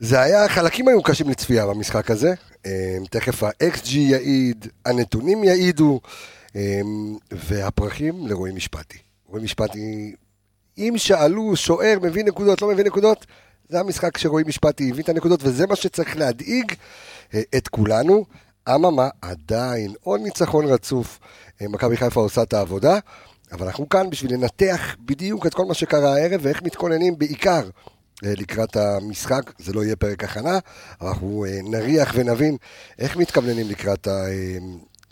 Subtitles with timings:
[0.00, 2.34] זה היה, חלקים היו קשים לצפייה במשחק הזה.
[2.66, 6.00] אה, תכף ה-XG יעיד, הנתונים יעידו,
[6.56, 6.80] אה,
[7.30, 8.98] והפרחים לרועי משפטי.
[9.26, 10.14] רועי משפטי,
[10.78, 13.26] אם שאלו, שוער, מביא נקודות, לא מביא נקודות,
[13.68, 16.72] זה המשחק שרועי משפטי הביא את הנקודות, וזה מה שצריך להדאיג
[17.34, 18.24] אה, את כולנו.
[18.74, 21.18] אממה, עדיין, עוד ניצחון רצוף.
[21.60, 22.98] מכבי חיפה עושה את העבודה,
[23.52, 27.70] אבל אנחנו כאן בשביל לנתח בדיוק את כל מה שקרה הערב, ואיך מתכוננים בעיקר אה,
[28.22, 30.58] לקראת המשחק, זה לא יהיה פרק הכנה,
[31.02, 32.56] אנחנו אה, נריח ונבין
[32.98, 34.12] איך מתכווננים לקראת אה,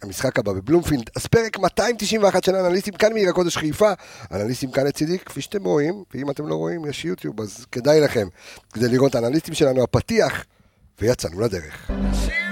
[0.02, 1.10] המשחק הבא בבלומפילד.
[1.16, 3.92] אז פרק 291 של אנליסטים כאן מעיר הקודש חיפה,
[4.32, 8.28] אנליסטים כאן לצידי, כפי שאתם רואים, ואם אתם לא רואים, יש יוטיוב, אז כדאי לכם,
[8.72, 10.44] כדי לראות האנליסטים שלנו, הפתיח,
[11.00, 11.90] ויצאנו לדרך.
[12.24, 12.47] שיר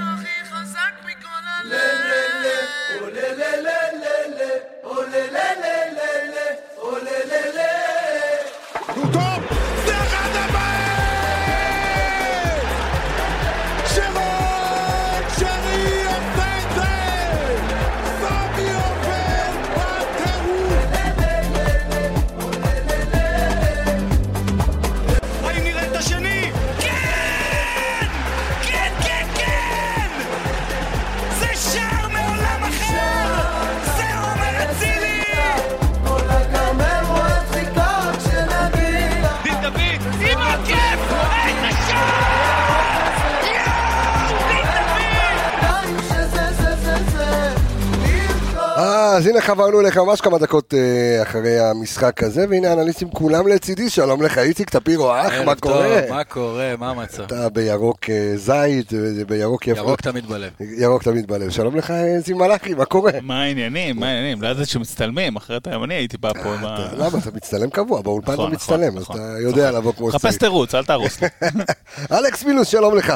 [49.17, 53.91] אז הנה חברנו אליך ממש כמה דקות uh, אחרי המשחק הזה, והנה האנליסטים כולם לצידי,
[53.91, 56.01] שלום לך איציק טפירו, אח, מה קורה?
[56.11, 57.23] מה קורה, מה המצב?
[57.23, 58.93] אתה בירוק uh, זית,
[59.27, 59.81] בירוק יפה.
[59.81, 60.51] ירוק תמיד בלב.
[60.61, 61.51] ירוק תמיד בלב.
[61.51, 61.93] שלום לך
[62.25, 63.13] זים מלאכי, מה קורה?
[63.23, 64.43] מה העניינים, מה העניינים?
[64.43, 66.89] לא ידעתי שמצטלמים, אחרת היום אני הייתי בא פה עם ה...
[66.97, 69.17] למה, אתה מצטלם קבוע, באולפן אתה נכון, נכון, מצטלם, אז נכון.
[69.17, 70.27] אתה יודע לבוא כמו שצריך.
[70.27, 71.19] חפש תירוץ, אל תהרוס
[72.13, 73.13] אלכס מילוס, שלום לך.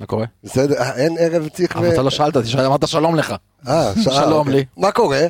[0.00, 0.26] מה קורה?
[0.44, 1.76] בסדר, אה, אין ערב צריך...
[1.76, 3.34] אבל אתה לא שאלת, אמרת שלום לך.
[3.68, 4.48] אה, שלום.
[4.48, 4.64] לי.
[4.76, 5.26] מה קורה?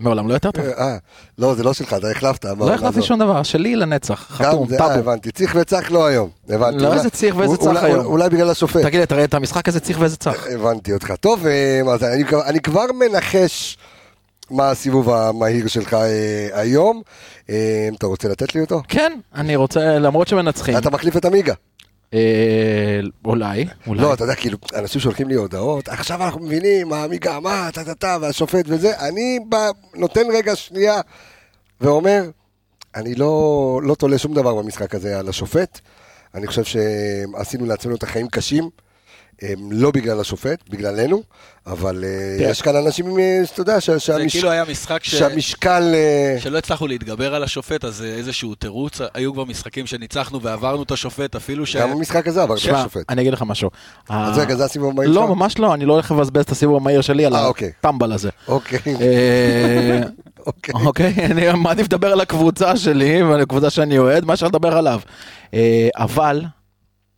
[0.00, 0.64] מעולם לא יותר טוב.
[0.64, 0.96] אה,
[1.38, 2.44] לא, זה לא שלך, אתה החלפת.
[2.44, 4.90] לא החלפתי שום דבר, שלי לנצח, חתום, טאבו.
[4.90, 6.78] אה, הבנתי, צריך וצח לא היום, הבנתי.
[6.78, 8.06] לא איזה צריך ואיזה צח היום.
[8.06, 8.82] אולי בגלל השופט.
[8.82, 10.46] תגיד תראה את המשחק הזה צריך ואיזה צח.
[10.50, 11.12] הבנתי אותך.
[11.20, 11.80] טוב, אה,
[12.46, 13.78] אני כבר מנחש
[14.50, 17.02] מה הסיבוב המהיר שלך אה, היום.
[17.96, 18.82] אתה רוצה לתת לי אותו?
[18.88, 20.76] כן, אני רוצה, למרות שמנצחים.
[20.76, 21.54] אתה מחליף את עמיגה.
[22.14, 24.02] אה, אולי, אולי.
[24.02, 27.84] לא, אתה יודע, כאילו, אנשים שולחים לי הודעות, עכשיו אנחנו מבינים, מה עמיגה, מה, טה
[27.84, 31.00] טה טה, והשופט וזה, אני בא, נותן רגע שנייה
[31.80, 32.30] ואומר,
[32.94, 35.80] אני לא, לא תולה שום דבר במשחק הזה על השופט,
[36.34, 38.70] אני חושב שעשינו לעצמנו את החיים קשים.
[39.70, 41.22] לא בגלל השופט, בגללנו,
[41.66, 45.92] אבל אה, יש כאן אנשים, אה, שאתה יודע, זה כאילו היה משחק שהמשקל...
[45.94, 50.90] אה, שלא הצלחנו להתגבר על השופט, אז איזשהו תירוץ, היו כבר משחקים שניצחנו ועברנו את
[50.90, 51.76] השופט, אפילו ש...
[51.76, 53.02] גם המשחק הזה עבר את השופט.
[53.08, 53.70] אני אגיד לך משהו.
[54.08, 55.30] אז רגע, זה הסיבוב המהיר לא, שלך?
[55.30, 57.72] לא, ממש לא, אני לא הולך לבזבז את הסיבוב המהיר שלי על אוקיי.
[57.78, 58.30] הטמבל הזה.
[58.48, 58.78] אוקיי.
[60.46, 60.74] אוקיי.
[60.74, 65.00] אוקיי, אני מעדיף לדבר על הקבוצה שלי ועל הקבוצה שאני אוהד, מה אפשר לדבר עליו.
[65.96, 66.44] אבל,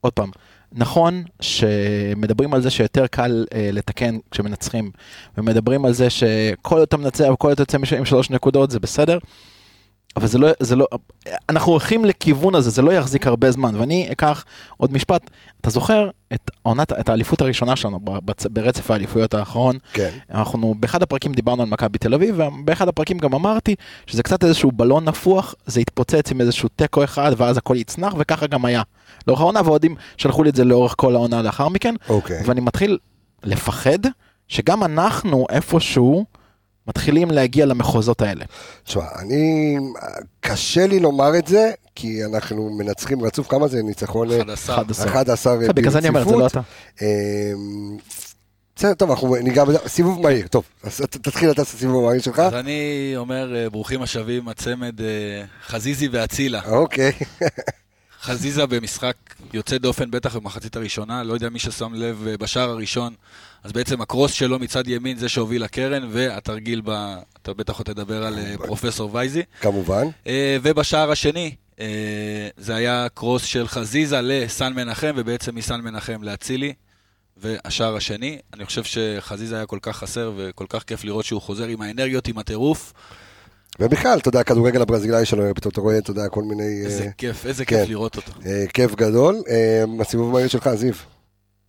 [0.00, 0.30] עוד פעם,
[0.74, 4.90] נכון שמדברים על זה שיותר קל אה, לתקן כשמנצחים,
[5.38, 9.18] ומדברים על זה שכל יותר מנצח וכל יותר יוצא עם שלוש נקודות זה בסדר,
[10.16, 10.86] אבל זה לא, זה לא,
[11.48, 14.44] אנחנו הולכים לכיוון הזה, זה לא יחזיק הרבה זמן, ואני אקח
[14.76, 18.00] עוד משפט, אתה זוכר את עונת, את האליפות הראשונה שלנו
[18.50, 20.10] ברצף האליפויות האחרון, כן.
[20.30, 23.74] אנחנו באחד הפרקים דיברנו על מכבי תל אביב, ובאחד הפרקים גם אמרתי
[24.06, 28.46] שזה קצת איזשהו בלון נפוח, זה התפוצץ עם איזשהו תיקו אחד, ואז הכל יצנח, וככה
[28.46, 28.82] גם היה.
[29.26, 32.42] לאורך העונה, ואוהדים שלחו לי את זה לאורך כל העונה לאחר מכן, אוקיי.
[32.46, 32.98] ואני מתחיל
[33.44, 33.98] לפחד
[34.48, 36.24] שגם אנחנו איפשהו,
[36.88, 38.44] מתחילים להגיע למחוזות האלה.
[38.84, 39.76] תשמע, אני,
[40.40, 44.28] קשה לי לומר את זה, כי אנחנו מנצחים רצוף, כמה זה ניצחון?
[44.30, 44.84] 11.
[45.10, 45.76] 11 ברציפות.
[45.76, 46.60] בגלל זה אני אומר, זה לא אתה.
[47.02, 47.06] אמ,
[48.76, 52.38] בסדר, טוב, אנחנו ניגע בזה, סיבוב מהיר, טוב, אז תתחיל אתה את הסיבוב המהיר שלך.
[52.38, 55.06] אז אני אומר, אה, ברוכים השבים, הצמד אה,
[55.66, 56.60] חזיזי ואצילה.
[56.66, 57.12] אוקיי.
[58.22, 59.16] חזיזה במשחק
[59.52, 63.14] יוצא דופן, בטח במחצית הראשונה, לא יודע מי ששם לב אה, בשער הראשון,
[63.64, 67.16] אז בעצם הקרוס שלו מצד ימין זה שהוביל לקרן, והתרגיל, ב...
[67.42, 69.42] אתה בטח עוד תדבר על אה, פרופסור וייזי.
[69.60, 70.06] כמובן.
[70.26, 71.54] אה, ובשער השני,
[72.56, 76.72] זה היה קרוס של חזיזה לסן מנחם, ובעצם מסן מנחם לאצילי.
[77.36, 81.66] והשער השני, אני חושב שחזיזה היה כל כך חסר וכל כך כיף לראות שהוא חוזר
[81.66, 82.92] עם האנרגיות, עם הטירוף.
[83.80, 86.82] ובכלל, אתה יודע, הכדורגל הברזילאי שלו, פתאום אתה רואה, אתה יודע, כל מיני...
[86.84, 88.32] איזה uh, כיף, איזה כן, כיף לראות אותו.
[88.40, 89.36] Uh, כיף גדול.
[89.46, 90.92] Uh, הסיבוב המהיר שלך, זיו.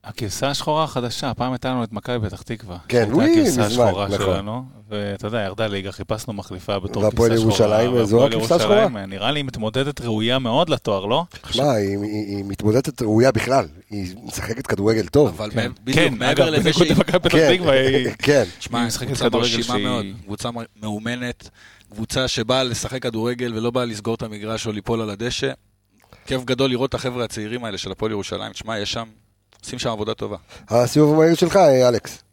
[0.04, 2.78] הכבשה השחורה החדשה, הפעם הייתה לנו את מכבי פתח תקווה.
[2.88, 4.18] כן, וואי, הכבשה מזמן, השחורה נכון.
[4.20, 7.84] שלנו, ואתה יודע, ירדה ליגה, חיפשנו מחליפה בתור והפועל כבשה שחורה.
[7.84, 8.82] ירושלים, זו והפועל הכבשה השחורה?
[8.82, 11.24] ירושלים, נראה לי מתמודדת ראויה מאוד לתואר, לא?
[11.52, 15.28] שמע, היא, היא, היא מתמודדת ראויה בכלל, היא משחקת כדורגל טוב.
[15.28, 16.92] אבל כן, בדיוק, כן, מעבר אגב, לזה בניגוד שהיא...
[16.96, 18.08] למכבי פתח כן, תקווה, היא...
[18.18, 18.44] כן.
[18.60, 20.50] תשמע, היא היא משחקת קבוצה כדורגל מרשימה שהיא- מאוד, קבוצה
[20.82, 21.50] מאומנת,
[21.94, 25.52] קבוצה שבאה לשחק כדורגל ולא באה לסגור את המגרש או ליפול על הדשא.
[26.26, 28.52] כיף גדול לראות את החבר'ה הצעירים האלה של הפועל ירושלים.
[28.52, 29.04] תשמע, יש שם,
[29.64, 30.38] עושים שם עבודה טובה.
[30.70, 32.24] הסיבוב המהיר שלך, אה, אלכס.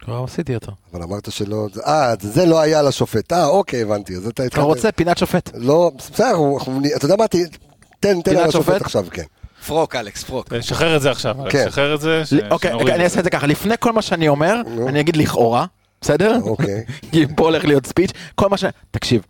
[0.00, 0.72] כבר עשיתי אותו.
[0.92, 1.66] אבל אמרת שלא...
[1.86, 3.32] אה, זה לא היה לשופט.
[3.32, 4.16] אה, אוקיי, הבנתי.
[4.16, 4.60] אז אתה אתה.
[4.60, 5.50] רוצה פינת שופט.
[5.54, 6.34] לא, בסדר,
[6.96, 7.28] אתה יודע מה?
[7.28, 7.34] ת-
[8.00, 8.82] תן, תן על השופט שופט?
[8.82, 9.22] עכשיו, כן.
[9.66, 10.48] פרוק, אלכס, פרוק.
[10.60, 11.64] שחרר את זה עכשיו, כן.
[11.70, 12.22] שחרר את זה.
[12.50, 14.54] אוקיי, אני אעשה את זה ככה, לפני כל מה שאני אומר.
[14.88, 15.66] אני אגיד לכאורה,
[16.00, 16.38] בסדר?
[16.42, 16.84] אוקיי.
[17.12, 18.64] כי פה הולך להיות ספיץ', כל מה ש...
[18.90, 19.22] תקשיב,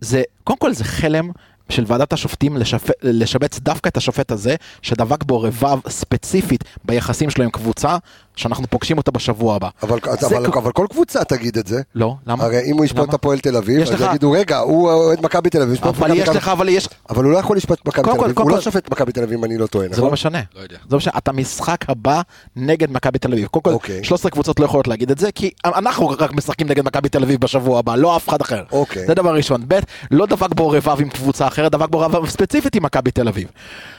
[0.00, 1.30] זה, קודם כל זה חלם
[1.68, 2.90] של ועדת השופטים לשפ...
[3.02, 7.96] לשבץ דווקא את השופט הזה, שדבק בו רבב ספציפית ביחסים שלו עם קבוצה,
[8.36, 9.68] שאנחנו פוגשים אותה בשבוע הבא.
[9.82, 11.80] אבל, זה אבל, כל- אבל כל קבוצה תגיד את זה.
[11.94, 12.44] לא, למה?
[12.44, 13.08] הרי אם הוא ישפוט?
[13.08, 16.10] את הפועל תל אביב, יש אז לך- יגידו, רגע, הוא אוהד מכבי תל אביב, אבל
[16.14, 16.88] יש תל אביב." לך, אבל יש...
[17.10, 18.90] אבל הוא לא יכול לשפוט את מכבי תל כל- אביב, הוא לא כל- שופט את
[18.90, 20.04] מכבי תל אביב אני לא טועה, זה נכון?
[20.04, 20.40] לא משנה.
[20.56, 20.76] לא יודע.
[20.90, 22.20] זה משנה, אתה משחק הבא
[22.56, 23.46] נגד מכבי תל אביב.
[23.48, 24.04] קודם כל, אוקיי.
[24.04, 27.40] 13 קבוצות לא יכולות להגיד את זה, כי אנחנו רק משחקים נגד מכבי תל אביב
[27.40, 28.62] בשבוע הבא, לא אף אחד אחר.
[28.72, 29.06] אוקיי.
[29.06, 29.62] זה דבר ראשון.
[29.68, 29.78] ב',
[30.10, 33.48] לא דבק בו רבב עם קבוצה אחרת, דבק בו רבב ספציפית עם מכבי תל אביב.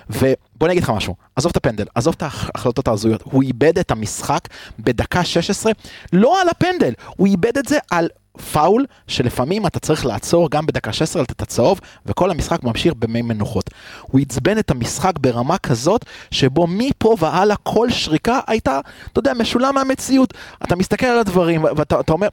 [0.09, 3.91] ובוא אני אגיד לך משהו, עזוב את הפנדל, עזוב את ההחלטות ההזויות, הוא איבד את
[3.91, 4.39] המשחק
[4.79, 5.71] בדקה 16,
[6.13, 8.07] לא על הפנדל, הוא איבד את זה על
[8.51, 13.69] פאול שלפעמים אתה צריך לעצור גם בדקה 16 לתת הצהוב וכל המשחק ממשיך במי מנוחות.
[14.01, 18.79] הוא עצבן את המשחק ברמה כזאת שבו מפה והלאה כל שריקה הייתה,
[19.11, 20.33] אתה יודע, משולה מהמציאות.
[20.63, 22.27] אתה מסתכל על הדברים ואתה אתה אומר,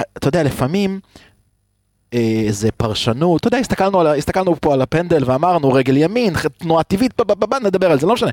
[0.00, 1.00] אתה יודע, לפעמים
[2.14, 6.82] אה, זה פרשנות, אתה יודע, הסתכלנו, על, הסתכלנו פה על הפנדל ואמרנו רגל ימין, תנועה
[6.82, 7.20] טבעית,
[7.62, 8.30] נדבר על זה, לא משנה.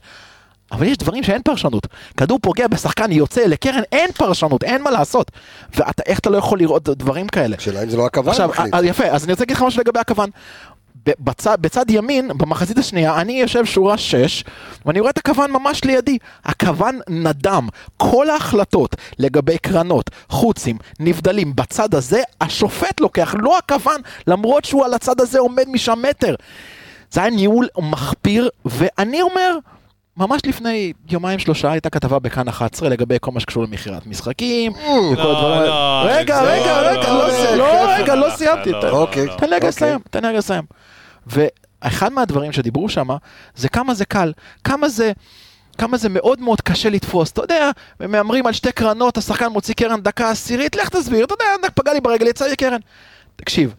[0.72, 1.88] אבל יש דברים שאין פרשנות.
[2.18, 5.31] כדור פוגע בשחקן, יוצא לקרן, אין פרשנות, אין מה לעשות.
[5.76, 7.56] ואיך אתה לא יכול לראות דברים כאלה?
[7.60, 8.50] השאלה אם זה לא הכוון עכשיו,
[8.84, 10.30] יפה, אז אני רוצה להגיד לך משהו לגבי הכוון.
[11.20, 14.44] בצד, בצד ימין, במחצית השנייה, אני יושב שורה 6,
[14.86, 16.18] ואני רואה את הכוון ממש לידי.
[16.46, 17.68] הכוון נדם.
[17.98, 24.94] כל ההחלטות לגבי קרנות, חוצים, נבדלים, בצד הזה, השופט לוקח, לא הכוון, למרות שהוא על
[24.94, 26.36] הצד הזה עומד משם מטר.
[27.12, 29.58] זה היה ניהול מחפיר, ואני אומר,
[30.18, 34.84] ממש לפני יומיים שלושה הייתה כתבה בכאן 11 לגבי כל מה שקשור למכירת משחקים, וכל
[35.22, 36.16] לא, הדברים לא, האלה.
[36.18, 38.72] רגע, זה- רגע, לא, רגע, לא, לא, לא, לא, לא, רגע, לא, לא לא, סיימתי.
[38.72, 38.92] לא, תן- לא.
[39.02, 39.08] לא.
[39.38, 39.70] תן לי רגע אוקיי.
[39.70, 40.64] לסיים, תן לי רגע לסיים.
[41.30, 43.08] ואחד מהדברים שדיברו שם,
[43.56, 44.34] זה כמה זה קל,
[44.64, 45.12] כמה זה...
[45.78, 50.02] כמה זה מאוד מאוד קשה לתפוס, אתה יודע, מהמרים על שתי קרנות, השחקן מוציא קרן
[50.02, 52.80] דקה עשירית, לך תסביר, אתה יודע, פגע לי ברגל, יצא לי קרן.
[53.36, 53.74] תקשיב,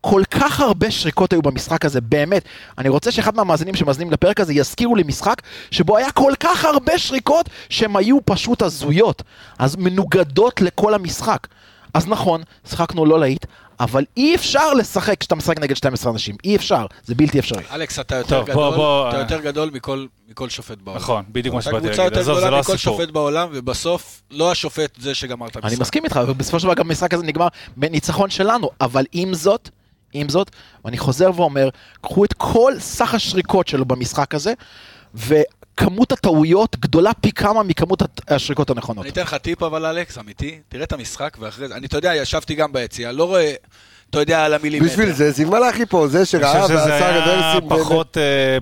[0.00, 2.44] כל כך הרבה שריקות היו במשחק הזה, באמת.
[2.78, 6.98] אני רוצה שאחד מהמאזינים שמאזינים לפרק הזה יזכירו לי משחק שבו היה כל כך הרבה
[6.98, 9.22] שריקות שהן היו פשוט הזויות.
[9.58, 11.46] אז מנוגדות לכל המשחק.
[11.94, 13.46] אז נכון, שיחקנו לא להיט,
[13.80, 16.36] אבל אי אפשר לשחק כשאתה משחק נגד 12 אנשים.
[16.44, 17.62] אי אפשר, זה בלתי אפשרי.
[17.72, 19.22] אלכס, אתה יותר טוב, בוא, גדול, בוא, אתה אה.
[19.22, 21.00] יותר גדול מכל- מכל שופט בעולם.
[21.00, 22.18] נכון, בדיוק מה אתה שבאתי קבוצה להגיד.
[22.18, 22.96] יותר עזוב, זה גדולה לא מכל הסיפור.
[22.98, 25.72] שופט בעולם, ובסוף לא השופט זה שגמר את המשחק.
[25.72, 29.68] אני מסכים איתך, ובסופו של דבר גם המשחק הזה נגמר בניצחון שלנו, אבל עם זאת,
[30.12, 30.50] עם זאת,
[30.84, 31.68] ואני חוזר ואומר,
[32.00, 34.52] קחו את כל סך השריקות שלו במשחק הזה,
[35.74, 39.04] וכמות הטעויות גדולה פי כמה מכמות השריקות הנכונות.
[39.04, 42.14] אני אתן לך טיפ אבל, אלכס, אמיתי, תראה את המשחק, ואחרי זה, אני, אתה יודע,
[42.14, 43.54] ישבתי גם ביציאה, לא רואה,
[44.10, 44.90] אתה יודע, על המילימטר.
[44.90, 47.68] בשביל זה, זיו מלאכי פה, זה אני שראה חושב שזה ועשה היה רוורסים.
[47.68, 48.18] ב- פחות...
[48.18, 48.58] אה,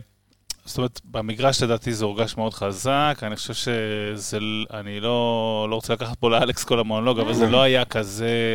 [0.65, 4.39] זאת אומרת, במגרש לדעתי זה הורגש מאוד חזק, אני חושב שזה,
[4.73, 8.55] אני לא, לא רוצה לקחת פה לאלכס כל המונולוג, אבל זה לא היה כזה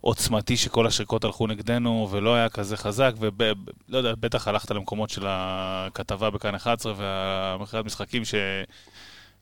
[0.00, 3.54] עוצמתי שכל השריקות הלכו נגדנו, ולא היה כזה חזק, ולא
[3.98, 8.34] יודע, בטח הלכת למקומות של הכתבה בכאן 11 והמכירת משחקים ש...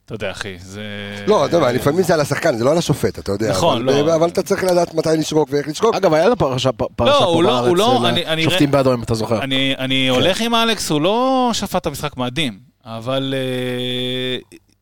[0.04, 0.82] אתה יודע, אחי, זה...
[1.26, 3.50] לא, אתה יודע, לפעמים זה על השחקן, זה לא על השופט, אתה יודע.
[3.50, 4.14] נכון, אבל- לא.
[4.14, 5.94] אבל אתה צריך לדעת מתי לשרוק ואיך לשרוק.
[5.94, 7.04] אגב, היה לנו פרשה לא, פה
[7.42, 9.42] לא- בארץ, לא, של אני- אני שופטים בעדו, אם אתה זוכר.
[9.42, 14.38] אני, אני הולך עם אלכס, הוא לא שפט את המשחק מדהים, אבל אה,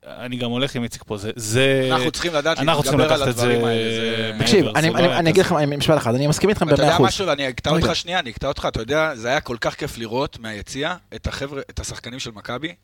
[0.06, 1.30] אני גם הולך עם איציק פה, זה...
[1.36, 3.42] זה אנחנו צריכים לדעת אנחנו צריכים להתגבר על לקחת את זה...
[3.42, 3.90] הדברים האלה.
[3.90, 5.44] זה- תקשיב, אני- לא אני אני אגיד.
[5.44, 7.02] לך משפט אחד, אני מסכים איתכם ואתה יודע ב-100%.
[7.02, 7.70] משהו, אני אקטע.
[7.70, 11.26] אותך שנייה, אני אקטע אותך, אתה יודע, זה היה כל כך כיף לראות מהיציע את
[11.26, 12.74] החבר'ה, את השחקנים של מכבי.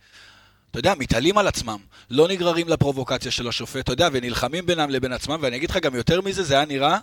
[0.71, 1.79] אתה יודע, מתעלים על עצמם,
[2.11, 5.95] לא נגררים לפרובוקציה של השופט, אתה יודע, ונלחמים בינם לבין עצמם, ואני אגיד לך גם
[5.95, 6.99] יותר מזה, זה היה נראה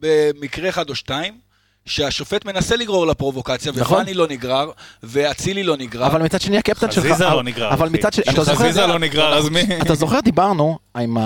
[0.00, 1.38] במקרה אחד או שתיים,
[1.86, 3.96] שהשופט מנסה לגרור לפרובוקציה, נכון.
[3.96, 4.70] ופאני לא נגרר,
[5.02, 6.06] ואצילי לא נגרר.
[6.06, 7.04] אבל מצד שני הקפטן שלך...
[7.04, 7.72] חזיזה לא נגרר.
[7.72, 7.88] אבל.
[7.88, 8.56] מצד שני, אם אתה זוכר...
[8.56, 9.62] חזיזה לא נגרר, אז מי...
[9.82, 11.18] אתה זוכר דיברנו עם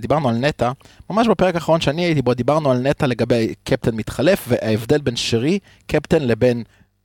[0.00, 0.70] דיברנו על נטע,
[1.10, 5.58] ממש בפרק האחרון שאני הייתי בו, דיברנו על נטע לגבי קפטן מתחלף וההבדל בין שרי,
[5.86, 6.62] קפטן לבין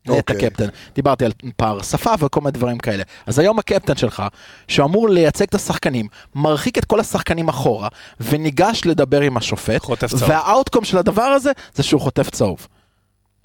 [0.08, 0.50] נהיית אוקיי.
[0.50, 0.68] קפטן.
[0.96, 3.04] דיברתי על פער שפה וכל מיני דברים כאלה.
[3.26, 4.24] אז היום הקפטן שלך,
[4.68, 7.88] שאמור לייצג את השחקנים, מרחיק את כל השחקנים אחורה,
[8.20, 9.82] וניגש לדבר עם השופט.
[10.18, 12.68] והאאוטקום של הדבר הזה, זה שהוא חוטף צהוב.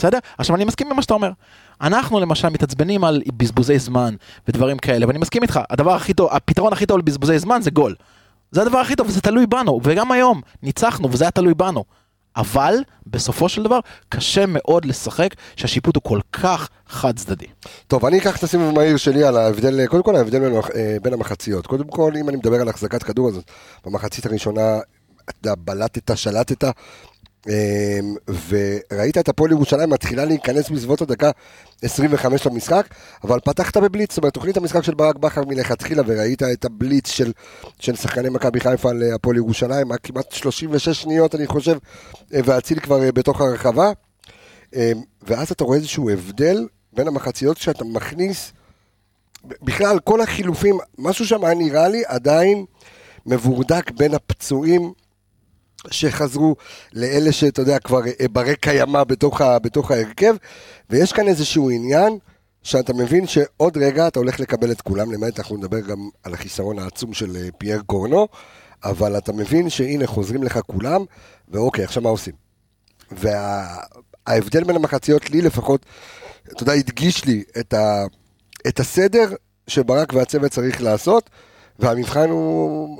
[0.00, 0.18] בסדר?
[0.38, 1.30] עכשיו אני מסכים עם מה שאתה אומר.
[1.80, 4.14] אנחנו למשל מתעצבנים על בזבוזי זמן
[4.48, 7.94] ודברים כאלה, ואני מסכים איתך, הדבר הכי טוב, הפתרון הכי טוב לבזבוזי זמן זה גול.
[8.50, 11.84] זה הדבר הכי טוב וזה תלוי בנו, וגם היום ניצחנו וזה היה תלוי בנו.
[12.36, 12.74] אבל
[13.06, 13.78] בסופו של דבר
[14.08, 17.46] קשה מאוד לשחק שהשיפוט הוא כל כך חד צדדי.
[17.86, 21.12] טוב, אני אקח את הסיבוב המהיר שלי על ההבדל, קודם כל ההבדל בין, אה, בין
[21.12, 21.66] המחציות.
[21.66, 23.44] קודם כל, אם אני מדבר על החזקת כדור הזאת,
[23.86, 24.78] במחצית הראשונה,
[25.24, 26.64] אתה יודע, בלטת, שלטת,
[28.48, 31.30] וראית את הפועל ירושלים מתחילה להיכנס בסביבות הדקה
[31.82, 32.86] 25 למשחק,
[33.24, 37.32] אבל פתחת בבליץ, זאת אומרת, תוכנית המשחק של ברק בכר מלכתחילה, וראית את הבליץ של,
[37.78, 41.78] של שחקני מכבי חיפה על הפועל ירושלים, היה כמעט 36 שניות, אני חושב,
[42.34, 43.92] אה, ואציל כבר אה, בתוך הרחבה.
[44.76, 44.92] אה,
[45.22, 48.52] ואז אתה רואה איזשהו הבדל בין המחציות כשאתה מכניס,
[49.62, 52.64] בכלל כל החילופים, משהו שם היה נראה לי עדיין
[53.26, 54.92] מבורדק בין הפצועים
[55.90, 56.56] שחזרו
[56.92, 60.34] לאלה שאתה יודע כבר אה, ברי קיימא בתוך, ה- בתוך ההרכב,
[60.90, 62.18] ויש כאן איזשהו עניין
[62.62, 66.78] שאתה מבין שעוד רגע אתה הולך לקבל את כולם, למעט אנחנו נדבר גם על החיסרון
[66.78, 68.28] העצום של אה, פייר קורנו,
[68.84, 71.04] אבל אתה מבין שהנה חוזרים לך כולם,
[71.48, 72.34] ואוקיי, עכשיו מה עושים?
[73.12, 75.86] וההבדל בין המחציות לי לפחות,
[76.52, 78.04] אתה יודע, הדגיש לי את, ה,
[78.68, 79.28] את הסדר
[79.66, 81.30] שברק והצוות צריך לעשות,
[81.78, 82.98] והמבחן הוא,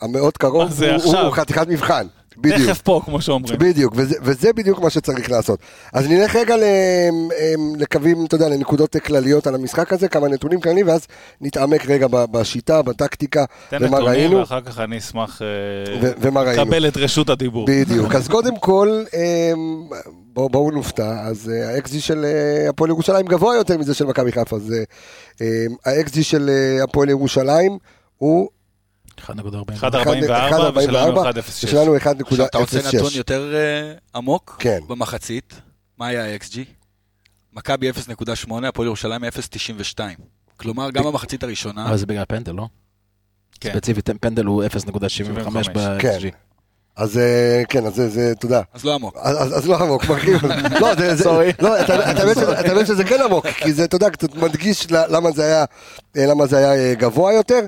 [0.00, 0.68] המאוד קרוב?
[1.04, 2.06] הוא, הוא חתיכת מבחן.
[2.36, 2.70] בדיוק.
[2.70, 3.58] תכף פה, כמו שאומרים.
[3.58, 5.60] בדיוק, וזה, וזה בדיוק מה שצריך לעשות.
[5.92, 10.60] אז נלך רגע ל- אמ, לקווים, אתה יודע, לנקודות כלליות על המשחק הזה, כמה נתונים
[10.60, 11.06] כלליים, ואז
[11.40, 14.38] נתעמק רגע ב- בשיטה, בטקטיקה, תן ומה נתונים, ראינו.
[14.38, 16.52] ואחר כך אני אשמח אה.
[16.52, 17.66] לקבל את רשות הדיבור.
[17.68, 19.82] בדיוק, אז קודם כל, אמ,
[20.32, 24.32] בואו בוא נופתע, אז אה, ה-XG של אה, הפועל ירושלים גבוה יותר מזה של מכבי
[24.32, 24.82] חיפה, אז אה,
[25.40, 25.46] אמ,
[25.86, 27.78] ה-XG של אה, הפועל ירושלים
[28.18, 28.48] הוא
[29.20, 29.32] 1.44.
[29.80, 29.84] 1.44
[30.76, 31.40] ושלנו 1.06.
[31.64, 33.16] ושלנו עכשיו אתה רוצה נתון 1.06.
[33.16, 34.56] יותר אה, עמוק?
[34.58, 34.78] כן.
[34.88, 35.54] במחצית,
[35.98, 36.58] מה היה ה-XG?
[37.52, 37.94] מכבי 0.8,
[38.68, 40.00] הפועל ירושלים 0.92.
[40.56, 42.66] כלומר, גם במחצית הראשונה, אבל זה בגלל פנדל, לא?
[43.60, 43.70] כן.
[43.72, 44.78] ספציפית פנדל הוא 0.75
[45.98, 46.18] כן.
[46.18, 46.26] ב-XG.
[46.96, 48.60] אז אה, כן, אז זה- זה, תודה.
[48.72, 49.16] אז לא עמוק.
[49.22, 50.44] אז, לא עמוק, מרחיב.
[50.80, 51.52] לא, זה, Sorry.
[51.62, 54.34] לא, אתה אתה מבין שזה- אתה מבין שזה כן עמוק, כי זה, אתה יודע, קצת
[54.34, 55.64] מדגיש ל- למה זה היה,
[56.16, 57.60] אה, למה זה היה אה, גבוה יותר.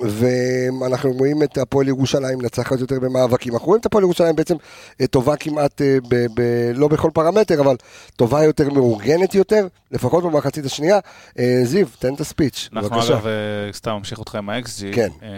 [0.00, 3.52] ואנחנו רואים את הפועל ירושלים נצחת יותר במאבקים.
[3.52, 4.54] אנחנו רואים את הפועל ירושלים בעצם
[5.00, 6.42] אה, טובה כמעט, אה, ב, ב,
[6.74, 7.76] לא בכל פרמטר, אבל
[8.16, 10.98] טובה יותר, מאורגנת יותר, לפחות במחצית השנייה.
[11.38, 13.12] אה, זיו, תן את הספיץ', אנחנו בבקשה.
[13.12, 13.32] אגב, אה,
[13.72, 15.08] סתם ממשיך אותך עם ה-XG, כן.
[15.22, 15.28] אה,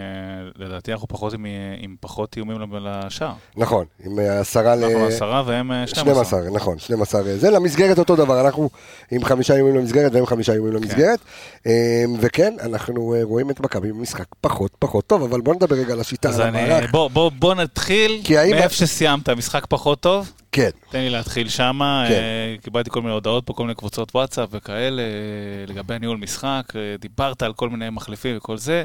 [0.55, 1.45] לדעתי אנחנו פחות עם,
[1.77, 3.33] עם פחות איומים לשער.
[3.57, 4.83] נכון, עם עשרה ל...
[4.83, 6.25] אנחנו עשרה והם אה, 12.
[6.25, 8.69] 12, נכון, 12 זה, למסגרת אותו דבר, אנחנו
[9.11, 11.19] עם חמישה איומים למסגרת והם חמישה איומים למסגרת,
[11.65, 11.71] אמ,
[12.19, 16.35] וכן, אנחנו רואים את מכבי במשחק פחות פחות טוב, אבל בוא נדבר רגע על השיטה,
[16.35, 18.21] על אני, המערך, בוא, בוא, בוא נתחיל
[18.51, 20.31] מאיפה שסיימת, משחק פחות טוב.
[20.51, 22.13] כן, תן לי להתחיל שמה, כן.
[22.13, 26.63] אה, קיבלתי כל מיני הודעות פה, כל מיני קבוצות וואטסאפ וכאלה, אה, לגבי הניהול משחק,
[26.75, 28.83] אה, דיברת על כל מיני מחליפים וכל זה,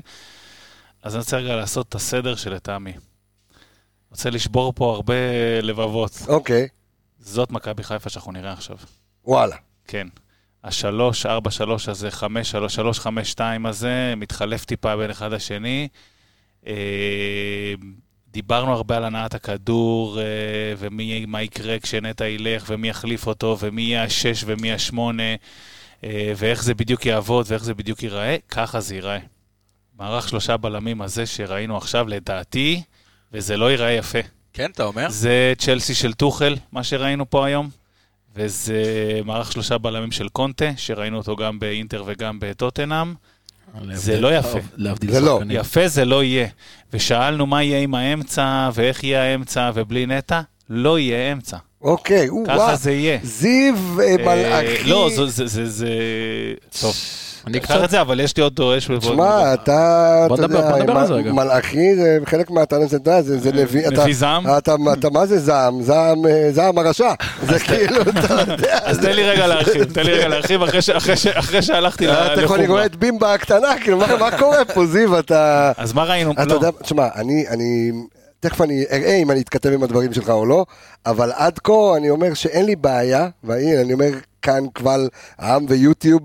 [1.03, 2.93] אז אני רוצה רגע לעשות את הסדר שלטעמי.
[4.11, 5.15] רוצה לשבור פה הרבה
[5.63, 6.19] לבבות.
[6.29, 6.69] אוקיי,
[7.21, 8.77] זאת מכבי חיפה שאנחנו נראה עכשיו.
[9.25, 9.57] וואלה,
[9.89, 10.07] כן.
[10.65, 15.89] השלוש, ארבע, שלוש הזה, חמש, שלוש, שלוש, חמש, שתיים הזה, מתחלף טיפה בין אחד לשני.
[16.67, 17.75] אה,
[18.33, 20.25] דיברנו הרבה על הנעת הכדור, אה,
[20.79, 25.35] ומה יקרה כשנטע ילך, ומי יחליף אותו, ומי יהיה השש ומי השמונה,
[26.05, 29.19] אה, ואיך זה בדיוק יעבוד, ואיך זה בדיוק ייראה, ככה זה ייראה.
[29.99, 32.83] מערך שלושה בלמים הזה שראינו עכשיו, לדעתי,
[33.33, 34.19] וזה לא ייראה יפה.
[34.53, 35.09] כן, אתה אומר?
[35.09, 37.71] זה צ'לסי של טוחל, מה שראינו פה היום,
[38.37, 38.83] וזה
[39.25, 43.15] מערך שלושה בלמים של קונטה, שראינו אותו גם באינטר וגם בטוטנאם.
[43.93, 44.59] זה לא יפה.
[44.77, 45.37] להבדיל זה לא.
[45.39, 45.57] שחקנים.
[45.61, 46.49] יפה זה לא יהיה.
[46.93, 51.57] ושאלנו מה יהיה עם האמצע, ואיך יהיה האמצע, ובלי נטע, לא יהיה אמצע.
[51.83, 53.19] אוקיי, או, ככה זה יהיה.
[53.23, 55.11] זיו אה, אה, מלאכי, לא,
[55.45, 55.89] זה...
[56.81, 56.95] טוב,
[57.47, 57.85] אני קצת...
[57.85, 58.59] את זה, אבל יש לי עוד...
[58.59, 61.33] עוד- תשמע, אתה, אתה יודע.
[61.33, 64.47] מלאכי זה חלק מהטענה, זה, אתה יודע, זה נביא, אתה- נביא זעם?
[64.59, 65.83] אתה, אתה, מה זה זעם?
[65.83, 70.13] זעם, אה, זעם הרשע, זה כאילו, אתה יודע, אז תן לי רגע להרחיב, תן לי
[70.13, 72.87] רגע להרחיב אחרי שהלכתי ל- אתה יכול לראות לחומרה.
[72.87, 75.73] את בימבה הקטנה, כאילו, מה מה קורה פה, זיו, אתה...
[75.77, 76.33] אז מה ראינו?
[76.33, 76.55] אתה לא.
[76.55, 77.93] יודע, תשמע, אני, אני,
[78.41, 80.67] תכף אני אראה אם אני אתכתב עם הדברים שלך או לא,
[81.07, 84.11] אבל עד כה אני אומר שאין לי בעיה, והנה, אני אומר
[84.43, 86.23] כאן קבל העם ויוטיוב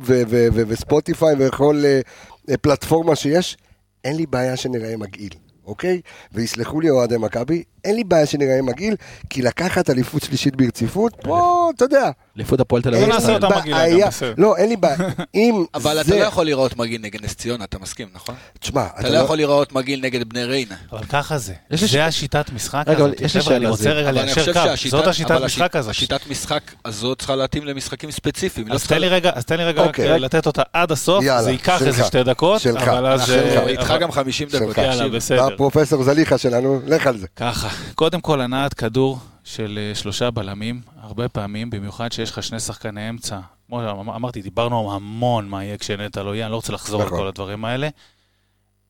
[0.53, 3.57] וספוטיפיי וכל אה, פלטפורמה שיש,
[4.03, 5.34] אין לי בעיה שנראה מגעיל,
[5.65, 6.01] אוקיי?
[6.31, 8.96] ויסלחו לי אוהדי מכבי, אין לי בעיה שנראה מגעיל,
[9.30, 12.10] כי לקחת אליפות שלישית ברציפות, פה, אתה יודע.
[12.38, 13.10] אליפות הפועל תל אביב.
[13.10, 13.48] נעשה אותה.
[13.50, 14.34] מגעילה גם, בסדר.
[14.38, 14.98] לא, אין לי בעיה.
[15.36, 16.20] אם אבל אתה זה...
[16.20, 18.36] לא יכול לראות מגעיל נגד נס ציונה, אתה מסכים, נכון?
[18.60, 20.75] תשמע, אתה לא יכול לראות מגעיל נגד בני ריינה.
[20.92, 21.54] אבל ככה זה.
[21.70, 23.22] זה השיטת משחק הזאת.
[23.22, 24.89] יש לי חבר'ה, אני שאלה, רוצה זה- רגע אבל אני ליישר חושב קו.
[24.89, 25.92] זאת השיטת משחק הזאת.
[25.92, 28.68] השיטת משחק הזאת צריכה להתאים למשחקים ספציפיים.
[28.68, 30.20] לא אז תן לי רגע, אז תן לי רגע רק אוקיי.
[30.20, 31.82] לתת אותה עד הסוף, זה ייקח.
[31.82, 32.88] איזה שתי דקות, שלך.
[32.88, 33.32] אבל אז...
[33.32, 34.77] אה, איתך גם 50 דקות.
[34.77, 35.08] יאללה.
[35.10, 35.44] בסדר.
[35.48, 37.27] הפרופסור זליכה שלנו, לך על זה.
[37.36, 42.60] ככה, קודם כל הנעת כדור של אה, שלושה בלמים, הרבה פעמים, במיוחד שיש לך שני
[42.60, 43.39] שחקני אמצע.
[43.67, 47.08] כמו שאמ- אמרתי, דיברנו המון מה יהיה כשנטע לא יהיה, אני לא רוצה לחזור על
[47.08, 47.20] נכון.
[47.20, 47.89] כל הדברים האלה.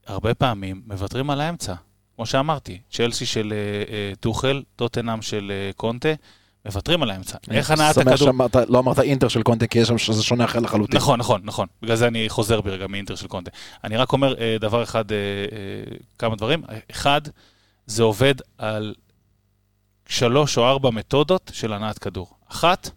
[0.08, 1.74] הרבה פעמים מוותרים על האמצע.
[2.16, 3.58] כמו שאמרתי, צ'לסי של אה,
[3.94, 6.10] אה, טוחל, טוטנאם של קונטה,
[6.66, 7.38] מוותרים על האמצע.
[7.52, 8.18] איך הנעת שמח הכדור...
[8.28, 10.96] שאמרת- לא אמרת אינטר של קונטה, כי יש שם שזה שונה אחר לחלוטין.
[10.98, 11.68] נכון, נכון, נכון.
[11.82, 13.52] בגלל זה אני חוזר בי רגע מאינטר של קונטה.
[13.84, 15.06] אני רק אומר דבר אחד,
[16.20, 16.64] כמה דברים.
[16.92, 17.22] אחד,
[17.86, 18.94] זה עובד על
[20.08, 22.28] שלוש או ארבע מתודות של הנעת כדור.
[22.52, 22.90] אחת,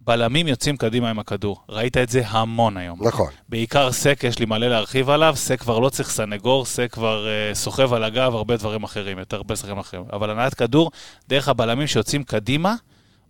[0.00, 1.60] בלמים יוצאים קדימה עם הכדור.
[1.68, 3.06] ראית את זה המון היום.
[3.06, 3.30] נכון.
[3.48, 7.54] בעיקר סק, יש לי מלא להרחיב עליו, סק כבר לא צריך סנגור, סק כבר uh,
[7.54, 10.04] סוחב על הגב, הרבה דברים אחרים, יותר הרבה שחקנים אחרים.
[10.12, 10.90] אבל הנעת כדור,
[11.28, 12.74] דרך הבלמים שיוצאים קדימה,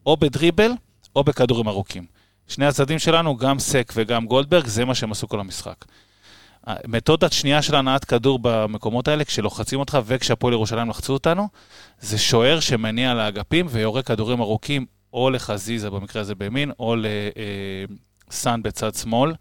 [0.06, 0.70] או בדריבל,
[1.16, 2.06] או בכדורים ארוכים.
[2.48, 5.84] שני הצדדים שלנו, גם סק וגם גולדברג, זה מה שהם עשו כל המשחק.
[6.86, 11.48] מתודת שנייה של הנעת כדור במקומות האלה, כשלוחצים אותך וכשהפועל ירושלים לחצו אותנו,
[12.00, 16.96] זה שוער שמניע לאגפים ויורה כדורים ארוכים, או לחזיזה, במקרה הזה בימין, או
[18.30, 19.32] לסאן בצד שמאל.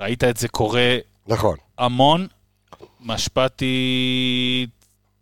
[0.00, 0.96] ראית את זה קורה
[1.26, 1.56] נכון.
[1.78, 2.26] המון.
[3.00, 4.66] משפטי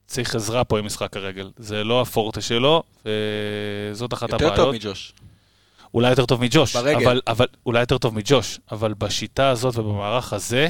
[0.07, 1.50] צריך עזרה פה עם משחק הרגל.
[1.57, 4.57] זה לא הפורטה שלו, וזאת אחת יותר הבעיות.
[4.57, 5.12] טוב מג'וש.
[5.95, 6.76] אולי יותר טוב מג'וש.
[6.76, 7.02] ברגל.
[7.05, 10.69] אבל, אבל, אולי יותר טוב מג'וש, אבל בשיטה הזאת ובמערך הזה,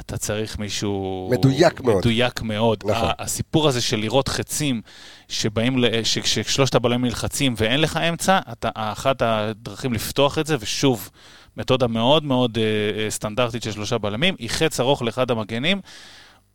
[0.00, 1.28] אתה צריך מישהו...
[1.32, 1.96] מדויק מאוד.
[1.96, 2.84] מדויק מאוד.
[2.86, 3.08] נכון.
[3.18, 4.82] הסיפור הזה של לראות חצים
[5.28, 10.56] שבאים, ל- ש- ששלושת הבלמים נלחצים ואין לך אמצע, אתה, אחת הדרכים לפתוח את זה,
[10.60, 11.10] ושוב,
[11.56, 12.62] מתודה מאוד מאוד אה,
[13.04, 15.80] אה, סטנדרטית של שלושה בלמים, היא חץ ארוך לאחד המגנים.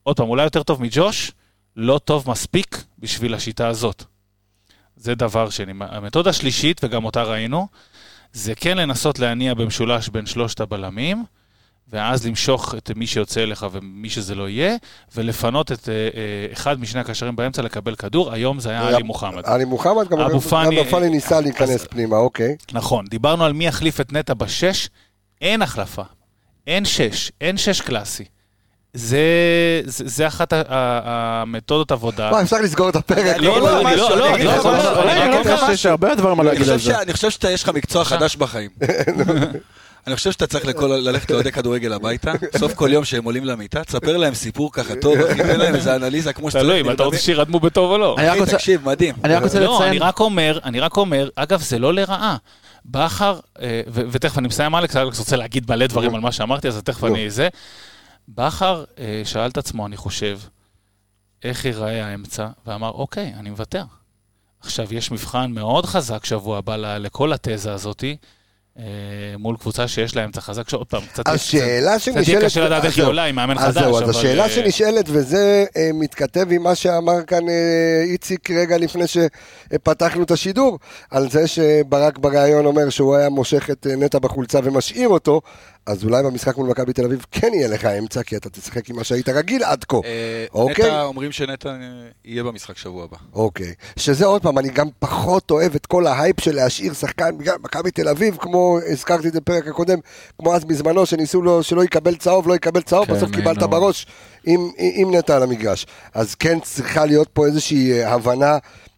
[0.04, 1.32] עוד פעם, אולי יותר טוב מג'וש,
[1.76, 4.04] לא טוב מספיק בשביל השיטה הזאת.
[4.96, 5.74] זה דבר שני.
[5.80, 7.68] המתודה השלישית, וגם אותה ראינו,
[8.34, 11.24] זה כן לנסות להניע במשולש בין שלושת הבלמים,
[11.90, 14.76] ואז למשוך את מי שיוצא אליך ומי שזה לא יהיה,
[15.16, 16.08] ולפנות את אה, אה,
[16.53, 18.32] אחד משני הקשרים באמצע לקבל כדור.
[18.34, 19.42] היום זה היה עלי מוחמד.
[19.46, 22.55] עלי מוחמד, גם אבו פאני- ניסה אז- להיכנס פנימה, אוקיי.
[22.72, 24.90] נכון, דיברנו על מי יחליף את נטע בשש,
[25.42, 26.03] אין החלפה.
[26.68, 28.24] אין שש, אין שש קלאסי.
[28.94, 29.20] זה,
[29.86, 32.32] זה, זה אחת המתודות עבודה.
[32.32, 33.20] מה, אפשר לסגור את הפרק?
[33.36, 35.40] אני לא, לא, לא, אני לא, אני לך לא, משהו, לא, אני לא, אגיד לא,
[35.42, 35.72] לך יש- משהו.
[35.74, 37.01] יש הרבה דברים אני להגיד על חושב זה.
[37.01, 38.70] אני חושב שיש לך מקצוע חדש בחיים.
[40.07, 43.83] אני חושב שאתה צריך לכל- ללכת לאוהדי כדורגל הביתה, סוף כל יום שהם עולים למיטה,
[43.83, 46.64] תספר להם סיפור ככה טוב, אחי, תן להם איזה אנליזה כמו שצריך.
[46.66, 48.16] תלוי, אם אתה רוצה שירדמו בטוב או לא.
[48.18, 49.16] אני רק אחי, רוצה- תקשיב, מדהים.
[49.24, 52.37] אני רק רוצה לא, אני לציין, רק אומר, אני רק אומר, אגב, זה לא לרעה.
[52.85, 56.81] בכר, אה, ותכף אני מסיים, אלכס, אלכס רוצה להגיד מלא דברים על מה שאמרתי, אז
[56.83, 57.07] תכף לא.
[57.09, 57.48] אני זה.
[58.27, 60.40] בכר אה, שאל את עצמו, אני חושב,
[61.44, 63.83] איך ייראה האמצע, ואמר, אוקיי, אני מוותר.
[64.61, 68.18] עכשיו, יש מבחן מאוד חזק שבוע הבא לכל התזה הזאתי,
[69.40, 71.27] מול קבוצה שיש לה אמצע חזק, שעוד פעם, קצת...
[71.27, 72.42] השאלה קצת יהיה.
[72.42, 73.05] קשה לדעת אז איך היא.
[73.05, 76.75] עולה עם מאמן אז חדש, זהו, אז השאלה אה, שנשאלת, וזה אה, מתכתב עם מה
[76.75, 80.79] שאמר כאן אה, איציק רגע לפני שפתחנו את השידור,
[81.12, 85.42] על זה שברק בריאיון אומר שהוא היה מושך את אה, נטע בחולצה ומשאיר אותו,
[85.85, 88.96] אז אולי במשחק מול מכבי תל אביב כן יהיה לך אמצע, כי אתה תשחק עם
[88.96, 89.98] מה שהיית רגיל עד כה.
[90.05, 90.85] אה, אוקיי.
[90.85, 91.75] נטע, אומרים שנטע
[92.25, 93.17] יהיה במשחק שבוע הבא.
[93.33, 93.74] אוקיי.
[93.98, 97.29] שזה עוד פעם, אני גם פחות אוהב את כל ההייפ של להשאיר שחקן
[97.63, 100.00] מכבי תל אביב, כמו, הזכרתי את זה בפרק הקודם,
[100.39, 103.67] כמו אז בזמנו, שניסו לו, שלא יקבל צהוב, לא יקבל צהוב, כן, בסוף קיבלת נו.
[103.67, 104.05] בראש
[104.44, 105.85] עם, עם נטע על המגרש.
[106.13, 108.57] אז כן צריכה להיות פה איזושהי אה, הבנה.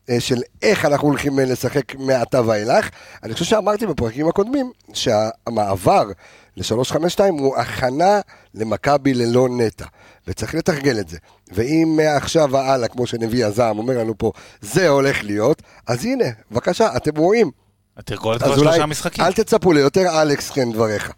[0.09, 2.89] אה, של איך אנחנו הולכים לשחק מעתה ואילך.
[3.23, 6.11] אני חושב שאמרתי בפרקים הקודמים שהמעבר
[6.57, 8.19] ל-352 הוא הכנה
[8.55, 9.85] למכבי ללא נטע,
[10.27, 11.17] וצריך לתרגל את זה.
[11.53, 16.87] ואם מעכשיו והלאה, כמו שנביא הזעם אומר לנו פה, זה הולך להיות, אז הנה, בבקשה,
[16.97, 17.51] אתם רואים.
[17.97, 19.23] התרגולת כבר שלושה משחקים.
[19.25, 21.11] אל תצפו ליותר אלכס, כן, דבריך.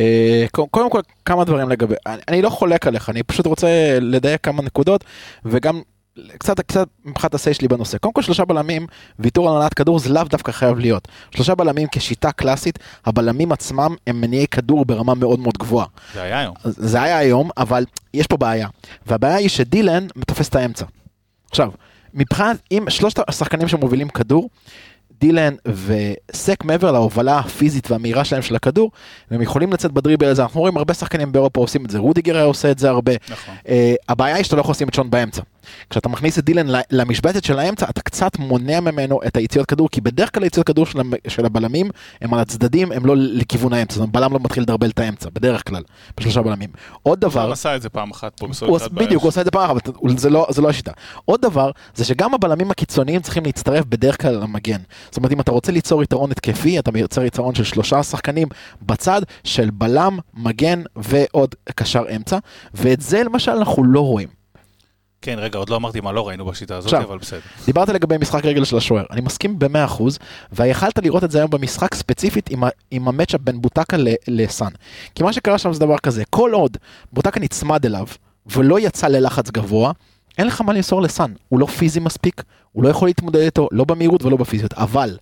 [0.00, 3.68] אה, קודם- קודם כל כמה דברים לגבי, אני, אני לא חולק עליך, אני פשוט רוצה
[4.00, 5.04] לדייק כמה נקודות
[5.44, 5.80] וגם
[6.38, 7.98] קצת קצת מבחינת ה-say שלי בנושא.
[7.98, 8.86] קודם כל שלושה בלמים,
[9.18, 11.08] ויתור על הנעת כדור זה לאו דווקא חייב להיות.
[11.30, 15.86] שלושה בלמים כשיטה קלאסית, הבלמים עצמם הם מניעי כדור ברמה מאוד מאוד גבוהה.
[16.14, 16.54] זה היה היום.
[16.64, 18.68] זה היה היום, אבל יש פה בעיה.
[19.06, 20.84] והבעיה היא שדילן תופס את האמצע.
[21.50, 21.70] עכשיו,
[22.14, 24.50] מבחינת, אם שלושת השחקנים שמובילים כדור,
[25.20, 25.54] דילן
[25.86, 28.90] וסק מעבר להובלה הפיזית והמהירה שלהם של הכדור,
[29.30, 32.44] הם יכולים לצאת בדריבל הזה, אנחנו רואים הרבה שחקנים באירופה עושים את זה, רודיגר היה
[32.44, 33.12] עושה את זה הרבה.
[33.28, 33.54] נכון.
[33.64, 33.68] Uh,
[34.08, 35.42] הבעיה היא שאתה לא יכול לשים את שון באמצע.
[35.90, 40.00] כשאתה מכניס את דילן למשבצת של האמצע, אתה קצת מונע ממנו את היציאות כדור, כי
[40.00, 44.00] בדרך כלל היציאות כדור של, של הבלמים הם על הצדדים, הם לא לכיוון האמצע, זאת
[44.00, 45.82] אומרת, בלם לא מתחיל לדרבל את האמצע, בדרך כלל,
[46.16, 46.68] בשלושה בלמים.
[47.02, 47.44] עוד דבר...
[47.44, 49.50] הוא עשה את זה פעם אחת פה בסוף הוא עושה- בדיוק, הוא עושה את זה
[49.50, 50.92] פעם אחת, אבל זה לא, זה לא השיטה.
[51.24, 54.80] עוד דבר, זה שגם הבלמים הקיצוניים צריכים להצטרף בדרך כלל למגן.
[55.10, 58.48] זאת אומרת, אם אתה רוצה ליצור יתרון התקפי, אתה מייצר יתרון של שלושה שחקנים
[58.82, 62.38] בצד של בלם, מגן ועוד קשר אמצע,
[62.74, 64.39] ואת זה למשל אנחנו לא רואים.
[65.22, 67.08] כן, רגע, עוד לא אמרתי מה לא ראינו בשיטה הזאת, עכשיו.
[67.08, 67.40] אבל בסדר.
[67.66, 70.02] דיברת לגבי משחק רגל של השוער, אני מסכים ב-100%,
[70.52, 74.70] ויכלת לראות את זה היום במשחק ספציפית עם, ה- עם המצ'אפ בין בוטקה ל- לסאן.
[75.14, 76.76] כי מה שקרה שם זה דבר כזה, כל עוד
[77.12, 78.06] בוטקה נצמד אליו,
[78.46, 79.92] ולא יצא ללחץ גבוה,
[80.38, 83.84] אין לך מה למסור לסאן, הוא לא פיזי מספיק, הוא לא יכול להתמודד איתו, לא
[83.84, 85.16] במהירות ולא בפיזיות, אבל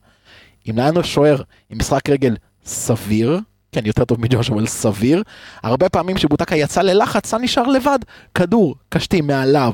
[0.68, 3.38] אם היה לנו שוער עם משחק רגל סביר,
[3.72, 5.22] כן, יותר טוב מג'וש, אבל סביר,
[5.62, 7.98] הרבה פעמים כשבוטקה יצא ללחץ, סאן נשאר לבד,
[8.34, 9.72] כדור, קשתי מעליו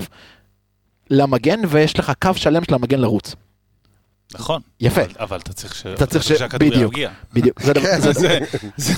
[1.11, 3.35] למגן, ויש לך קו שלם של המגן לרוץ.
[4.35, 4.61] נכון.
[4.81, 5.03] יפה.
[5.03, 6.93] אבל- אבל אתה צריך ש- אתה צריך ש- שהכדור בדיוק.
[6.93, 7.11] יגיע.
[7.33, 8.41] בדיוק, זה, דבר- זה, זה זה
[8.77, 8.95] זה.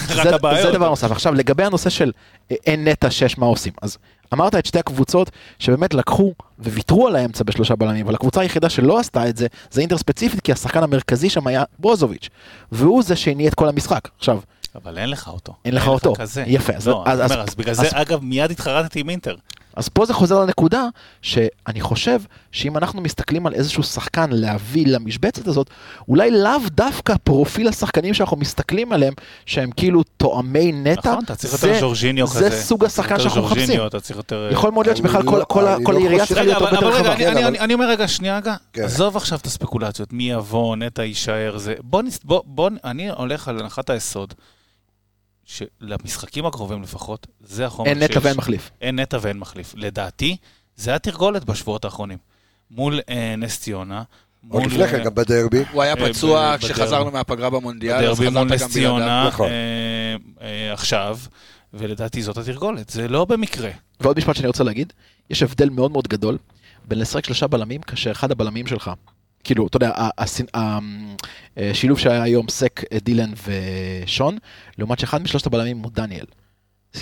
[0.63, 1.11] זה דבר נוסף.
[1.11, 2.13] עכשיו, לגבי הנושא של
[2.51, 3.73] אין נטע 6, מה עושים?
[3.83, 3.99] אז
[4.35, 8.99] אמרת את שתי הקבוצות שבאמת לקחו וויתרו על האמצע בשלושה בלמים, אבל הקבוצה היחידה שלא
[8.99, 12.29] עשתה את זה, זה אינטר ספציפית, כי השחקן המרכזי שם היה ברוזוביץ',
[12.73, 14.09] והוא זה שהניע את כל המשחק.
[14.19, 14.39] עכשיו,
[14.75, 15.55] אבל אין לך אותו.
[15.65, 16.15] אין לך אותו.
[16.19, 16.45] כזה.
[16.47, 19.11] יפה, אז- לא, אז- אני אומר, אז- אז בגלל אז- זה, אגב, מיד התחרטתי עם
[19.11, 19.35] אינטר.
[19.77, 20.85] אז פה זה חוזר לנקודה
[21.23, 22.21] שאני חושב
[22.53, 25.71] שאם אנחנו מסתכלים על איזשהו שחקן להביא למשבצת הזאת,
[26.09, 29.15] אולי לאו דווקא פרופיל השחקנים שאנחנו מסתכלים עליהם,
[29.47, 32.49] שהם כאילו תואמי נטע, נכון, אתה צריך זה- יותר ז'ורג'יניו כזה.
[32.51, 33.59] זה סוג השחקן שאנחנו מחפשים.
[33.67, 34.49] ז'ורג'יניו, אתה צריך יותר...
[34.53, 37.13] יכול מאוד להיות שבכלל לא- כל- לא הירייה חושב- צריכה להיות הרבה יותר רחבה.
[37.15, 38.83] אני- אני- אני- אני אומר רגע, שנייה רגע, כן.
[38.83, 41.75] עזוב עכשיו את הספקולציות, מי יבוא, נטע יישאר, זה...
[41.83, 44.35] בוא, נס- בוא, בוא, אני הולך על הנחת היסוד,
[45.47, 48.25] שלמשחקים הקרובים לפחות, זה החומר אין נטע שיש.
[48.25, 48.71] ואין מחליף.
[48.81, 49.75] אין נטע ואין מחליף.
[49.77, 50.37] לדעתי,
[50.77, 52.19] זה התרגולת בשבועות האחרונים.
[52.71, 54.03] מול אה, נס ציונה,
[54.43, 54.63] מול...
[54.63, 55.65] עוד לפני כן, אה, גם בדרבי.
[55.73, 57.17] הוא היה אה, פצוע ב- כשחזרנו בדרבי.
[57.17, 58.75] מהפגרה במונדיאל, אז בדרבי מול חזרת נס גם בלעדיו.
[58.75, 59.49] ציונה נכון.
[59.49, 61.19] אה, אה, עכשיו,
[61.75, 63.71] ולדעתי זאת התרגולת, זה לא במקרה.
[64.01, 64.93] ועוד משפט שאני רוצה להגיד,
[65.31, 66.39] יש הבדל מאוד מאוד גדול
[66.89, 68.91] בין לשחק שלושה בלמים כאשר אחד הבלמים שלך,
[69.47, 70.79] כאילו, אתה יודע, ה- הסין- ה-
[71.57, 74.39] השילוב שהיה היום סק, דילן ושון,
[74.79, 76.25] לעומת שאחד משלושת הבלמים הוא דניאל.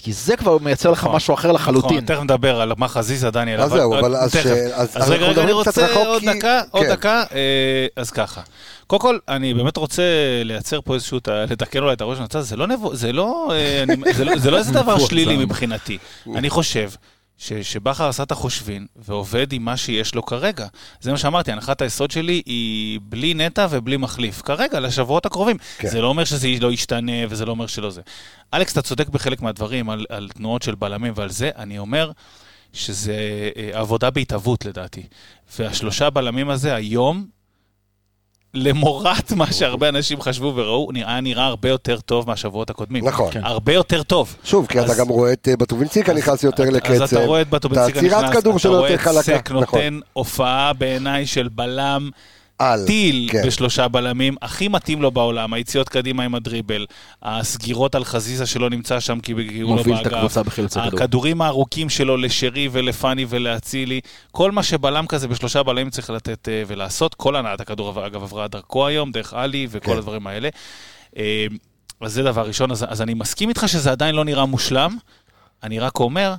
[0.00, 1.16] כי זה כבר מייצר לך נכון.
[1.16, 1.90] משהו אחר לחלוטין.
[1.90, 3.60] נכון, תכף נדבר על מה חזיזה, דניאל.
[3.60, 4.46] אז זהו, אבל אז ש...
[4.76, 6.90] אז רגע, אני רוצה עוד דקה, עוד כן.
[6.90, 8.40] דקה, אה, אז ככה.
[8.86, 10.02] קודם כל, אני באמת רוצה
[10.44, 11.18] לייצר פה איזשהו,
[11.50, 12.66] לתקן אולי את הראש זה לא
[13.12, 13.84] לא, אה,
[14.24, 15.98] לא- זה לא איזה דבר שלילי מבחינתי.
[16.34, 16.90] אני חושב
[17.38, 20.66] ש- שבכר עשה את החושבין ועובד עם מה שיש לו כרגע.
[21.00, 24.42] זה מה שאמרתי, הנחת היסוד שלי היא בלי נטע ובלי מחליף.
[24.42, 25.56] כרגע, לשבועות הקרובים.
[25.78, 25.88] כן.
[25.88, 28.00] זה לא אומר שזה לא ישתנה וזה לא אומר שלא זה.
[28.54, 32.10] אלכס, אתה צודק בחלק מהדברים על, על תנועות של בלמים ועל זה, אני אומר
[32.72, 33.16] שזה
[33.56, 35.02] אה, עבודה בהתהוות לדעתי.
[35.58, 37.26] והשלושה בלמים הזה היום,
[38.54, 43.04] למורת מה שהרבה אנשים חשבו וראו, נראה נראה הרבה יותר טוב מהשבועות הקודמים.
[43.08, 43.30] נכון.
[43.32, 43.40] כן.
[43.44, 44.36] הרבה יותר טוב.
[44.44, 47.02] שוב, כי אתה אז- גם רואה את אה, בטובינציקה אז- נכנס יותר אז לקצב.
[47.02, 48.10] אתה רואה את בטובינציקה נכנס,
[48.60, 52.10] אתה רואה את סק נותן הופעה בעיניי של בלם
[52.58, 52.86] על.
[52.86, 53.46] טיל כן.
[53.46, 56.86] בשלושה בלמים, הכי מתאים לו בעולם, היציאות קדימה עם הדריבל,
[57.22, 61.00] הסגירות על חזיזה שלא נמצא שם כי הוא לא מוביל את באגף, הקבוצה בחילוצי כדור.
[61.00, 66.62] הכדורים הארוכים שלו לשרי ולפאני ולאצילי, כל מה שבלם כזה בשלושה בלמים צריך לתת אה,
[66.66, 69.98] ולעשות, כל הנעת הכדור אגב עברה דרכו היום, דרך עלי וכל כן.
[69.98, 70.48] הדברים האלה.
[71.16, 71.46] אה,
[72.00, 74.96] אז זה דבר ראשון, אז, אז אני מסכים איתך שזה עדיין לא נראה מושלם,
[75.62, 76.34] אני רק אומר,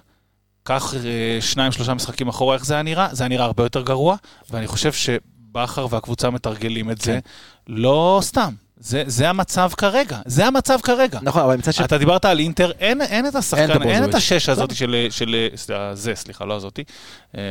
[0.64, 3.82] קח אה, שניים שלושה משחקים אחורה איך זה היה נראה, זה היה נראה הרבה יותר
[3.82, 4.16] גרוע,
[4.52, 4.92] ואני חושב
[5.56, 7.20] שבכר והקבוצה מתרגלים את זה, כן.
[7.74, 11.20] לא סתם, זה, זה המצב כרגע, זה המצב כרגע.
[11.22, 13.82] נכון, אבל מצד שני, אתה דיברת על אינטר, אין, אין את אין השחקן, את אין,
[13.82, 14.10] הברוזוביץ'.
[14.10, 16.84] את השש הזאת של, של, סליחה, זה, סליחה, לא הזאתי.
[17.38, 17.42] אה,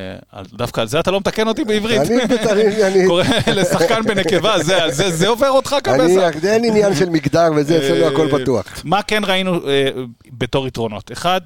[0.53, 2.01] דווקא על זה אתה לא מתקן אותי בעברית.
[2.01, 6.49] אני, אני, אני, קורא לשחקן בנקבה, זה, זה, זה עובר אותך אני, כבסה.
[6.49, 8.65] אין עניין של מגדר וזה, אצלנו הכל אה, פתוח.
[8.85, 9.89] מה כן ראינו אה,
[10.33, 11.13] בתור יתרונות?
[11.13, 11.41] אחד,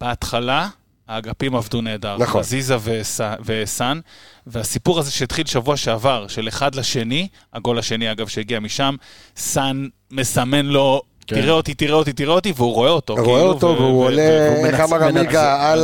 [0.00, 0.68] בהתחלה
[1.08, 2.16] האגפים עבדו נהדר.
[2.18, 2.40] נכון.
[2.42, 4.00] חזיזה וסע- וסאן,
[4.46, 8.94] והסיפור הזה שהתחיל שבוע שעבר, של אחד לשני, הגול השני אגב שהגיע משם,
[9.36, 11.36] סאן מסמן לו, כן.
[11.40, 13.14] תראה אותי, תראה אותי, תראה אותי, והוא רואה אותו.
[13.14, 14.22] רואה כאילו, אותו ו- והוא עולה,
[14.66, 15.74] איך אמר עמיגה.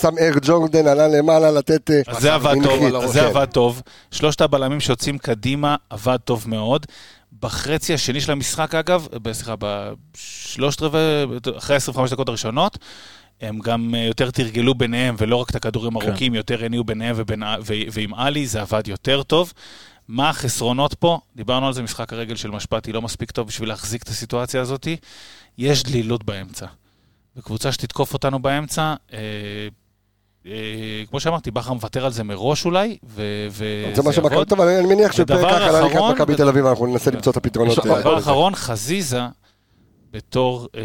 [0.00, 1.90] שם אר ג'ורדן, עלה למעלה לתת...
[1.90, 3.26] אה, אז זה עבד טוב, זה כן.
[3.26, 3.82] עבד טוב.
[4.10, 6.86] שלושת הבלמים שיוצאים קדימה, עבד טוב מאוד.
[7.42, 11.00] בחצי השני של המשחק, אגב, ב- סליחה, בשלושת רבעי,
[11.58, 12.78] אחרי 25 דקות הראשונות,
[13.40, 16.08] הם גם אה, יותר תרגלו ביניהם, ולא רק את הכדורים כן.
[16.08, 19.52] ארוכים, יותר הניעו ביניהם ובין, ו- ועם עלי, זה עבד יותר טוב.
[20.08, 21.18] מה החסרונות פה?
[21.36, 24.88] דיברנו על זה, משחק הרגל של משפטי לא מספיק טוב בשביל להחזיק את הסיטואציה הזאת.
[25.58, 26.66] יש דלילות באמצע.
[27.36, 29.18] וקבוצה שתתקוף אותנו באמצע, אה,
[30.46, 30.52] אה,
[31.10, 34.48] כמו שאמרתי, בכר מוותר על זה מראש אולי, ו- וזה זה מה שמכבי, יעבוד.
[34.48, 37.78] טוב, אני מניח שפרק ככה לקראת אחרון- מכבי תל אביב, אנחנו ננסה למצוא את הפתרונות.
[37.78, 38.18] אה, דבר.
[38.18, 39.20] אחרון, חזיזה,
[40.10, 40.80] בתור, אה,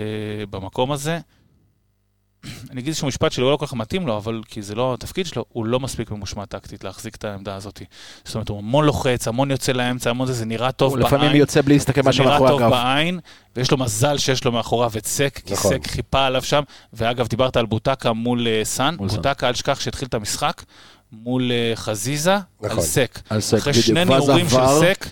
[0.50, 1.20] במקום הזה,
[2.72, 5.46] אני אגיד שהוא משפט שלא כל כך מתאים לו, אבל כי זה לא התפקיד שלו,
[5.50, 7.82] הוא לא מספיק ממושמע טקטית להחזיק את העמדה הזאת.
[8.26, 11.14] זאת אומרת, הוא המון לוחץ, המון יוצא לאמצע, המון זה, זה נראה טוב הוא בעין.
[11.16, 12.72] לפעמים יוצא בלי להסתכל מה זה נראה שמאחורי טוב הגב.
[12.72, 13.20] בעין,
[13.56, 15.72] ויש לו מזל שיש לו מאחוריו את סק, כי נכון.
[15.72, 16.64] סק חיפה עליו שם.
[16.94, 18.96] ואגב, דיברת על בוטקה מול אה, סאן.
[18.98, 20.64] בוטקה, אל תשכח שהתחיל את המשחק
[21.12, 22.78] מול אה, חזיזה, נכון.
[22.78, 23.20] על סק.
[23.58, 23.74] אחרי.
[23.74, 24.58] שני ואז ניעורים של.
[24.82, 25.08] סק,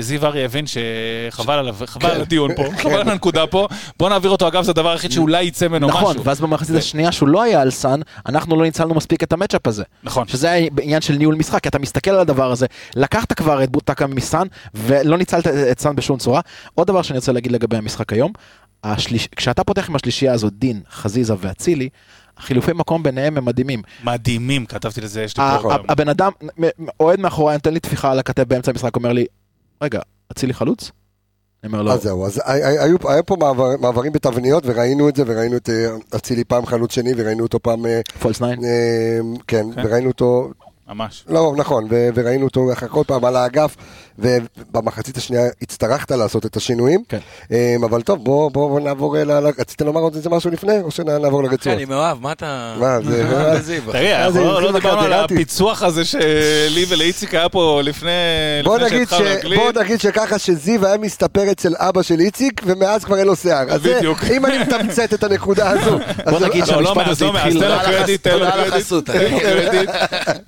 [0.00, 2.14] זיו ארי הבין שחבל עליו, חבל כן.
[2.14, 3.68] על הדיון פה, חבל על הנקודה פה.
[3.98, 6.00] בוא נעביר אותו, אגב, זה הדבר היחיד שאולי יצא ממנו משהו.
[6.00, 9.36] נכון, ואז במחצית השנייה שהוא לא היה על סאן, אנחנו לא ניצלנו מספיק את ה
[9.36, 9.84] matchup הזה.
[10.02, 10.28] נכון.
[10.28, 13.70] שזה היה עניין של ניהול משחק, כי אתה מסתכל על הדבר הזה, לקחת כבר את
[13.70, 16.40] בוטקה מסאן, ולא ניצלת את סאן בשום צורה.
[16.74, 18.32] עוד דבר שאני רוצה להגיד לגבי המשחק היום,
[18.84, 19.28] השליש...
[19.36, 21.88] כשאתה פותח עם השלישייה הזאת, דין, חזיזה ואצילי,
[22.38, 23.82] החילופי מקום ביניהם הם מדהימים.
[24.04, 25.74] מדהימים, כתבתי לזה, יש לי פה.
[25.88, 26.32] הבן אדם,
[27.00, 29.26] אוהד מאחוריי, נותן לי טפיחה על הכתף באמצע המשחק, אומר לי,
[29.84, 30.00] רגע,
[30.32, 30.90] אצילי חלוץ?
[31.64, 35.22] אני אומר לו, אז זהו, אז הי- היו פה מעבר- מעברים בתבניות, וראינו את זה,
[35.26, 38.64] וראינו את אה, אצילי פעם חלוץ שני, וראינו אותו פעם, אה, פולס ניין?
[38.64, 39.82] אה, כן, כן.
[39.86, 40.50] וראינו אותו,
[40.88, 41.24] ממש.
[41.28, 43.76] לא, נכון, וראינו אותו אחר כל פעם על האגף,
[44.18, 47.18] ובמחצית השנייה הצטרכת לעשות את השינויים, כן.
[47.52, 50.80] אה, אבל טוב, בוא בוא- בוא נעבור, אה, ל- רצית לומר עוד איזה משהו לפני,
[50.80, 51.76] או שנעבור לרצועות?
[51.78, 52.74] אני מאוהב, מה אתה...
[52.80, 53.82] מה, זה- מה זה זיו?
[53.92, 55.12] תראי, אה, אנחנו לא לא דיברנו על.
[55.12, 58.10] הפיצוח הזה שלי ולאיציק היה פה לפני
[58.64, 59.28] בוא נגיד, שהתחלנו ש...
[59.34, 59.60] להקליט.
[59.60, 63.66] בוא נגיד שככה שזיו היה מסתפר אצל אבא של איציק, ומאז כבר אין לו שיער.
[63.82, 64.24] בדיוק.
[64.24, 65.98] אם אני מתמצת את הנקודה הזו.
[66.30, 68.54] בוא נגיד שהמשפט הזה התחיל תן לו תודה על קרדיט, תן לו תודה
[69.12, 69.90] על קרדיט.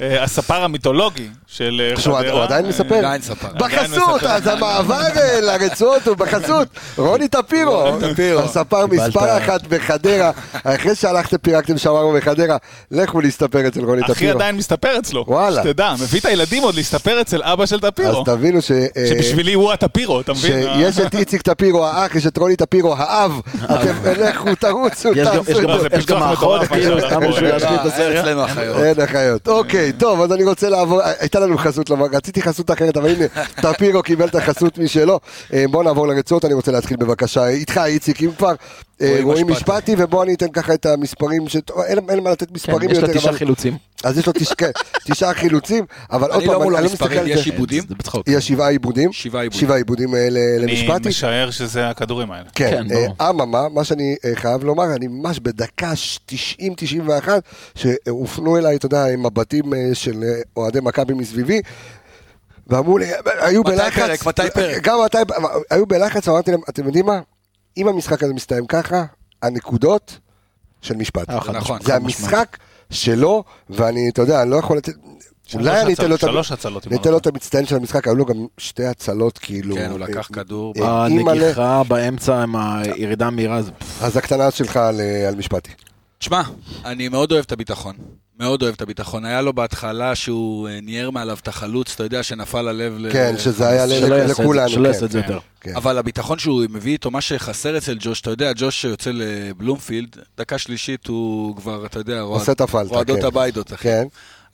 [0.01, 1.93] אה, הספר המיתולוגי של.
[2.07, 2.95] הוא עדיין מספר?
[2.95, 3.49] עדיין ספר.
[3.59, 4.23] בחסות.
[4.23, 6.69] אז המעבר אה, לרצועות הוא בחסות.
[6.99, 7.89] רוני טפירו.
[8.39, 10.31] הספר מספר אחת בחדרה.
[10.65, 12.57] אחרי שהלכתם פירקתם שווארמה בחדרה,
[12.91, 14.39] לכו להסתפר אצל רוני אחי טפירו.
[14.39, 15.25] עדיין מסתפר אצלו.
[15.29, 15.63] וואלה.
[15.63, 18.25] שתדע, מביא את הילדים עוד להסתפר אצל אבא של אז טפירו.
[18.25, 18.71] תבינו ש...
[18.71, 20.63] אה, שבשבילי הוא הטפירו, אתה מבין?
[20.63, 23.93] שיש את איציק טפירו האח, יש את רוני טפירו האב, אתם
[24.23, 25.89] לכו תרוצו, תעשו גם- את זה.
[25.99, 27.51] יש גם מטורף כאילו, סתם אנחנו בשביל.
[27.51, 28.27] להשלים את אה, הסרט.
[28.85, 29.49] אין אחיות.
[29.49, 34.03] אוקיי, טוב, אז אני רוצה לעבור, הייתה לנו חסות, רציתי חסות אחרת, אבל הנה, טפירו
[34.03, 35.21] קיבל את החסות משלו.
[35.53, 38.55] אה, בוא נעבור לרצועות, אני רוצה להתחיל בבקשה איתך, איציק, אם כבר,
[39.03, 39.95] אה, רועי משפטי.
[39.99, 41.57] ובוא אני אתן ככה את המספרים, ש-
[41.87, 43.77] אין אין מה לתת כן, מספרים יש לו יותר, תשעה חילוצים.
[44.05, 44.71] אז יש לו כן,
[45.05, 47.51] תשעה חילוצים, אבל עוד אני לא פעם, מול אני לא מסתכל המספרים, על יש זה.
[47.53, 47.83] עיבודים?
[47.89, 48.29] זה בצחוק.
[48.29, 49.43] יש שבעה עיבודים, שבעה
[49.77, 50.15] עיבודים.
[50.15, 51.09] אה, ל- אני למשפטי.
[51.09, 52.45] משער שזה הכדורים האלה.
[52.55, 53.11] כן, כן.
[53.29, 55.93] אממה, מה שאני חייב לומר, אני ממש בדקה
[56.33, 57.29] 90-91,
[57.75, 60.23] שהופנו אליי, אתה יודע, עם מבטים של
[60.57, 61.61] אוהדי מכבי מסביבי,
[62.67, 63.07] ואמרו לי,
[63.41, 64.27] היו מתי בלחץ, פרק?
[64.27, 64.83] מתי פרק?
[64.83, 65.19] גם מתי,
[65.71, 67.21] היו בלחץ, אמרתי להם, אתם יודעים מה?
[67.77, 69.05] אם המשחק הזה מסתיים ככה,
[69.43, 70.19] הנקודות
[70.83, 71.31] של משפט.
[71.31, 71.79] נכון.
[71.83, 71.95] זה.
[71.97, 72.57] המשחק
[72.91, 74.93] שלו, ואני, אתה יודע, אני לא יכול לתת...
[75.55, 76.87] אולי אני אתן לו את שלוש הצלות.
[76.87, 79.75] עם ניתן לו את המצטיין של המשחק, היו לו גם שתי הצלות, כאילו...
[79.75, 80.75] כן, הוא לקח אה, כדור.
[80.81, 81.45] אה, אימא'לה.
[81.45, 83.61] הנגיחה באמצע עם הירידה המהירה,
[84.01, 85.71] אז הקטנה שלך על, על משפטי.
[86.19, 86.43] תשמע,
[86.85, 87.97] אני מאוד אוהב את הביטחון.
[88.41, 89.25] מאוד אוהב את הביטחון.
[89.25, 93.13] היה לו בהתחלה שהוא אה, ניער מעליו את החלוץ, אתה יודע, שנפל הלב ל...
[93.13, 95.29] כן, שזה היה ל- שלא יעשה את זה- לכולנו, שלא כן, יעשה את זה כן.
[95.33, 95.39] יותר.
[95.61, 95.77] כן.
[95.77, 100.59] אבל הביטחון שהוא מביא איתו, מה שחסר אצל ג'וש, אתה יודע, ג'וש שיוצא לבלומפילד, דקה
[100.59, 103.27] שלישית הוא כבר, אתה יודע, רועד- עושה את הפלטה, רועדות כן.
[103.27, 103.83] הביידות, אחי.
[103.83, 104.05] כן,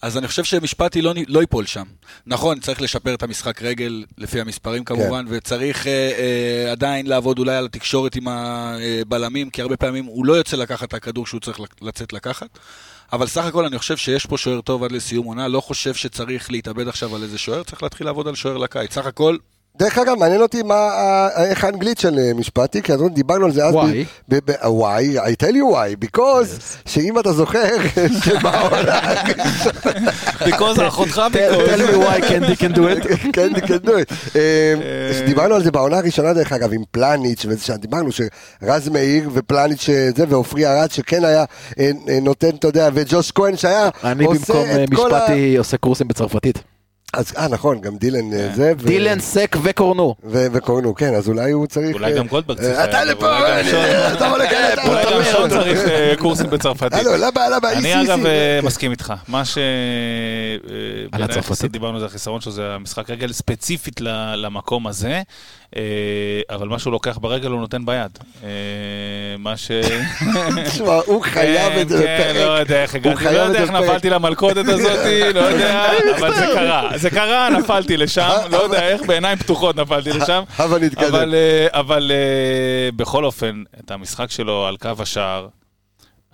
[0.03, 1.85] אז אני חושב שמשפטי לא, לא ייפול שם.
[2.27, 5.92] נכון, צריך לשפר את המשחק רגל, לפי המספרים כמובן, וצריך אה,
[6.66, 10.88] אה, עדיין לעבוד אולי על התקשורת עם הבלמים, כי הרבה פעמים הוא לא יוצא לקחת
[10.88, 12.49] את הכדור שהוא צריך לצאת לקחת.
[13.12, 16.51] אבל סך הכל אני חושב שיש פה שוער טוב עד לסיום עונה, לא חושב שצריך
[16.51, 18.94] להתאבד עכשיו על איזה שוער, צריך להתחיל לעבוד על שוער לקיץ.
[18.94, 19.37] סך הכל,
[19.83, 23.53] דרך אגב, מעניין אותי מה, ה- איך האנגלית של אה, משפטי, כי אז דיברנו על
[23.53, 23.75] זה אז.
[24.29, 25.18] ב- why?
[25.18, 27.64] I tell you why, because, שאם אתה זוכר,
[28.25, 29.01] שבעונה,
[30.45, 33.33] ביקוז אחותך Tell tell me why Candy can do it.
[33.33, 33.92] כן, כן, דו.
[35.27, 40.25] דיברנו על זה בעונה הראשונה, דרך אגב, עם פלניץ', ודיברנו שרז מאיר ופלניץ' אה, זה,
[40.29, 41.45] ועופרי ארד, שכן היה
[41.79, 44.85] אה, אה, נותן, אתה יודע, וג'וש כהן שהיה אני במקום אה.
[44.90, 46.72] משפטי עושה קורסים בצרפתית.
[47.12, 48.72] אז, אה, נכון, גם דילן אה, זה.
[48.79, 50.14] ו- דילן, סק וקורנו.
[50.25, 51.94] וקורנו, כן, אז אולי הוא צריך...
[51.94, 52.79] אולי אה, גם גולדברג אה, צריך...
[52.85, 53.38] אתה לפה,
[54.12, 55.51] אתה בוא לכאן, אתה אולי גם שון.
[55.51, 55.81] צריך
[56.18, 56.92] קורסים בצרפתית.
[56.92, 58.29] הלו, למה, למה, אני איסי, אגב איסי.
[58.29, 59.12] אה, מסכים איתך.
[59.29, 59.59] מה ש...
[61.11, 61.72] בעיניי הצרפתית?
[61.72, 64.01] דיברנו על זה, החיסרון שלו זה המשחק רגל ספציפית
[64.37, 65.22] למקום הזה,
[66.51, 68.19] אבל מה שהוא לוקח ברגל הוא נותן ביד.
[68.45, 68.49] אה,
[69.39, 69.71] מה ש...
[70.67, 72.61] תשמע, הוא חייב את זה כן, כן, לא בפרק.
[72.61, 73.71] יודע איך הגעתי, לא יודע איך.
[73.71, 74.99] נפלתי למלכודת הזאת,
[75.35, 76.91] לא יודע, אבל זה קרה.
[76.97, 80.43] זה קרה, נפלתי לשם, לא יודע איך בעיניים פתוחות נפלתי לשם.
[80.81, 81.05] נתקדם.
[81.05, 85.49] אבל, אה, אבל אה, בכל אופן, את המשחק שלו על קו השער,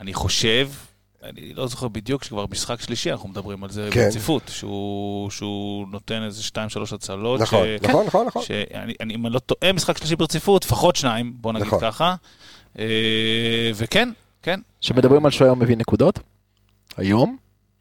[0.01, 0.69] אני חושב
[1.23, 4.05] אני לא זוכר בדיוק, שכבר משחק שלישי אנחנו מדברים על זה כן.
[4.05, 7.41] ברציפות, שהוא, שהוא נותן איזה שתיים, שלוש הצלות.
[7.41, 8.43] נכון, ש- נכון, נכון, נכון.
[8.43, 8.65] שאני,
[9.01, 11.81] אני, אם אני לא טועה, משחק שלישי ברציפות, לפחות שניים, בוא נגיד נכון.
[11.81, 12.15] ככה.
[12.79, 12.85] אה,
[13.75, 14.09] וכן,
[14.43, 16.19] כן, שמדברים על שוער מביא נקודות,
[16.97, 17.37] היום,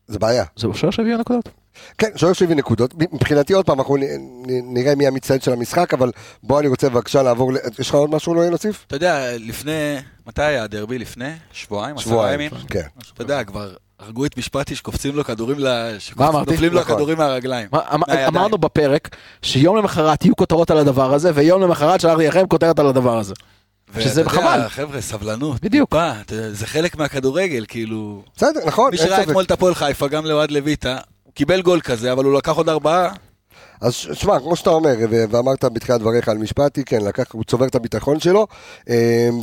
[0.07, 0.43] זה בעיה.
[0.55, 1.49] זהו שוער שהביא נקודות.
[1.97, 2.93] כן, שוער שהביא נקודות.
[3.13, 4.01] מבחינתי, עוד פעם, אנחנו נ-
[4.47, 6.11] נ- נראה מי המצטיין של המשחק, אבל
[6.43, 8.83] בוא, אני רוצה בבקשה לעבור, ל- יש לך עוד משהו לא להוסיף?
[8.87, 9.95] אתה יודע, לפני,
[10.27, 10.99] מתי היה הדרבי?
[10.99, 11.31] לפני?
[11.51, 11.95] שבועיים?
[11.97, 12.51] עשרה שבועיים, ימים?
[12.69, 12.81] כן.
[13.13, 16.49] אתה יודע, כבר הרגו את משפטי שקופצים לו כדורים, ל- מה אמרתי?
[16.49, 16.95] שנופלים לו נכון.
[16.95, 17.67] כדורים מהרגליים.
[17.71, 18.03] מה- אמ-.
[18.27, 19.09] אמרנו בפרק
[19.41, 23.33] שיום למחרת יהיו כותרות על הדבר הזה, ויום למחרת שלחתי לכם כותרת על הדבר הזה.
[23.99, 24.67] שזה חבל.
[24.69, 25.61] חבר'ה, סבלנות.
[25.61, 25.89] בדיוק.
[25.89, 26.11] טיפה,
[26.51, 28.23] זה חלק מהכדורגל, כאילו...
[28.37, 29.23] בסדר, נכון, מי שראה.
[29.23, 30.97] אתמול את הפועל חיפה, גם לאוהד לויטה,
[31.37, 33.13] קיבל גול כזה, אבל הוא לקח עוד ארבעה.
[33.81, 37.75] אז שמע, כמו שאתה אומר, ואמרת בתחילת דבריך על משפטי, כן, לקח, הוא צובר את
[37.75, 38.47] הביטחון שלו,
[38.89, 38.95] אה,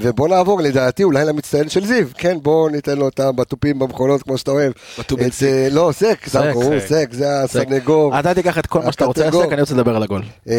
[0.02, 4.38] ובוא נעבור לדעתי אולי למצטיין של זיו, כן, בוא ניתן לו אותם בתופים, במכונות, כמו
[4.38, 4.72] שאתה אוהב.
[4.98, 6.52] בטובין את, אה, לא, סק, סק.
[6.86, 8.18] סק, זה הסנגור.
[8.20, 9.24] אתה תיקח את כל מה שאתה רוצה.
[9.30, 10.22] לעסק, אני רוצה לדבר על הגול.
[10.48, 10.54] אה,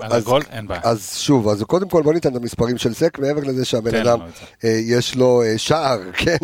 [0.00, 0.80] על אז- הגול, אין בעיה.
[0.84, 3.96] אז שוב, אז קודם כל בוא ניתן את המספרים של סק, מעבר לזה שהבן תן
[4.00, 4.68] אדם, לנו את זה.
[4.68, 6.36] אה, יש לו אה, שער, כן?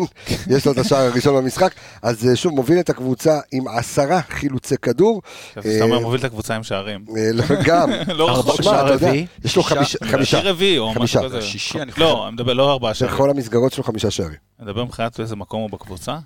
[0.47, 5.21] יש לו את השער הראשון במשחק, אז שוב, מוביל את הקבוצה עם עשרה חילוצי כדור.
[5.51, 7.05] אתה אומר, מוביל את הקבוצה עם שערים.
[7.17, 7.89] אה, לא, גם.
[8.17, 8.61] לא רחוק.
[8.61, 9.25] שער רביעי?
[9.45, 9.63] יש לו.
[9.63, 10.39] חמישה- חמישה.
[10.43, 10.93] רביעי או.
[10.99, 11.41] משהו כזה.
[11.41, 12.03] שישי, אני חושב.
[12.03, 13.15] לא, אני מדבר לא ארבעה שערים.
[13.15, 14.37] בכל המסגרות שלו חמישה שערים.
[14.59, 16.17] אני מדבר מבחינת איזה מקום הוא בקבוצה,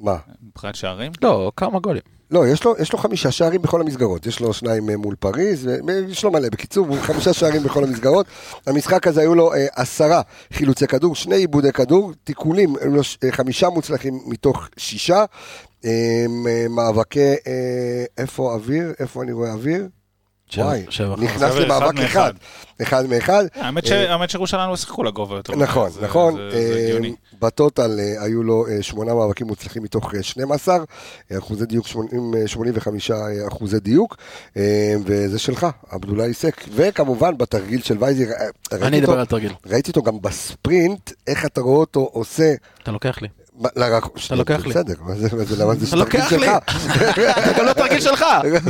[0.00, 0.16] מה?
[0.48, 1.12] מבחינת שערים.
[1.22, 2.02] לא, כמה גולים.
[2.30, 4.26] לא, יש לו, יש לו חמישה שערים בכל המסגרות.
[4.26, 5.68] יש לו שניים אה, מול פריז,
[6.08, 6.48] יש לו מלא.
[6.48, 8.26] בקיצור, הוא חמישה שערים בכל המסגרות.
[8.66, 10.20] המשחק הזה היו לו אה, עשרה
[10.52, 15.24] חילוצי כדור, שני עיבודי כדור, תיקולים, היו לו ש- אה, חמישה מוצלחים מתוך שישה.
[15.84, 15.90] אה,
[16.46, 18.92] אה, מאבקי, אה, איפה אוויר?
[19.00, 19.88] איפה אני רואה אוויר?
[20.56, 20.84] וואי,
[21.18, 22.00] נכנס אחד למאבק.
[22.00, 22.32] אחד.
[22.82, 23.44] אחד מאחד.
[23.54, 25.56] האמת אה, האמת שירושלים לא שיחקו לגובה יותר.
[25.56, 26.34] נכון, נכון.
[27.40, 30.76] בטוטל היו לו שמונה מאבקים מוצלחים מתוך אה, 12,
[31.32, 33.16] אה, אחוזי דיוק, 80, אה, 85 אה,
[33.48, 34.16] אחוזי דיוק,
[35.04, 36.64] וזה שלך, עבדולאי סק.
[36.74, 38.24] וכמובן בתרגיל של וייזר,
[38.72, 39.52] ראיתי אני אדבר על תרגיל.
[39.66, 42.54] ראיתי אותו גם בספרינט, איך אתה רואה אותו עושה...
[42.82, 43.28] אתה לוקח לי.
[43.76, 44.70] לרק- אתה לוקח לי.
[44.70, 46.38] בסדר, מה זה, מה זה, זה תרגיל לוקח לי.
[46.38, 46.78] שלך?
[47.46, 48.24] זה גם לא תרגיל שלך,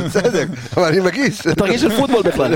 [0.05, 0.43] בסדר,
[0.77, 1.43] אבל אני מגיש.
[1.43, 2.53] זה תרגיל של פוטבול בכלל.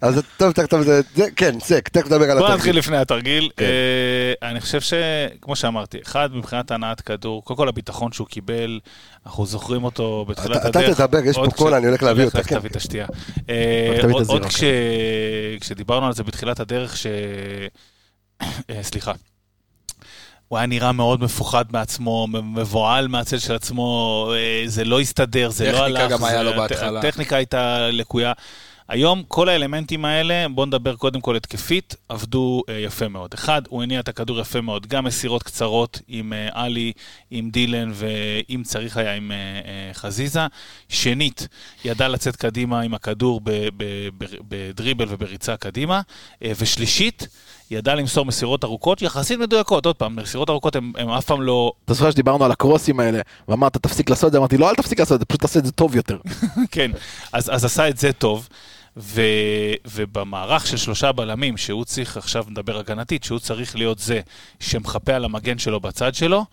[0.00, 2.54] אז טוב, תכף, טוב, זה- זה- כן, סק, תכף נדבר על בוא התרגיל.
[2.56, 3.50] נתחיל לפני התרגיל.
[3.56, 3.64] כן.
[4.42, 8.80] אה, אני חושב שכמו שאמרתי, אחד מבחינת הנעת כדור, קודם כל הביטחון שהוא קיבל,
[9.26, 10.96] אנחנו זוכרים אותו בתחילת אתה- אתה הדרך.
[10.96, 12.58] תדבר, יש פה קולה, אני הולך להביא אותה, כן.
[12.58, 13.06] תביא את השתייה.
[13.50, 14.64] אה, עוד- כש-
[15.60, 17.06] כשדיברנו על זה בתחילת הדרך, ש...
[18.70, 19.12] אה, סליחה.
[20.48, 25.72] הוא היה נראה מאוד מפוחד מעצמו, מבוהל מהצל של עצמו, אה, זה לא הסתדר, זה
[25.72, 26.12] לא טכניקה הלך.
[26.12, 26.98] גם היה לו בהתחלה.
[27.00, 28.32] הטכניקה הייתה לקויה.
[28.88, 33.34] היום כל האלמנטים האלה, בואו נדבר קודם כל התקפית, עבדו אה, יפה מאוד.
[33.34, 36.92] אחד, הוא הניע את הכדור יפה מאוד, גם מסירות קצרות עם אה, עלי,
[37.30, 40.46] עם דילן ואם צריך היה עם אה, אה, חזיזה.
[40.88, 41.48] שנית,
[41.84, 43.40] ידע לצאת קדימה עם הכדור
[44.48, 46.00] בדריבל ובריצה קדימה.
[46.44, 47.28] אה, ושלישית,
[47.70, 49.86] ידע למסור מסירות ארוכות יחסית מדויקות.
[49.86, 53.76] עוד פעם, מסירות ארוכות הן אף פעם לא אתה זוכר שדיברנו על הקרוסים האלה, ואמרת
[53.76, 55.72] תפסיק לעשות את זה, אמרתי לא אל תפסיק לעשות את זה, פשוט תעשה את זה
[55.72, 56.18] טוב יותר.
[56.70, 56.90] כן,
[57.32, 58.48] אז, אז עשה את זה טוב,
[58.96, 59.22] ו,
[59.86, 64.20] ובמערך של שלושה בלמים, שהוא צריך, עכשיו נדבר הגנתית, שהוא צריך להיות זה
[64.60, 66.44] שמחפה על המגן שלו בצד שלו,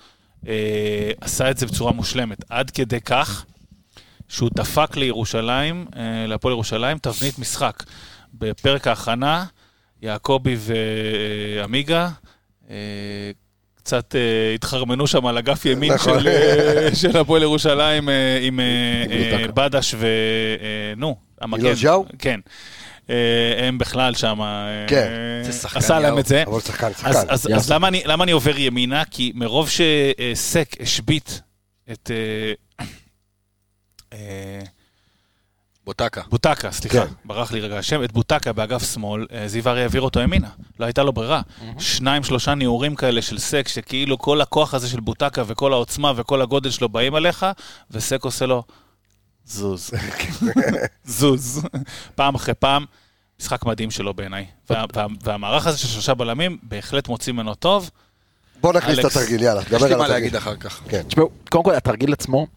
[0.47, 3.45] אה, עשה את זה בצורה מושלמת, עד כדי כך
[4.28, 7.84] שהוא דפק לירושלים, אה, להפועל ירושלים, תבנית משחק.
[8.34, 9.45] בפרק ההכנה,
[10.01, 12.10] יעקבי ועמיגה,
[12.69, 12.75] אה,
[13.75, 16.19] קצת אה, התחרמנו שם על אגף ימין נכון.
[16.19, 18.10] של, אה, של הפועל ירושלים
[18.41, 18.60] עם.
[19.53, 20.08] בדש ו...
[20.97, 21.62] נו, המגן.
[21.62, 22.05] אילון ז'או?
[22.19, 22.39] כן.
[23.58, 24.39] הם בכלל שם,
[24.88, 25.12] כן.
[25.43, 26.19] זה שחקן עשה להם.
[26.19, 26.43] את זה.
[26.47, 27.29] אבל שחקן, אז, שחקן.
[27.29, 29.05] אז, אז למה, אני, למה אני עובר ימינה?
[29.05, 31.41] כי מרוב שסק השבית
[31.91, 32.12] את...
[35.86, 36.21] בוטקה.
[36.30, 37.13] בוטקה, סליחה, כן.
[37.26, 40.86] ברח לי רגע השם, את בוטקה באגף שמאל, אה, זיו אריה העביר אותו ימינה, לא
[40.86, 41.41] הייתה לו ברירה.
[41.80, 46.41] שניים, שלושה ניעורים כאלה של סק, שכאילו כל הכוח הזה של בוטקה וכל העוצמה וכל
[46.41, 47.45] הגודל שלו באים עליך,
[47.91, 48.63] וסק עושה לו
[49.45, 49.91] זוז.
[51.06, 51.62] זוז.
[52.15, 52.86] פעם אחרי פעם,
[53.39, 54.45] משחק מדהים שלו בעיניי.
[54.69, 57.89] וה, וה, והמערך הזה של שלושה בלמים, בהחלט מוציא ממנו טוב.
[58.62, 60.08] בוא נכניס את התרגיל, יאללה, יש לי מה.
[60.08, 60.82] להגיד אחר כך.
[60.89, 61.02] כן.
[61.08, 62.48] תשמעו, קודם כל התרגיל עצמו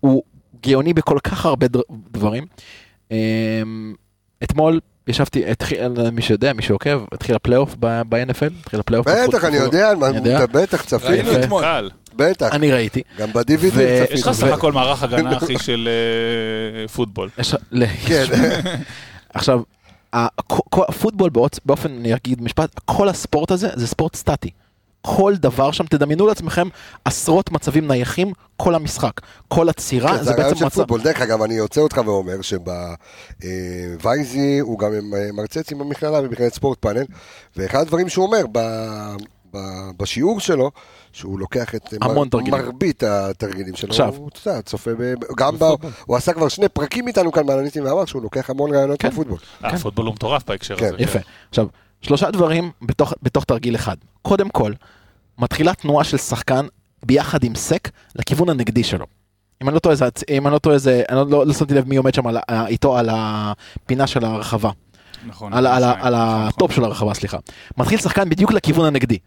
[0.00, 0.22] הוא
[0.62, 1.66] גאוני בכל כך הרבה
[2.10, 2.46] דברים.
[3.10, 3.94] אמ,
[4.42, 5.78] אתמול ישבתי, התחיל,
[6.12, 9.06] מי שיודע, מי שעוקב, התחיל הפלייאוף ב-NFL, התחיל הפלייאוף.
[9.08, 10.46] בטח, אני יודע, יודע.
[10.46, 11.44] בטח, צפינו, ראינו.
[11.44, 11.64] אתמול.
[12.16, 12.48] בטח.
[12.52, 13.02] אני ראיתי.
[13.18, 14.34] גם ב-DVD ו- יש לך צפינו.
[14.34, 15.88] סך הכל מערך הגנה, אחי, של
[16.82, 17.28] אה, פוטבול.
[18.06, 18.24] כן.
[19.34, 19.60] עכשיו,
[20.72, 24.50] הפוטבול באופ- באופן, אני אגיד משפט, כל הספורט הזה זה ספורט סטטי.
[25.02, 26.68] כל דבר שם, תדמיינו לעצמכם
[27.04, 29.12] עשרות מצבים נייחים כל המשחק.
[29.48, 30.74] כל עצירה, כן, זה זה הרעיון בעצם של מצב...
[30.80, 31.02] פוטבול.
[31.02, 32.36] דרך אגב, אני עוצר אותך ואומר
[33.92, 35.00] שבווייזי הוא גם אה,
[35.32, 37.04] מרצה אצלי במכללה, במכללת ספורט פאנל,
[37.56, 39.16] ואחד הדברים שהוא אומר ב-
[39.54, 40.70] ב- בשיעור שלו,
[41.12, 42.60] שהוא לוקח את המון מר- תרגילים.
[42.60, 44.14] מרבית התרגילים שלו, עכשיו.
[44.16, 44.30] הוא,
[44.64, 45.64] צופה, ב- גם ב...
[46.06, 49.10] הוא עשה כבר שני פרקים איתנו כאן באנליסטים ואמר שהוא לוקח המון רעיונות כן.
[49.10, 49.38] בפוטבול.
[49.62, 50.86] הפוטבול הוא מטורף בהקשר כן.
[50.86, 50.96] הזה.
[50.98, 51.18] יפה.
[51.48, 51.66] עכשיו,
[52.02, 53.96] שלושה דברים בתוך, בתוך תרגיל אחד.
[54.22, 54.72] קודם כל,
[55.38, 56.66] מתחילה תנועה של שחקן
[57.06, 59.06] ביחד עם סק לכיוון הנגדי שלו.
[59.62, 59.96] אם אני לא טועה,
[60.30, 62.66] אם אני לא טועה, זה, אני לא, לא שמתי לב מי עומד שם על, ה-
[62.66, 64.70] איתו על הפינה של הרחבה.
[65.26, 65.52] נכון.
[65.52, 66.46] על, על, נכון, על נכון.
[66.48, 67.38] ה top של הרחבה, סליחה.
[67.76, 69.18] מתחיל שחקן בדיוק לכיוון הנגדי.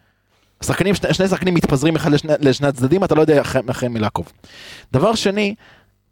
[0.63, 3.99] שחקנים, שני, שני שחקנים מתפזרים אחד לשני, לשני הצדדים, אתה לא יודע אחרי, אחרי מי
[3.99, 4.31] לעקוב.
[4.93, 5.55] דבר שני,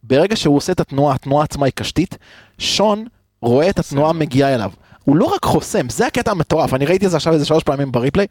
[0.03, 2.17] ברגע שהוא עושה את התנועה, התנועה עצמה היא קשתית,
[2.57, 3.05] שון
[3.41, 4.71] רואה את התנועה מגיעה אליו.
[5.03, 7.91] הוא לא רק חוסם, זה הקטע המטורף, אני ראיתי את זה עכשיו איזה שלוש פעמים
[7.91, 8.27] ב replay,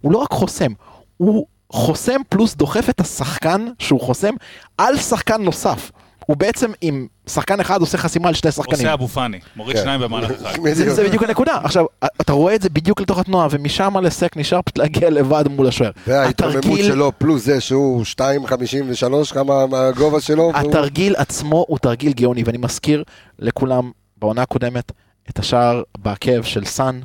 [0.00, 0.72] הוא לא רק חוסם,
[1.16, 4.34] הוא חוסם פלוס דוחף את השחקן שהוא חוסם
[4.78, 5.90] על שחקן נוסף.
[6.26, 8.74] הוא בעצם עם שחקן אחד עושה חסימה על שני שחקנים.
[8.80, 9.82] עושה אבו פאני, מוריד כן.
[9.82, 10.60] שניים במהלך אחד.
[10.74, 11.58] זה, זה בדיוק הנקודה.
[11.64, 11.84] עכשיו,
[12.20, 15.90] אתה רואה את זה בדיוק לתוך התנועה, ומשם לסק נשאר פשוט להגיע לבד מול השוער.
[16.06, 20.50] וההתרוממות התרגיל- שלו, פלוס זה שהוא 2.53, כמה מהגובה שלו.
[20.54, 23.02] והוא- התרגיל עצמו הוא תרגיל גאוני, ואני מזכיר
[23.38, 24.92] לכולם, בעונה הקודמת,
[25.30, 27.00] את השער בעקב של סאן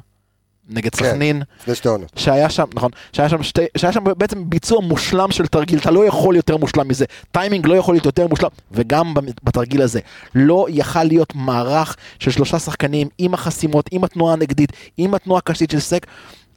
[0.69, 1.05] נגד כן.
[1.05, 2.11] סכנין, לפני שתי עונות.
[2.15, 6.05] שהיה שם, נכון, שהיה שם, שתי, שהיה שם בעצם ביצוע מושלם של תרגיל, אתה לא
[6.05, 9.13] יכול יותר מושלם מזה, טיימינג לא יכול להיות יותר מושלם, וגם
[9.43, 9.99] בתרגיל הזה,
[10.35, 15.71] לא יכל להיות מערך של שלושה שחקנים עם החסימות, עם התנועה הנגדית, עם התנועה הקשתית
[15.71, 16.05] של סק,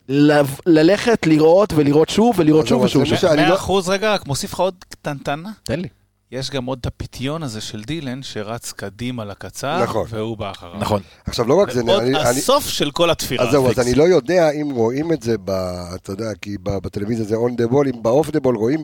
[0.08, 3.02] ל- ללכת, לראות ולראות שוב ולראות שוב ושוב.
[3.02, 3.18] אז ושוב.
[3.20, 5.50] שאני מאה לא- אחוז, רגע, רק מוסיף לך עוד קטנטנה.
[5.62, 5.88] תן לי.
[6.32, 10.06] יש גם עוד את הפיתיון הזה של דילן, שרץ קדימה לקצר, נכון.
[10.10, 10.74] והוא בא אחריו.
[10.80, 11.02] נכון.
[11.26, 13.44] עכשיו, לא רק זה, עוד אני- אני- הסוף של כל התפירה.
[13.44, 13.78] אז זהו, אז.
[13.78, 15.50] אני לא יודע אם רואים את זה, ב,
[15.94, 18.82] אתה יודע, כי ב- בטלוויזיה זה on the ball, אם ב off the ball רואים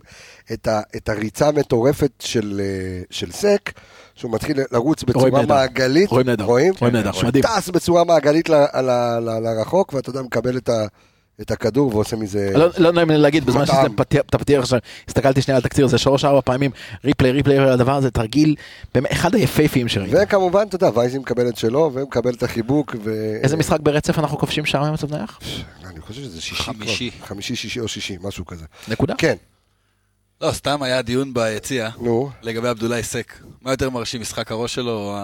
[0.52, 3.72] את, ה, את הריצה המטורפת של, אה, של סק,
[4.14, 5.54] שהוא מתחיל לרוץ רואים בצורה נהדר.
[5.54, 6.10] מעגלית.
[6.10, 6.44] רואים נהדר.
[6.44, 6.74] רואים?
[6.80, 7.44] רואים נהדר, שהוא מדהים.
[7.44, 8.90] טס בצורה מעגלית ל, ל,
[9.20, 10.86] ל, לרחוק, ואתה יודע, מקבל את, ה,
[11.40, 12.50] את הכדור ועושה מזה...
[12.54, 13.66] לא, לא נעים לי להגיד, בזמן.
[13.66, 14.78] שאתם פתיח- אתה פתיח עכשיו,
[15.08, 16.70] הסתכלתי שנייה על התקציר הזה שלוש ארבע פעמים,
[17.04, 18.54] replay replay, הדבר הזה תרגיל,
[18.94, 20.14] באמת אחד היפהפיים שראיתי.
[20.22, 23.10] וכמובן, אתה יודע, וייזי מקבל את שלו, ומקבל את החיבוק, ו...
[23.42, 25.38] איזה משחק ברצף אנחנו כובשים שער ממצב נייח?
[25.84, 27.10] אני חושב שזה שישי חמישי.
[27.10, 27.26] כבר.
[27.26, 28.64] חמישי, שישי או שישי, משהו כזה.
[28.88, 29.14] נקודה.
[29.18, 29.34] כן,
[30.40, 31.88] לא, סתם היה דיון ביציע.
[32.42, 33.32] לגבי עבדולאי סק.
[33.62, 35.14] מה יותר מרשים, משחק הראש שלו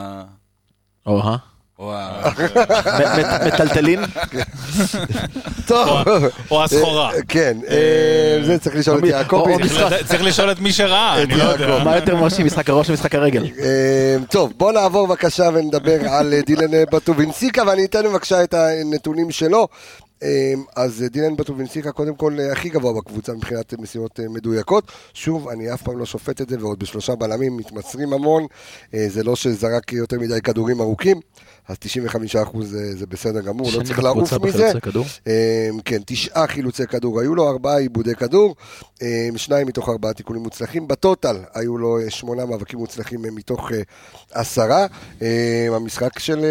[1.07, 1.45] או ה...
[1.81, 2.23] או-אה.
[2.25, 2.33] או ה...
[2.39, 4.01] מ- מ- מטלטלין?
[5.67, 5.99] טוב.
[6.51, 7.15] או הסחורה.
[7.15, 9.33] אה, כן, אה, זה צריך לשאול את.
[9.33, 9.47] או
[10.09, 11.85] צריך לשאול את מי שראה, אני לא יודע.
[11.85, 13.45] מה יותר מרשים, משחק הראש או משחק הרגל?
[13.63, 18.55] אה, טוב, בוא נעבור בבקשה ונדבר על אה, דילן אה, בטובינסיקה, ואני אתן בבקשה את
[18.55, 19.69] הנתונים שלו.
[20.23, 20.29] אה,
[20.77, 24.85] אז אה, דילן בטובינסיקה קודם כל אה, הכי גבוה בקבוצה מבחינת מסירות אה, מדויקות.
[25.15, 28.47] שוב, אני אף פעם לא שופט את זה, ועוד בשלושה בלמים מתמסרים המון.
[28.95, 31.21] אה, זה לא שזרק יותר מדי כדורים ארוכים,
[31.71, 31.77] אז
[32.57, 34.17] 95% זה, זה בסדר גמור, לא צריך לעוף
[34.47, 34.73] מזה.
[35.27, 38.57] אה, כן, תשעה חילוצי כדור היו לו, ארבעה עיבודי כדור,
[39.03, 40.89] אה, שניים מתוך ארבעה תיקונים מוצלחים.
[40.89, 43.81] בטוטל היו לו אה, שמונה מאבקים מוצלחים אה, מתוך אה,
[44.31, 44.87] עשרה.
[45.23, 46.45] אה, המשחק של,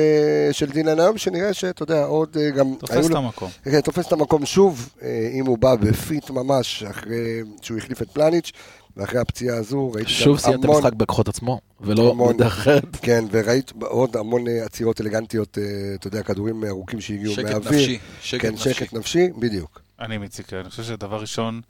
[0.51, 2.74] של דילן היום, שנראה שאתה יודע, עוד גם...
[2.80, 3.49] תופס את לו- המקום.
[3.63, 4.89] כן, תופס את המקום שוב,
[5.34, 7.17] אם הוא בא בפיט ממש, אחרי
[7.61, 8.51] שהוא החליף את פלניץ',
[8.98, 12.38] ואחרי הפציעה הזו, ראיתי שוב גם סיים את המשחק בכוחות עצמו, ולא המון.
[12.38, 12.96] בדרך אחרת.
[13.02, 15.64] כן, וראית עוד המון אה, עצירות אלגנטיות, אה,
[15.96, 17.80] אתה יודע, כדורים ארוכים שהגיעו שקט מהאוויר.
[17.80, 18.00] נפשי.
[18.22, 18.74] שקט כן, נפשי.
[18.74, 19.82] שקט נפשי, בדיוק.
[20.00, 21.62] אני מציק, אני חושב שדבר ראשון,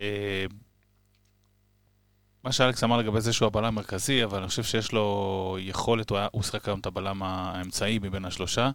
[0.00, 0.44] אה,
[2.44, 6.42] מה שאלכס אמר לגבי זה שהוא הבלם המרכזי, אבל אני חושב שיש לו יכולת, הוא,
[6.42, 8.70] שיחק היום את הבלם האמצעי מבין השלושה,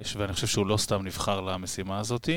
[0.00, 2.28] יש, ואני חושב שהוא לא סתם נבחר למשימה הזאת.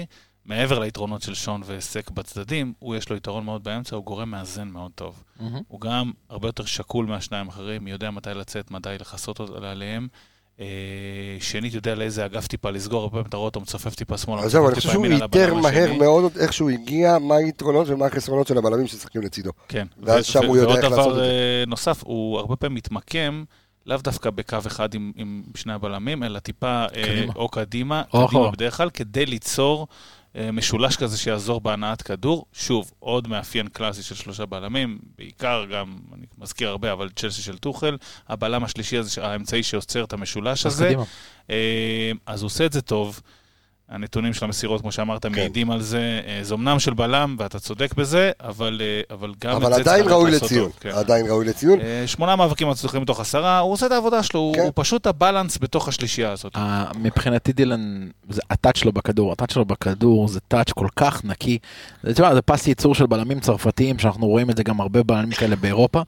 [0.45, 4.67] מעבר ליתרונות של שון וסק בצדדים, הוא יש לו יתרון מאוד באמצע, הוא גורם מאזן
[4.67, 5.23] מאוד טוב.
[5.67, 10.07] הוא גם הרבה יותר שקול מהשניים האחרים, יודע מתי לצאת, מתי לכסות עליהם.
[10.59, 10.65] אה,
[11.39, 14.51] שנית, יודע לאיזה אגף טיפה לסגור, הרבה פעמים אתה רואה אותו מצופף טיפה שמאלה, אז
[14.51, 15.97] זהו, אני חושב שהוא איתר מהר השני.
[15.97, 19.51] מאוד איך שהוא הגיע, מה היתרונות ומה החסרונות של הבלמים ששחקים לצידו.
[19.67, 19.87] כן.
[20.01, 21.29] ואז ו- שם ו- הוא יודע ועוד איך לעשות את דבר זה.
[21.29, 23.43] אה, נוסף, הוא הרבה פעמים מתמקם,
[23.85, 27.33] לאו דווקא בקו אחד עם, עם שני הבלמים, אלא טיפה אה, קדימה.
[27.35, 28.51] או קדימה, או קדימה אחורה.
[28.51, 29.95] בדרך כלל, כדי ליצור אה,
[30.53, 32.45] משולש כזה שיעזור בהנעת כדור.
[32.53, 37.57] שוב, עוד מאפיין קלאסי של שלושה בלמים, בעיקר גם, אני מזכיר הרבה, אבל צ'לסי של
[37.57, 37.97] טוחל,
[38.29, 40.86] הבלם השלישי הזה, האמצעי שעוצר את המשולש הזה.
[40.86, 41.03] קדימה.
[41.49, 43.21] אה, אז הוא עושה את זה טוב.
[43.93, 45.31] הנתונים של המסירות, כמו שאמרת, כן.
[45.31, 46.21] מעידים על זה.
[46.27, 49.81] אה, זה אמנם של בלם, ואתה צודק בזה, אבל, אה, אבל גם אבל את זה
[49.81, 50.89] עדיין צריך ראוי לעשות לציון, כן.
[50.89, 51.81] עדיין ראוי לציון.
[51.81, 54.61] אה, שמונה מאבקים מצליחים מתוך עשרה, הוא עושה את העבודה שלו, הוא- כן.
[54.61, 56.57] הוא פשוט הבלנס בתוך השלישייה הזאת.
[56.97, 61.57] מבחינתי דילן, זה הטאץ' שלו בכדור, הטאץ' שלו בכדור זה טאץ' כל כך נקי.
[62.03, 65.31] זה, תשמע, זה פס ייצור של בלמים צרפתיים, שאנחנו רואים את זה גם הרבה בלמים
[65.31, 66.01] כאלה באירופה.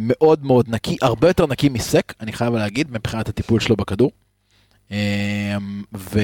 [0.00, 4.10] מאוד מאוד נקי, הרבה יותר נקי מסק, אני חייב להגיד, מבחינת הטיפול שלו בכדור.
[4.92, 5.56] אה,
[5.96, 6.20] ו...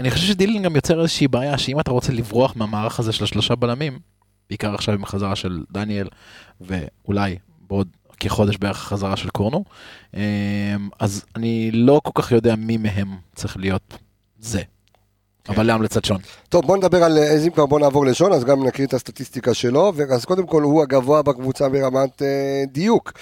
[0.00, 3.54] אני חושב שדילן גם יוצר איזושהי בעיה, שאם אתה רוצה לברוח מהמערך הזה של השלושה
[3.54, 3.98] בלמים,
[4.48, 6.08] בעיקר עכשיו עם החזרה של דניאל,
[6.60, 7.88] ואולי בעוד
[8.20, 9.64] כחודש בערך החזרה של קורנו,
[10.14, 10.20] אמ,
[10.98, 13.98] אז אני לא כל כך יודע מי מהם צריך להיות
[14.38, 14.62] זה.
[15.48, 16.20] אבל למה לצד שון?
[16.48, 19.54] טוב, בוא נדבר על, אז אם כבר בוא נעבור לשון, אז גם נקריא את הסטטיסטיקה
[19.54, 23.12] שלו, אז קודם כל הוא הגבוה בקבוצה ברמת אה, דיוק.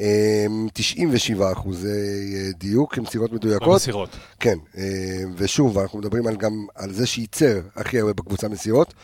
[0.00, 3.72] אה, 97 אחוזי אה, דיוק, עם מסירות מדויקות.
[3.72, 4.08] במסירות.
[4.40, 4.82] כן, אה,
[5.36, 8.94] ושוב, אנחנו מדברים על, גם על זה שייצר הכי הרבה בקבוצה מסירות,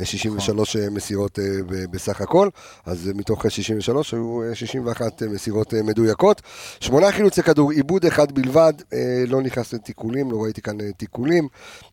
[0.00, 0.94] אה, 63 נכון.
[0.94, 1.44] מסירות אה,
[1.90, 2.48] בסך הכל,
[2.86, 6.42] אז אה, מתוך 63 היו אה, 61 מסירות אה, מדויקות.
[6.80, 11.48] שמונה חילוצי כדור, עיבוד אחד בלבד, אה, לא נכנס לתיקולים, לא ראיתי כאן אה, תיקולים.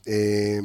[0.08, 0.14] אה,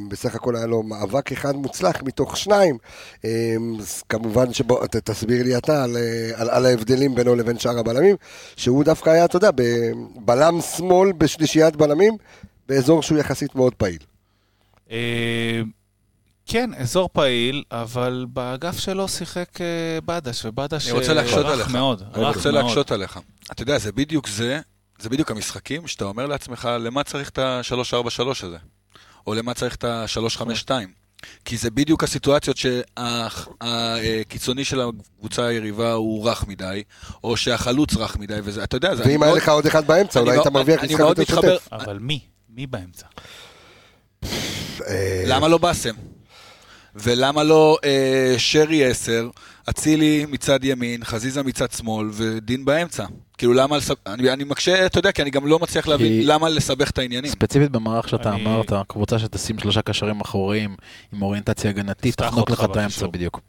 [0.09, 2.79] בסך הכל היה לו מאבק אחד מוצלח מתוך שניים.
[3.25, 3.31] אה,
[3.79, 5.97] אז כמובן שבוא, ת- תסביר לי אתה על,
[6.35, 8.17] על, על ההבדלים בינו לבין שאר הבלמים,
[8.57, 9.51] שהוא דווקא היה, אתה יודע,
[10.17, 12.17] בלם שמאל בשלישיית בלמים,
[12.69, 13.99] באזור שהוא יחסית מאוד פעיל.
[14.91, 15.61] אה,
[16.47, 19.67] כן, אזור פעיל, אבל באגף שלו שיחק אה,
[20.05, 21.69] בדש, ובדש אני רוצה אה, להקשות עליך.
[21.73, 22.03] מאוד.
[22.15, 22.51] אני רוצה.
[22.51, 23.19] להקשות עליך.
[23.53, 24.61] אתה יודע, זה בדיוק זה,
[25.01, 28.57] זה בדיוק המשחקים שאתה אומר לעצמך, למה צריך את ה-343 הזה?
[29.31, 30.71] או למה צריך את ה-352?
[31.45, 32.57] כי זה בדיוק הסיטואציות
[33.61, 36.83] שהקיצוני של הקבוצה היריבה הוא רך מדי,
[37.25, 39.03] או שהחלוץ רך מדי, וזה, אתה יודע, זה...
[39.07, 41.69] ואם היה לך עוד אחד באמצע, אולי היית מרוויח אני משחק יותר שוטף.
[41.73, 42.21] אבל מי?
[42.49, 43.07] מי באמצע?
[44.87, 45.95] אה, למה לא באסם?
[46.95, 49.29] ולמה לא אה, שרי 10,
[49.71, 53.05] אצילי מצד ימין, חזיזה מצד שמאל ודין באמצע?
[53.41, 53.91] כאילו למה, לס...
[54.07, 56.99] אני, אני מקשה, אתה יודע, כי אני גם לא מצליח להבין כי- למה לסבך את
[56.99, 57.31] העניינים.
[57.31, 60.77] ספציפית במערך שאתה אני- אמרת, קבוצה שתשים שלושה קשרים אחוריים
[61.13, 63.07] עם אוריינטציה הגנתית, תחנוק לך את האמצע.
[63.07, 63.41] בדיוק.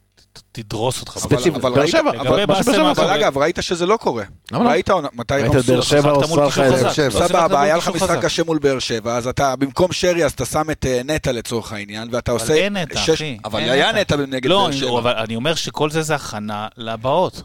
[0.52, 1.12] תדרוס אותך.
[1.16, 3.86] אבל- ספציפית, אבל באר ראית- שבע, אבל באסם, שבאר שבע אבל- אבל אגב, ראית שזה
[3.86, 4.24] לא קורה.
[4.52, 4.68] למה לא?
[4.70, 6.90] ראית מתי ראית הם את באר שבע עושה לך את זה.
[6.90, 7.20] שבע.
[7.20, 8.18] לא סבבה, היה לך משחק.
[8.24, 11.72] קשה מול באר שבע, אז אתה במקום שרי, אז אתה שם את אה, נטע לצורך
[11.72, 12.54] העניין, ואתה עושה...
[12.54, 13.38] אין נטע, אחי.
[13.44, 14.98] אבל היה נטע נגד לא, באר שבע.
[14.98, 17.42] אבל אני אומר שכל זה זה הכנה לבאות.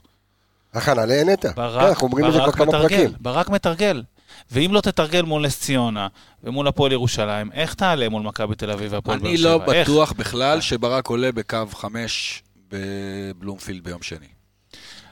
[0.74, 1.06] הכנה.
[1.08, 3.12] כן, ברק, אנחנו אומרים את זה כבר ברק כמה מתרגל, פרקים.
[3.20, 4.04] ברק מתרגל.
[4.52, 6.08] ואם לא תתרגל מול נס ציונה
[6.44, 9.50] ומול הפועל ירושלים, איך תעלה מול מכבי תל אביב והפועל באר אני שבע?
[9.50, 9.90] לא איך?
[9.90, 14.26] בטוח בכלל שברק עולה בקו חמש בבלומפילד ביום שני.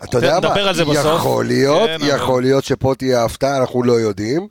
[0.03, 1.19] אתה יודע מה, נדבר על זה בסוף.
[1.19, 4.47] יכול להיות, כן, אבל- יכול להיות שפה תהיה הפתעה, אנחנו לא יודעים.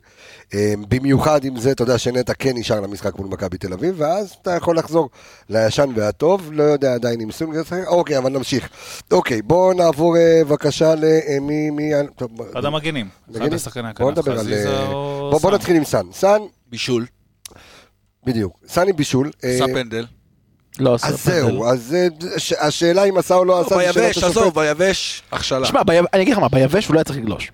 [0.53, 4.35] אה, במיוחד עם זה, אתה יודע שנטע כן נשאר למשחק מול מכבי תל אביב, ואז
[4.41, 5.09] אתה יכול לחזור
[5.49, 8.69] לישן והטוב, לא יודע עדיין אם סונגר ישחק, אוקיי, אבל נמשיך.
[9.11, 11.69] אוקיי, בואו נעבור אה, בבקשה למי...
[11.69, 11.91] מי...
[12.51, 13.53] אחד המגנים, אחד מגנים?
[13.53, 14.53] השחקני בוא הכנף, נדבר על...
[14.53, 15.53] אה, או בוא בוא סאן?
[15.53, 16.05] נתחיל עם סאן.
[16.13, 16.39] סאן,
[16.69, 17.05] בישול,
[18.23, 19.31] בדיוק, סאן עם בישול.
[19.43, 20.05] אה, עשה פנדל.
[20.79, 21.23] לא עשה אז.
[21.23, 21.95] זהו, אז
[22.59, 24.23] השאלה אם עשה או לא עשה, זה שאלת ביבש.
[24.23, 25.65] עזוב, ביבש, הכשלה.
[25.65, 27.51] שמע, ביב- אני אגיד לך מה, ביבש הוא לא היה צריך לגלוש.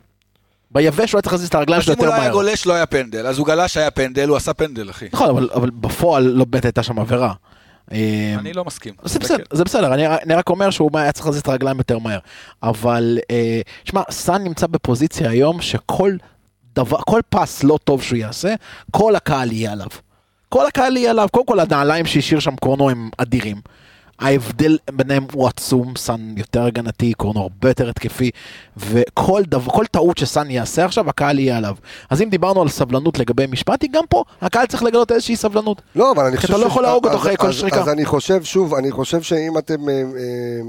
[0.72, 2.34] ביבש הוא היה צריך להזיז את הרגליים שלו אם הוא יותר לא היה מהר.
[2.42, 3.28] גולש, לא היה פנדל.
[3.28, 5.06] אז הוא גלש, היה פנדל, הוא עשה פנדל, אחי.
[5.14, 7.34] נכון, אבל- אבל בפועל לא באמת הייתה שם עבירה.
[7.92, 8.94] אה, אני לא מסכים.
[9.04, 12.00] זה בסדר, זה בסדר, אני, אני רק אומר שהוא היה צריך להזיז את הרגליים יותר
[12.00, 12.20] מהר.
[12.64, 16.16] אבל, אה, שמע, סאן נמצא בפוזיציה היום שכל
[16.76, 18.54] דבר, כל פס לא טוב שהוא יעשה,
[18.92, 19.88] כל הקהל יהיה עליו.
[20.50, 23.62] כל הקהל יהיה עליו, קודם כל הנעליים שהשאיר שם קורנו הם אדירים.
[24.22, 28.30] ההבדל ביניהם הוא עצום, סאן יותר הגנתי, קורנו הרבה יותר התקפי,
[28.78, 31.76] וכל דבר, כל טעות שסאן יעשה עכשיו, הקהל יהיה עליו.
[32.10, 35.82] אז אם דיברנו על סבלנות לגבי משפטי, גם פה הקהל צריך לגלות איזושהי סבלנות.
[35.96, 36.54] לא, אבל אני חושב...
[36.54, 37.82] אתה לא ש- יכול להרוג אותו אז- אחרי כל אז- שריקה.
[37.82, 40.62] אז אני חושב, שוב, אני חושב שאם אתם אה, אה, אה,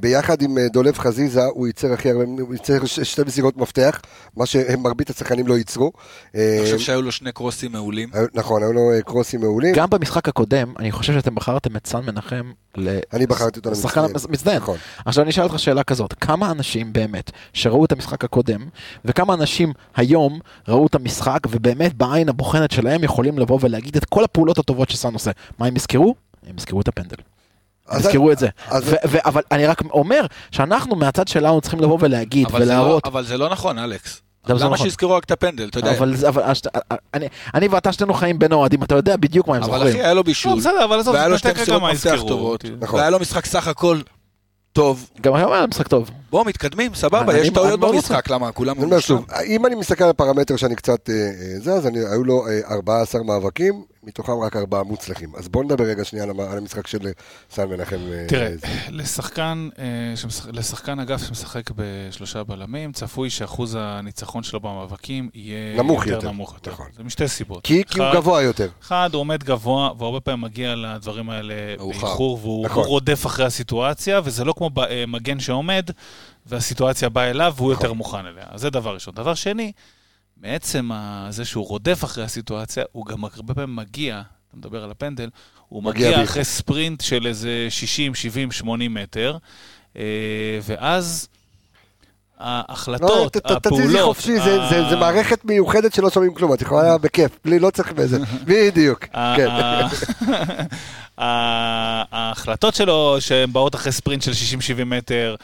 [0.00, 4.00] ביחד עם אה, דולב חזיזה, הוא ייצר הכי הרבה, הוא ייצר שתי מסירות מפתח,
[4.36, 5.92] מה שמרבית השחקנים לא ייצרו.
[6.34, 8.10] אה, אני חושב שהיו לו שני קרוסים מעולים.
[8.34, 9.74] נכון, היו לו אה, קרוסים מעולים.
[9.74, 12.98] גם במשחק הקודם, אני חושב שאתם בחרתם את סן מנחם ל...
[13.12, 14.06] אני בחרתי אותו למצטיין.
[14.28, 14.56] מצטיין.
[14.56, 14.76] נכון.
[15.04, 18.68] עכשיו אני אשאל אותך שאלה כזאת, כמה אנשים באמת שראו את המשחק הקודם,
[19.04, 24.24] וכמה אנשים היום ראו את המשחק, ובאמת בעין הבוחנת שלהם יכולים לבוא ולהגיד את כל
[24.24, 25.30] הפעולות הטובות שסן עושה.
[25.58, 26.14] מה הם יזכרו?
[26.46, 27.16] הם יזכרו את הפנדל.
[27.98, 28.48] יזכרו את זה.
[28.68, 32.64] אז- ו- ו- אבל אני רק אומר שאנחנו מהצד שלנו צריכים לבוא ולהגיד אבל זה
[32.64, 33.06] לא- ולהראות.
[33.06, 34.20] אבל זה לא נכון, אלכס.
[34.48, 34.86] לא למה נכון.
[34.86, 35.98] שיזכרו רק את הפנדל, אתה יודע?
[35.98, 36.66] אבל אבל השת-
[37.14, 39.88] אני- אני ואתה שנינו חיים בין האוהדים, אתה יודע בדיוק מה הם אבל זוכרים.
[39.94, 40.58] אחי, היה לו לא, בישול.
[40.58, 42.16] בסדר, אבל עזוב, והיה לו שתי מסירות מה מפתח.
[42.28, 42.64] טובות.
[42.80, 42.98] נכון.
[42.98, 44.00] והיה לו משחק סך הכל
[44.72, 46.10] טוב, גם היום היה משחק טוב.
[46.30, 48.52] בואו מתקדמים, סבבה, יש טעויות מאוד במשחק, למה?
[48.52, 48.76] כולם...
[49.46, 51.30] אם אני מסתכל על פרמטר שאני קצת אה, אה,
[51.60, 55.32] זה, אז אני- היו לו אה, 14 מאבקים, מתוכם רק ארבעה מוצלחים.
[55.36, 57.10] אז בואו נדבר רגע שנייה על המ- על המשחק של אה,
[57.50, 57.96] סן מנחם.
[58.12, 58.48] אה, תראה.
[58.88, 59.84] לשחקן, אה,
[60.52, 66.54] לשחקן אגף שמשחק בשלושה בלמים, צפוי שאחוז הניצחון שלו במאבקים יהיה נמוך יותר יותר, נמוך
[66.54, 66.70] יותר.
[66.72, 66.86] נכון.
[66.96, 67.64] זה משתי סיבות.
[67.64, 68.68] כי כי הוא אחד- גבוה יותר.
[68.82, 71.54] אחד, הוא עומד גבוה, והרבה פעמים מגיע לדברים האלה.
[71.78, 72.84] באיחור, והוא נכון.
[72.84, 74.70] רודף אחרי הסיטואציה, וזה לא כמו
[75.08, 75.86] מגן שעומד,
[76.46, 77.96] והסיטואציה באה אליו, והוא יותר נכון.
[77.98, 78.44] מוכן אליה.
[78.48, 79.14] אז זה דבר ראשון.
[79.14, 79.72] דבר שני,
[80.42, 80.90] מעצם
[81.30, 85.28] זה שהוא רודף אחרי הסיטואציה, הוא גם הרבה פעמים מגיע, אתה מדבר על הפנדל,
[85.68, 86.24] הוא מגיע מגיע.
[86.24, 89.38] אחרי ספרינט של איזה 60, 70, 80 מטר,
[89.96, 90.02] אה,
[90.62, 91.28] ואז
[92.42, 94.16] ההחלטות, ת- ת- תזיזי הפעולות...
[94.16, 97.92] חופשי, זה- זה- זה מערכת מיוחדת שלא שומעים כלום, את יכולה בכיף, בלי, לא צריך
[97.92, 98.18] בזה.
[98.44, 99.48] בדיוק, ה- כן.
[102.12, 105.34] ההחלטות שלו, שהן באות אחרי ספרינט של 60-70 מטר,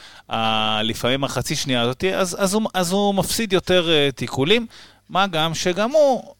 [0.82, 4.66] לפעמים החצי שנייה הזאת, אז, אז, הוא, אז הוא מפסיד יותר אה, תיקולים,
[5.10, 6.32] מה גם שגם הוא, אה,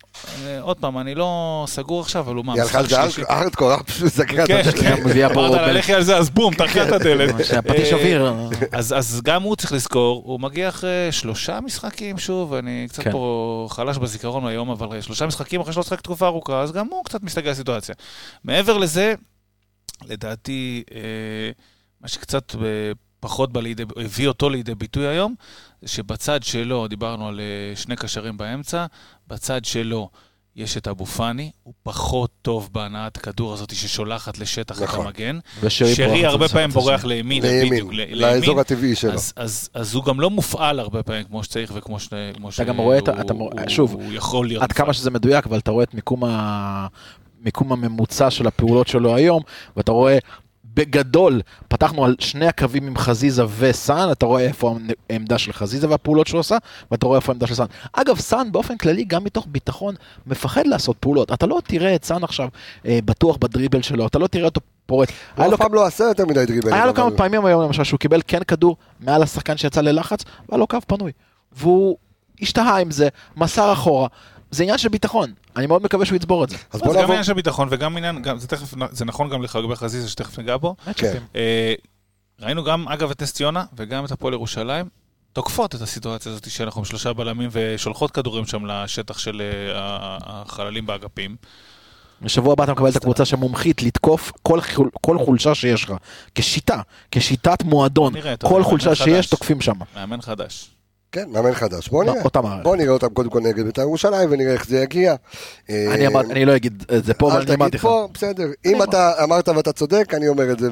[0.61, 3.31] עוד פעם, אני לא סגור עכשיו, אבל הוא מה, היא הלכה על משחק זה שלישי?
[3.31, 4.63] ארדקור, אה, פשוט סגרה את כן.
[4.81, 5.03] כן,
[5.35, 7.35] פה אמרת לה, בין- לכי על זה, אז בום, טרקה את הדלת.
[7.49, 8.33] שהפטיש אה, אוויר.
[8.73, 13.13] אז, אז גם הוא צריך לזכור, הוא מגיע אחרי שלושה משחקים, שוב, אני קצת כן.
[13.13, 17.05] פה חלש בזיכרון היום, אבל שלושה משחקים אחרי שלא שחק תקופה ארוכה, אז גם הוא
[17.05, 17.95] קצת מסתגל לסיטואציה.
[18.45, 19.15] מעבר לזה,
[20.05, 21.01] לדעתי, אה,
[22.01, 22.61] מה שקצת אה,
[23.21, 23.51] פחות
[23.97, 28.87] הביא אותו לידי ביטוי היום, זה שבצד שלו, דיברנו על אה, שני קשרים באמצע,
[29.29, 30.09] בצד שלו
[30.57, 35.07] יש את אבו פאני, הוא פחות טוב בהנעת כדור הזאת ששולחת לשטח את נכון.
[35.07, 35.39] המגן.
[35.61, 36.71] ושרי שרי הרבה פעמים.
[36.71, 38.59] בורח לימין, לימין, בדיוק, ל- לאזור לימין.
[38.59, 39.13] הטבעי שלו.
[39.13, 42.09] אז, אז, אז הוא גם לא מופעל הרבה פעמים כמו שצריך וכמו ש...
[42.37, 45.11] כמו אתה גם רואה את ה- אתה הוא- שוב, הוא יכול להיות עד כמה שזה
[45.11, 46.87] מדויק, אבל אתה רואה את מיקום, ה...
[47.41, 49.43] מיקום הממוצע של הפעולות שלו היום,
[49.77, 50.19] ואתה רואה
[50.79, 54.77] בגדול, פתחנו על שני הקווים עם חזיזה וסאן, אתה רואה איפה
[55.11, 56.57] העמדה של חזיזה והפעולות שהוא עושה,
[56.91, 57.67] ואתה רואה איפה העמדה של סאן.
[57.93, 59.95] אגב, סאן באופן כללי, גם מתוך ביטחון,
[60.27, 61.33] מפחד לעשות פעולות.
[61.33, 62.49] אתה לא תראה את סאן עכשיו
[62.87, 65.09] אה, בטוח בדריבל שלו, אתה לא תראה אותו פורט.
[65.37, 66.75] הוא אף פעם לא עשה יותר מדי דריבלים.
[66.75, 70.59] היה לו כמה פעמים היום למשל שהוא קיבל כן כדור מעל השחקן שיצא ללחץ, והיה
[70.59, 71.13] לו קו פנוי.
[71.53, 71.97] והוא
[72.43, 74.09] השתהה עם זה, מסר אחורה.
[74.51, 76.57] זה עניין של ביטחון, אני מאוד מקווה שהוא יצבור את זה.
[76.73, 77.05] אז זה גם.
[77.05, 80.77] עניין של ביטחון וגם עניין, זה, תכף, זה נכון גם לגבי חזיזה שתכף ניגע בו.
[80.97, 81.19] כן.
[81.37, 81.75] אה,
[82.41, 84.89] ראינו גם, אגב, את נס ציונה וגם את הפועל ירושלים.
[85.33, 89.43] תוקפות את הסיטואציה הזאת שאנחנו עם שלושה בלמים ושולחות כדורים שם לשטח של
[89.75, 91.37] אה, החללים באגפים.
[92.23, 95.93] בשבוע הבא אתה מקבל את הקבוצה שמומחית לתקוף כל, חול, כל חולשה שיש לך,
[96.35, 96.81] כשיטה,
[97.11, 99.27] כשיטת מועדון, נראה, כל חולשה שיש.
[99.27, 99.73] תוקפים שם.
[99.97, 100.71] מאמן חדש.
[101.13, 101.89] כן, מאמן חדש.
[101.89, 102.23] בוא לא, נראה.
[102.43, 102.63] מערכת.
[102.65, 105.15] בוא נראה אותם קודם כל נגד בית"ר ירושלים ונראה איך זה יגיע.
[105.69, 107.83] אני, אה, אמר, אני לא אגיד את זה פה, אבל אל אני תגיד אמרתי לך.
[107.83, 108.47] פה, בסדר.
[108.67, 110.69] אם אתה אמרת ואתה צודק, אני אומר את זה.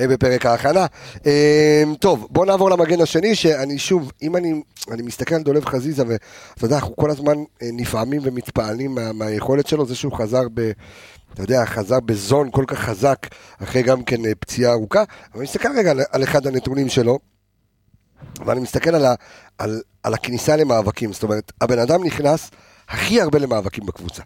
[0.00, 0.86] אה, בפרק ההכנה.
[1.26, 6.02] אה, טוב, בוא נעבור למגן השני, שאני שוב, אם אני, אני מסתכל על דולב חזיזה,
[6.06, 6.20] ואתה
[6.64, 10.70] יודע, אנחנו כל הזמן אה, נפעמים ומתפעלים מה- מהיכולת שלו, זה שהוא חזר ב...
[11.34, 13.18] אתה יודע, חזר בזון כל כך חזק,
[13.62, 17.18] אחרי גם כן אה, פציעה ארוכה, אבל אני מסתכל רגע על, על אחד הנתונים שלו,
[18.46, 19.14] ואני מסתכל על, ה,
[19.58, 22.50] על, על הכניסה למאבקים, זאת אומרת, הבן אדם נכנס
[22.88, 24.22] הכי הרבה למאבקים בקבוצה.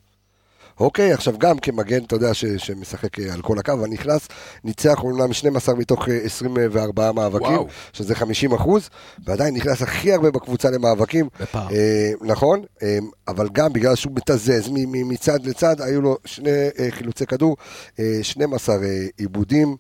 [0.81, 4.29] אוקיי, עכשיו גם כמגן, אתה יודע, ש, שמשחק אה, על כל הקו, אבל נכנס,
[4.65, 7.67] ניצח אומנם 12 מתוך אה, 24 מאבקים, וואו.
[7.93, 8.91] שזה 50 אחוז,
[9.27, 11.29] ועדיין נכנס הכי הרבה בקבוצה למאבקים.
[11.73, 16.51] אה, נכון, אה, אבל גם בגלל שהוא מתזז מ- מ- מצד לצד, היו לו שני
[16.79, 17.57] אה, חילוצי כדור,
[18.01, 18.81] אה, 12 אה,
[19.17, 19.75] עיבודים, אה,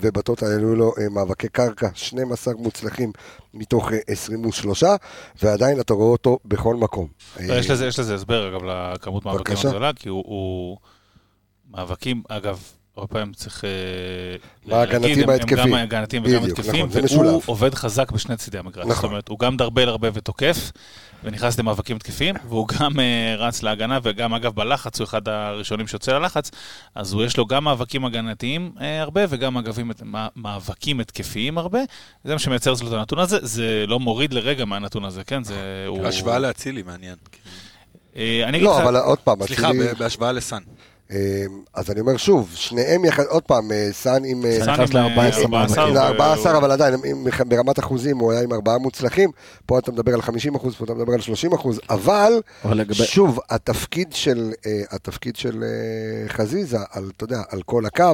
[0.00, 3.12] ובטוטל היו לו אה, מאבקי קרקע, 12 מוצלחים
[3.54, 4.84] מתוך אה, 23,
[5.42, 7.08] ועדיין אתה רואה אותו בכל מקום.
[7.40, 9.56] לא, אה, יש לזה, הסבר, אגב, לכמות מאבקים.
[9.64, 10.76] הגדולה, כי הוא...
[11.70, 12.62] מאבקים, אגב,
[12.98, 13.70] הרבה פעמים צריך אה,
[14.66, 15.38] להגיד, הם- הם.
[15.56, 17.40] גם הגנתיים וגם התקפים, נכון, והוא משולב.
[17.46, 18.84] עובד חזק בשני צידי המגרש.
[18.84, 18.94] נכון.
[18.94, 20.72] זאת אומרת, הוא גם דרבל הרבה ותוקף,
[21.24, 26.12] ונכנס למאבקים התקפים, והוא גם אה, רץ להגנה, וגם, אגב, בלחץ, הוא אחד הראשונים שיוצא
[26.18, 26.50] ללחץ,
[26.94, 29.90] אז הוא יש לו גם מאבקים הגנתיים אה, הרבה, וגם אגבים,
[30.36, 31.78] מאבקים התקפיים הרבה,
[32.24, 35.44] זה מה שמייצר אצלו את הנתון הזה, זה לא מוריד לרגע מהנתון הזה, כן?
[35.44, 35.84] זה...
[35.86, 37.14] הוא- השוואה לאצילי, מעניין.
[38.16, 38.82] אני אגיד לא, לך...
[38.82, 40.62] אבל עוד פעם, סליחה, בהשוואה לסאן.
[41.12, 41.44] אה,
[41.74, 44.44] אז אני אומר שוב, שניהם יחד, עוד פעם, אה, סאן עם...
[44.44, 45.94] אה, סאן נכנס ל-14 14 מאבקים.
[45.94, 46.94] זה ו- 14, אבל עדיין,
[47.48, 49.30] ברמת אחוזים הוא היה עם ארבעה מוצלחים,
[49.66, 52.32] פה אתה מדבר על 50 אחוז, פה אתה מדבר על 30 אחוז, אבל.
[53.06, 58.12] שוב, התפקיד של, אה, התפקיד של אה, חזיזה, על, אתה יודע, על כל הקו,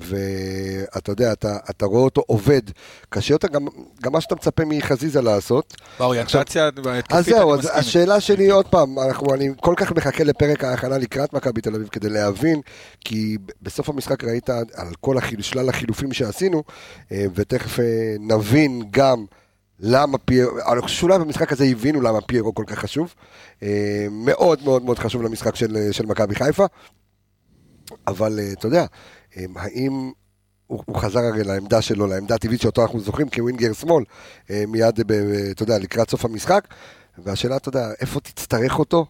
[0.00, 2.62] ואתה יודע, אתה, אתה רואה אותו עובד
[3.08, 3.66] קשה יותר, גם,
[4.02, 5.76] גם מה שאתה מצפה מחזיזה לעשות.
[5.98, 10.64] באוריינטציה התקפית, אז זהו, אז השאלה שלי עוד פעם, אנחנו, אני כל כך מחכה לפרק
[10.64, 12.60] ההכנה לקראת מכבי תל אביב כדי להבין,
[13.04, 16.62] כי בסוף המשחק ראית על כל החיל, שלל החילופים שעשינו,
[17.10, 17.78] ותכף
[18.20, 19.24] נבין גם
[19.80, 23.14] למה פיירו, אני חושב שאולי במשחק הזה הבינו למה פיירו כל כך חשוב.
[23.62, 26.64] אה, מאוד מאוד מאוד חשוב למשחק של, של מכבי חיפה.
[28.06, 28.86] אבל אה, אתה יודע,
[29.36, 30.10] אה, האם
[30.66, 34.04] הוא, הוא חזר הרי לעמדה שלו, לעמדה הטבעית שאותו אנחנו זוכרים כווינגר שמאל,
[34.68, 35.12] מיד, ב,
[35.50, 36.68] אתה יודע, לקראת סוף המשחק.
[37.18, 39.06] והשאלה, אתה יודע, איפה תצטרך אותו?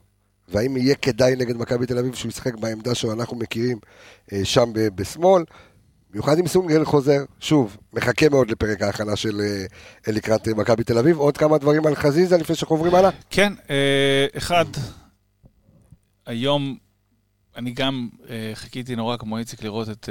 [0.49, 3.79] והאם יהיה כדאי נגד מכבי תל אביב שהוא ישחק בעמדה שאנחנו מכירים
[4.45, 5.45] שם בשמאל?
[6.11, 10.99] במיוחד אם סונגרן חוזר, שוב, מחכה מאוד לפרק ההכנה של אה, לקראת אה, מכבי תל
[10.99, 11.19] אביב.
[11.19, 13.11] עוד כמה דברים על חזיזה לפני שאנחנו עוברים הלאה?
[13.31, 14.65] כן, אה, אחד,
[16.27, 16.77] היום
[17.57, 18.09] אני גם
[18.55, 20.09] חיכיתי נורא כמו איציק לראות את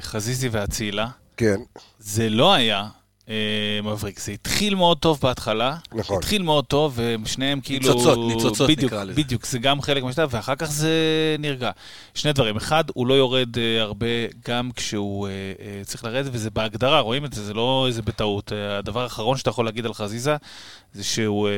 [0.00, 1.08] חזיזי והצילה.
[1.36, 1.56] כן.
[1.98, 2.88] זה לא היה
[3.28, 4.20] אה, מבריק.
[4.20, 6.18] זה התחיל מאוד טוב בהתחלה, נכון.
[6.18, 7.94] התחיל מאוד טוב, ושניהם כאילו...
[7.94, 9.22] ניצוצות, ניצוצות בדיוק, נקרא לזה.
[9.22, 10.90] בדיוק, זה גם חלק מהשלב, ואחר כך זה
[11.38, 11.70] נרגע.
[12.14, 14.06] שני דברים, אחד, הוא לא יורד uh, הרבה
[14.48, 18.52] גם כשהוא uh, uh, צריך לרדת, וזה בהגדרה, רואים את זה, זה לא איזה בטעות.
[18.52, 20.36] Uh, הדבר האחרון שאתה יכול להגיד על חזיזה,
[20.92, 21.50] זה שהוא uh,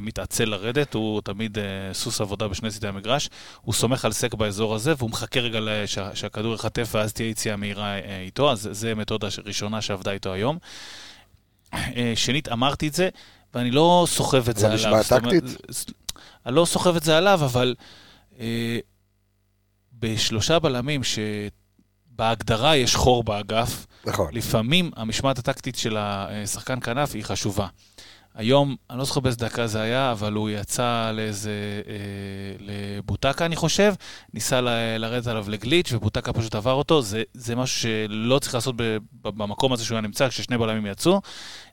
[0.00, 1.60] uh, מתעצל לרדת, הוא תמיד uh,
[1.94, 3.30] סוס עבודה בשני צידי המגרש,
[3.62, 7.56] הוא סומך על סק באזור הזה, והוא מחכה רגע שה, שהכדור יחטף ואז תהיה יציאה
[7.56, 10.58] מהירה uh, איתו, אז זו מתודה ראשונה שעבדה איתו היום.
[11.74, 13.08] אה, שנית, אמרתי את זה,
[13.54, 14.78] ואני לא סוחב את זה עליו.
[14.78, 15.44] זה נשמע טקטית?
[16.46, 17.74] אני לא סוחב את זה עליו, אבל
[18.40, 18.78] אה,
[19.92, 24.34] בשלושה בלמים, שבהגדרה יש חור באגף, נכון.
[24.34, 27.66] לפעמים המשמעת הטקטית של השחקן כנף היא חשובה.
[28.34, 31.50] היום, אני לא זוכר באיזה דקה זה היה, אבל הוא יצא לאיזה...
[31.88, 31.94] אה,
[32.60, 33.94] לבוטקה, אני חושב,
[34.34, 34.68] ניסה ל,
[34.98, 37.02] לרדת עליו לגליץ', ובוטקה פשוט עבר אותו.
[37.02, 41.20] זה, זה משהו שלא צריך לעשות ב, במקום הזה שהוא היה נמצא, כששני בלמים יצאו.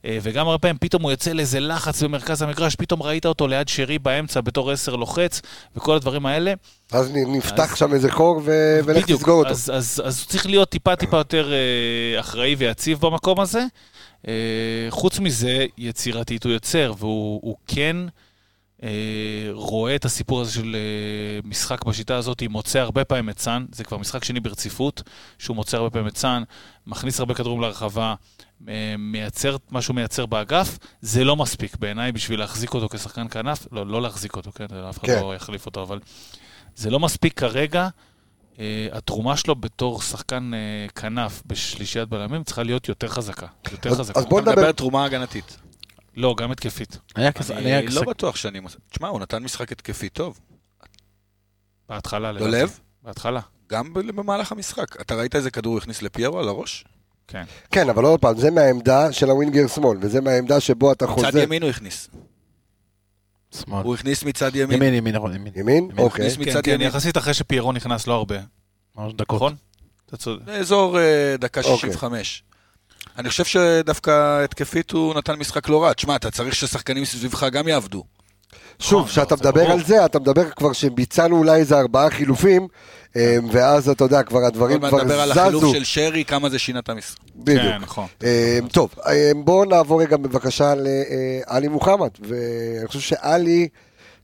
[0.06, 3.68] אה, וגם הרבה פעמים פתאום הוא יוצא לאיזה לחץ במרכז המגרש, פתאום ראית אותו ליד
[3.68, 5.42] שרי באמצע בתור עשר לוחץ,
[5.76, 6.54] וכל הדברים האלה.
[6.92, 8.80] אז נפתח אז, שם איזה חור ו...
[8.86, 9.50] ולך תסגור אותו.
[9.50, 13.64] אז, אז, אז הוא צריך להיות טיפה טיפה יותר אה, אחראי ויציב במקום הזה.
[14.28, 14.34] אה,
[14.90, 17.98] חוץ מזה, יצירתית הוא יוצר, והוא כן
[18.84, 18.90] אה,
[19.52, 23.84] רואה את הסיפור הזה של אה, משחק בשיטה הזאת, מוצא הרבה פעמים את סאן, זה
[23.84, 25.04] כבר משחק שני ברציפות,
[25.40, 26.44] שהוא מוצא הרבה פעמים את סאן,
[26.88, 28.16] מכניס הרבה כדורים לרחבה,
[28.98, 33.88] מייצר מה שהוא מייצר באגף, זה לא מספיק בעיניי בשביל להחזיק אותו כשחקן כנף, לא,
[33.88, 35.22] לא להחזיק אותו, כן, אף אחד כן.
[35.22, 36.00] לא יחליף אותו, אבל
[36.76, 37.90] זה לא מספיק כרגע.
[38.58, 38.60] Uh,
[38.92, 43.48] התרומה שלו בתור שחקן uh, כנף בשלישיית בלמים צריכה להיות יותר חזקה.
[43.72, 44.20] יותר אז, חזקה.
[44.20, 44.54] אז בוא נדבר...
[44.54, 45.58] אתה מדבר תרומה הגנתית.
[46.16, 46.98] לא, גם התקפית.
[47.16, 48.60] היה כזה, אני לא בטוח שאני...
[48.90, 50.40] תשמע, הוא נתן משחק התקפי טוב.
[51.90, 52.52] בהתחלה, לדעתי.
[52.52, 52.80] לא לב?
[53.04, 53.40] בהתחלה.
[53.70, 55.02] גם במהלך המשחק.
[55.02, 56.86] אתה ראית איזה כדור הוא הכניס לפיירו על הראש?
[57.28, 57.44] כן.
[57.72, 61.28] כן, אבל עוד פעם, זה מהעמדה של הווינגר שמאל, וזה מהעמדה שבו אתה חוזר...
[61.28, 62.10] מצד ימין הוא הכניס.
[63.66, 63.84] שמאל.
[63.84, 64.76] הוא הכניס מצד ימין.
[64.76, 65.54] ימין, ימין, נכון, ימין.
[65.56, 65.90] ימין?
[65.98, 66.30] אוקיי.
[66.46, 68.36] כן, כן, יחסית אחרי שפיירו נכנס לא הרבה.
[68.96, 69.36] ממש דקות.
[69.36, 69.56] נכון?
[70.06, 70.42] אתה צודק.
[70.46, 72.44] באזור אה, דקה 65.
[72.44, 72.48] אוקיי.
[73.18, 75.94] אני חושב שדווקא התקפית הוא נתן משחק לא רע.
[75.94, 78.04] תשמע, אתה צריך ששחקנים סביבך גם יעבדו.
[78.80, 82.68] שוב, נכון, כשאתה מדבר על זה, אתה מדבר כבר שביצענו אולי איזה ארבעה חילופים, אה,
[83.52, 84.98] ואז אתה יודע, כבר הדברים כבר זזו.
[84.98, 87.18] מדבר על החילוף של שרי, כמה זה שינה את המשחק.
[87.36, 87.62] בדיוק.
[87.62, 88.08] כן, נכון.
[88.24, 88.96] אה, טוב,
[89.36, 93.68] בואו נעבור רגע בבקשה לאלי מוחמד, ואני חושב שאלי...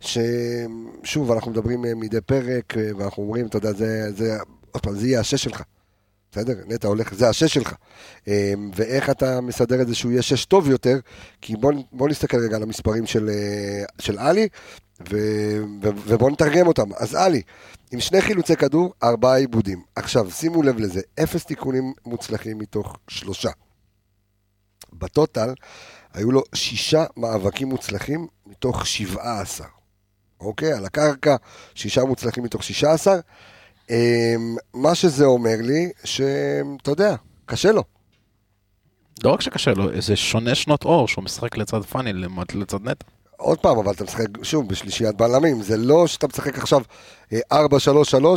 [0.03, 4.37] ששוב, אנחנו מדברים מדי פרק, ואנחנו אומרים, אתה יודע, זה, זה,
[4.71, 5.61] עוד פעם, זה יהיה השש שלך.
[6.33, 6.53] בסדר?
[6.67, 7.73] נטע הולך, זה השש שלך.
[8.27, 10.99] אמ, ואיך אתה מסדר את זה שהוא יהיה שש טוב יותר,
[11.41, 14.47] כי בוא, בוא נסתכל רגע על המספרים של, אה, של עלי,
[15.09, 15.17] ו,
[15.83, 16.93] ו, ובוא נתרגם אותם.
[16.97, 17.41] אז עלי,
[17.91, 19.81] עם שני חילוצי כדור, ארבעה עיבודים.
[19.95, 23.49] עכשיו, שימו לב לזה, אפס תיקונים מוצלחים מתוך שלושה.
[24.93, 25.53] בטוטל,
[26.13, 29.65] היו לו שישה מאבקים מוצלחים מתוך שבעה עשר.
[30.39, 30.73] אוקיי?
[30.73, 31.35] על הקרקע,
[31.75, 33.19] שישה מוצלחים מתוך שישה עשר.
[33.89, 37.15] אמ, מה שזה אומר לי, שאתה יודע,
[37.45, 37.83] קשה לו.
[39.23, 42.13] לא רק שקשה לו, זה שונה שנות אור שהוא משחק לצד פאני
[42.53, 43.05] לצד נטע.
[43.37, 46.81] עוד פעם, אבל אתה משחק שוב בשלישיית בלמים, זה לא שאתה משחק עכשיו
[47.53, 47.55] 4-3-3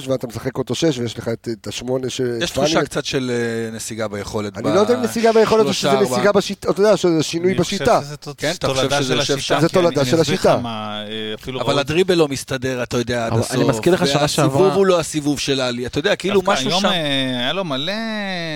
[0.08, 2.20] ואתה משחק אותו 6 ויש לך את השמונה ש...
[2.40, 4.58] יש תחושה קצת של אה, נסיגה ביכולת.
[4.58, 8.00] אני לא יודע אם נסיגה ביכולת או שזה נסיגה בשיטה, אתה יודע, שזה שינוי בשיטה.
[8.36, 9.60] כן, אתה חושב שזה יושב שם?
[9.60, 10.60] זה תולדה של השיטה.
[10.64, 13.54] אה, אבל הדריבל לא מסתדר, אתה יודע, עד הסוף.
[13.54, 14.56] אני מזכיר לך שנה שעברה...
[14.56, 16.86] והסיבוב הוא לא הסיבוב של עלי, אתה יודע, כאילו משהו שם...
[16.86, 17.92] אה, היה לו מלא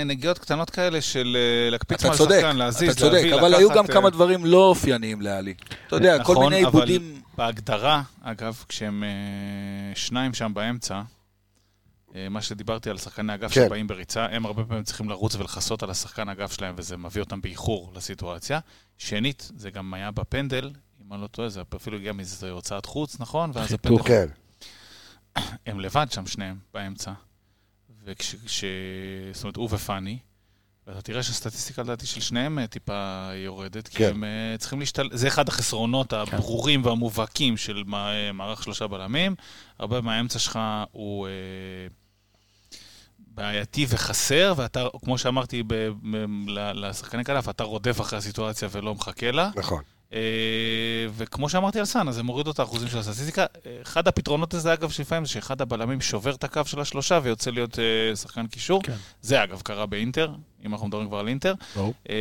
[0.07, 1.37] נגיעות קטנות כאלה של
[1.71, 5.55] להקפיץ מעל שחקן, להזיז, אתה צודק, אבל היו גם כמה דברים לא אופייניים לעלי.
[5.87, 7.21] אתה יודע, כל מיני עיבודים...
[7.41, 9.05] בהגדרה, אגב, כשהם
[9.95, 11.03] שניים שם באמצע,
[12.15, 13.67] אה, מה שדיברתי על שחקני אגף כן.
[13.67, 17.41] שבאים בריצה, הם הרבה פעמים צריכים לרוץ ולכסות על השחקן אגף שלהם, וזה מביא אותם
[17.41, 18.61] באיחור לסיטואציה.
[18.99, 20.71] שנית, זה גם היה בפנדל,
[21.07, 23.51] אם אני לא טועה, זה אפילו הגיע מאיזו הוצאת חוץ, נכון?
[23.55, 24.03] ואז הפנדל...
[24.03, 24.27] כן.
[25.67, 27.13] הם לבד שם שניהם באמצע.
[28.05, 28.35] וכש...
[28.35, 28.65] כש...
[29.33, 30.19] זאת אומרת, הוא ופאני.
[30.91, 34.11] ואתה תראה שהסטטיסטיקה לדעתי של שניהם אה, טיפה יורדת, כי כן.
[34.11, 35.09] הם אה, צריכים להשתל...
[35.13, 39.35] זה אחד החסרונות הברורים והמובהקים של אה, מערך שלושה בלמים.
[39.79, 40.59] הרבה מהאמצע שלך
[40.93, 41.33] הוא אה,
[43.19, 45.75] בעייתי וחסר, ואתה, כמו שאמרתי ב...
[45.75, 46.25] ב...
[46.75, 49.51] לשחקני כנף, אתה רודף אחרי הסיטואציה ולא מחכה לה.
[49.57, 49.83] נכון.
[50.15, 50.21] אה,
[51.17, 53.47] וכמו שאמרתי על סאן, אז זה מוריד לו את האחוזים של הסטטיסטיקה.
[53.83, 57.79] אחד הפתרונות לזה, אגב, שלפעמים זה שאחד הבלמים שובר את הקו של השלושה ויוצא להיות
[57.79, 58.83] אה, שחקן קישור.
[58.83, 58.93] כן.
[59.23, 60.33] זה, אגב, קרה באינטר,
[60.67, 61.55] אם אנחנו מדברים כבר על אינטר.
[61.77, 61.95] ברור.
[62.11, 62.15] אה,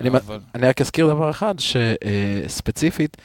[0.00, 0.40] אני אבל...
[0.54, 3.16] אני רק אזכיר דבר אחד, שספציפית,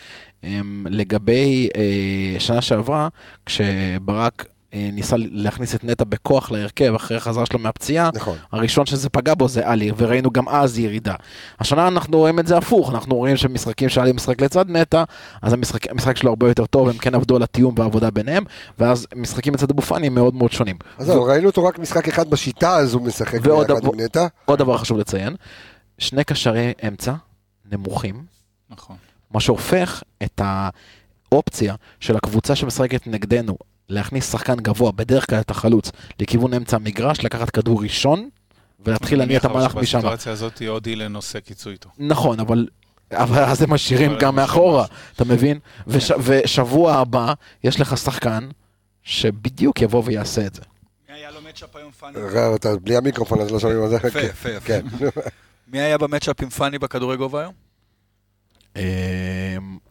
[0.86, 3.08] לגבי אה, שנה שעברה,
[3.46, 8.38] כשברק ניסה להכניס את נטע בכוח להרכב אחרי החזרה שלו מהפציעה, נכון.
[8.51, 11.15] הראשון שזה פגע בו זה עלי, וראינו גם אז ירידה.
[11.59, 15.03] השנה אנחנו רואים את זה הפוך, אנחנו רואים שמשחקים שעלי משחק לצד נטע,
[15.41, 18.43] אז המשחק, המשחק שלו הרבה יותר טוב, הם כן עבדו על התיאום והעבודה ביניהם,
[18.80, 20.76] ואז משחקים לצד אבו פאני מאוד מאוד שונים.
[20.97, 24.28] אז זהו, ראינו אותו רק משחק אחד בשיטה, אז הוא משחק ביחד אבו- עם נטע.
[24.45, 25.36] עוד דבר חשוב לציין,
[25.97, 27.13] שני קשרי אמצע
[27.72, 28.24] נמוכים,
[28.69, 28.95] נכון.
[29.34, 33.57] מה שהופך את האופציה של הקבוצה שמשחקת נגדנו
[33.92, 38.30] להכניס שחקן גבוה, בדרך כלל את החלוץ, לכיוון אמצע המגרש, לקחת כדור ראשון
[38.86, 39.98] ולהתחיל להניע את המהלך משם.
[39.98, 41.89] בסיטואציה הזאת עוד אילן עושה קיצוי איתו.
[41.98, 42.68] נכון, אבל...
[43.12, 44.86] אבל אז הם משאירים גם מאחורה.
[45.16, 45.60] אתה מבין?
[45.88, 47.34] וש, ושבוע הבא
[47.64, 48.50] יש לך שחקן
[49.04, 50.62] שבדיוק יבוא ויעשה את זה.
[51.10, 52.18] מי היה לו מצ'אפ היום פאני?
[52.56, 53.96] אתה בלי המיקרופון, אז לא שומעים על זה.
[53.96, 54.68] יפה, יפה, יפה.
[54.68, 54.86] כן.
[55.68, 57.54] מי היה במצ'אפ עם פאני בכדורי גובה היום?
[58.76, 58.82] אמ,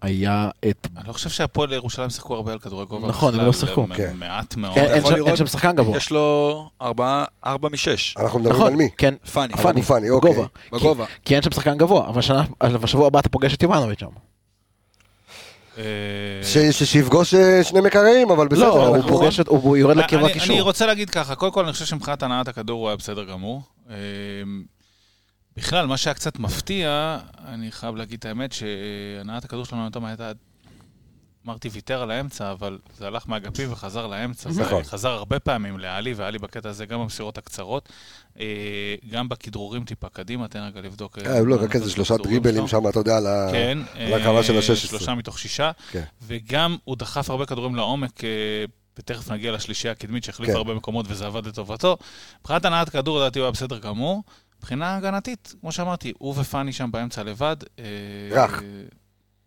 [0.02, 0.88] היה את...
[0.96, 3.08] אני לא חושב שהפועל ירושלים שיחקו הרבה על כדורי גובה.
[3.08, 3.82] נכון, הם לא שיחקו.
[3.82, 4.12] הם- כן.
[4.18, 4.78] מעט מאוד.
[4.78, 5.96] אין, אין, שם, שחקן גבוה.
[5.96, 8.14] יש לו ארבעה, ארבע משש.
[8.16, 8.88] אנחנו מדברים נכון, על מי?
[8.98, 9.52] כן, פאני.
[9.74, 10.32] הוא פאני, אוקיי.
[10.32, 10.46] בגובה.
[10.72, 11.04] בגובה.
[11.24, 12.20] כי, אין שם שחקן גבוה, אבל
[12.76, 14.06] בשבוע הבא אתה פוגש את יובנוביץ' שם.
[15.78, 15.84] אה,
[16.72, 18.64] שיפגוש אה, שני מקררים, אבל בסדר.
[18.68, 20.54] לא, הוא פוגש את, הוא, יורד אני- לקרב אני- הקישור.
[20.56, 23.62] אני רוצה להגיד ככה, קודם כל אני חושב שמבחינת הנעת הכדור הוא היה בסדר גמור.
[25.58, 30.06] אה, בכלל, מה שהיה קצת מפתיע, אני חייב להגיד את האמת, שהנעת הכדור שלנו יותר
[30.06, 30.32] הייתה...
[31.46, 34.50] אמרתי ויתר על האמצע, אבל זה הלך מהאגפים וחזר לאמצע.
[34.56, 34.84] נכון.
[34.84, 37.88] חזר הרבה פעמים לאלי, ואלי בקטע הזה גם במסירות הקצרות,
[38.40, 41.18] אה, גם בכדרורים טיפה קדימה, תן רגע לבדוק.
[41.18, 42.80] אה, הוא לא, רק איזה שלושה דריבלים שלו.
[42.80, 43.26] שם, אתה יודע, על.
[43.52, 44.74] כן, הקרבה של אה, ה-16.
[44.74, 46.02] שלושה מתוך שישה, כן.
[46.22, 48.28] וגם הוא דחף הרבה כדורים לעומק, אה,
[48.98, 50.58] ותכף נגיע לשלישייה הקדמית שהחליפה כן.
[50.58, 51.96] הרבה מקומות וזה עבד לטובתו.
[52.40, 54.22] מבחינת הנעת כדור לדעתי הוא היה בסדר גמור.
[54.60, 57.56] מבחינה הגנתית, כמו שאמרתי, הוא ופאני שם באמצע לבד.
[57.78, 57.84] אה,
[58.30, 58.62] רך.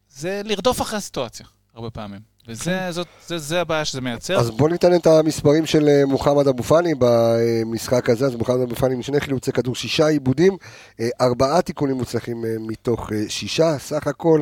[0.09, 2.19] זה לרדוף אחרי הסיטואציה, הרבה פעמים.
[2.47, 4.39] וזה זאת, זה, זה הבעיה שזה מייצר.
[4.39, 8.75] אז בוא ניתן את המספרים של אה, מוחמד אבו פאני במשחק הזה, אז מוחמד אבו
[8.75, 10.57] פאני עם שני חילוצי כדור, שישה עיבודים,
[10.99, 14.41] אה, ארבעה תיקונים מוצלחים מתוך שישה, סך הכל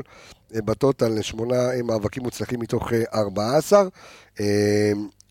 [0.52, 3.88] בטוטל שמונה מאבקים מוצלחים מתוך ארבעה עשר,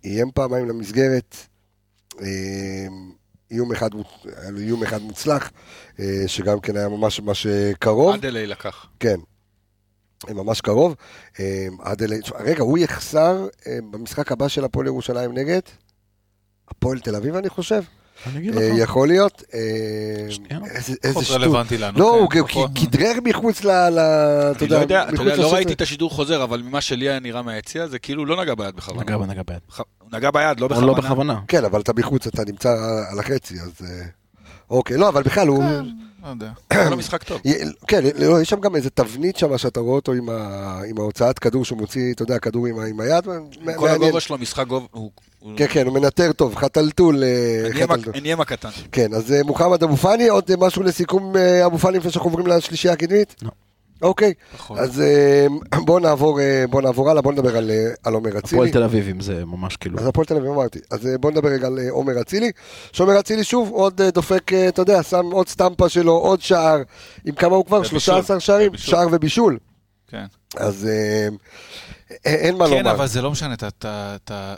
[0.05, 1.37] איים פעמיים למסגרת,
[3.51, 3.91] איום אחד,
[4.59, 5.51] איום אחד מוצלח,
[6.01, 8.15] אה, שגם כן היה ממש ממש אה, קרוב.
[8.15, 8.87] אדלי לקח.
[9.01, 9.21] כן.
[10.29, 10.95] ממש קרוב.
[11.41, 12.21] אה, עד אלי...
[12.21, 15.61] תשמע, רגע, הוא יחסר אה, במשחק הבא של הפועל ירושלים נגד
[16.69, 17.83] הפועל תל אביב, אני חושב.
[18.27, 18.79] אני אגיד אה, לך.
[18.79, 19.43] יכול להיות.
[19.55, 20.61] אה, שנייה.
[21.05, 21.37] איזה שטות.
[21.37, 21.99] רלוונטי לנו.
[21.99, 23.71] לא, כן, הוא כדרר מחוץ ל...
[23.71, 25.53] אני לא יודע, אתה מחוץ יודע, לא.
[25.53, 28.77] ראיתי את השידור חוזר, אבל ממה שלי היה נראה מהיציע, זה כאילו לא נגע ביד
[28.77, 29.27] בכוונה.
[29.27, 29.61] נגע ביד.
[30.11, 30.93] הוא נגע ביד, לא לא בכוונה.
[30.93, 31.41] בכוונה.
[31.49, 32.71] כן, אבל אתה מחוץ, אתה נמצא
[33.11, 33.71] על החצי, אז...
[33.85, 34.05] אה,
[34.71, 35.65] אוקיי, לא, אבל בכלל הוא...
[36.23, 36.51] לא יודע.
[36.91, 37.41] לו משחק טוב.
[37.87, 41.79] כן, לא, יש שם גם איזה תבנית שם שאתה רואה אותו עם, ההוצאת כדור שהוא
[41.79, 43.25] מוציא, אתה יודע, כדור עם, היד.
[43.77, 43.89] כל.
[43.89, 44.87] הגובה שלו, משחק גובה,
[45.57, 47.25] כן, כן, הוא מנטר טוב, חתלתול.
[47.25, 47.69] אה,
[48.15, 48.69] הניאם הקטן.
[48.93, 51.37] כן, אז אה, מוחמד אבו פאני, עוד משהו לסיכום
[51.67, 53.35] אבו פאני לפני שאנחנו עוברים לשלישייה הקדמית?
[53.43, 53.51] לא.
[54.03, 54.79] אוקיי, פחות.
[54.79, 55.47] אז אה,
[55.87, 58.71] בואו נעבור, אה, בואו נעבור הלאה, בואו נדבר על אה, על עומר הפועל אצילי.
[58.71, 59.99] תל אביב, אם זה ממש כאילו...
[59.99, 60.79] אז הפועל תל אביב אמרתי.
[60.91, 62.51] אז בואו נדבר רגע על עומר אצילי.
[62.93, 66.79] שעומר אצילי שוב עוד דופק, אתה יודע, שם עוד סטמפה שלו, עוד שער.
[67.25, 67.77] עם כמה הוא כבר?
[67.79, 67.99] ובישול.
[68.01, 68.69] 13 שערים?
[68.69, 68.91] ובישול.
[68.91, 69.59] שער ובישול.
[70.09, 70.25] כן.
[70.57, 70.89] אז
[72.25, 72.91] אין מה כן, לומר.
[72.91, 74.55] אבל זה לא משנה, אתה-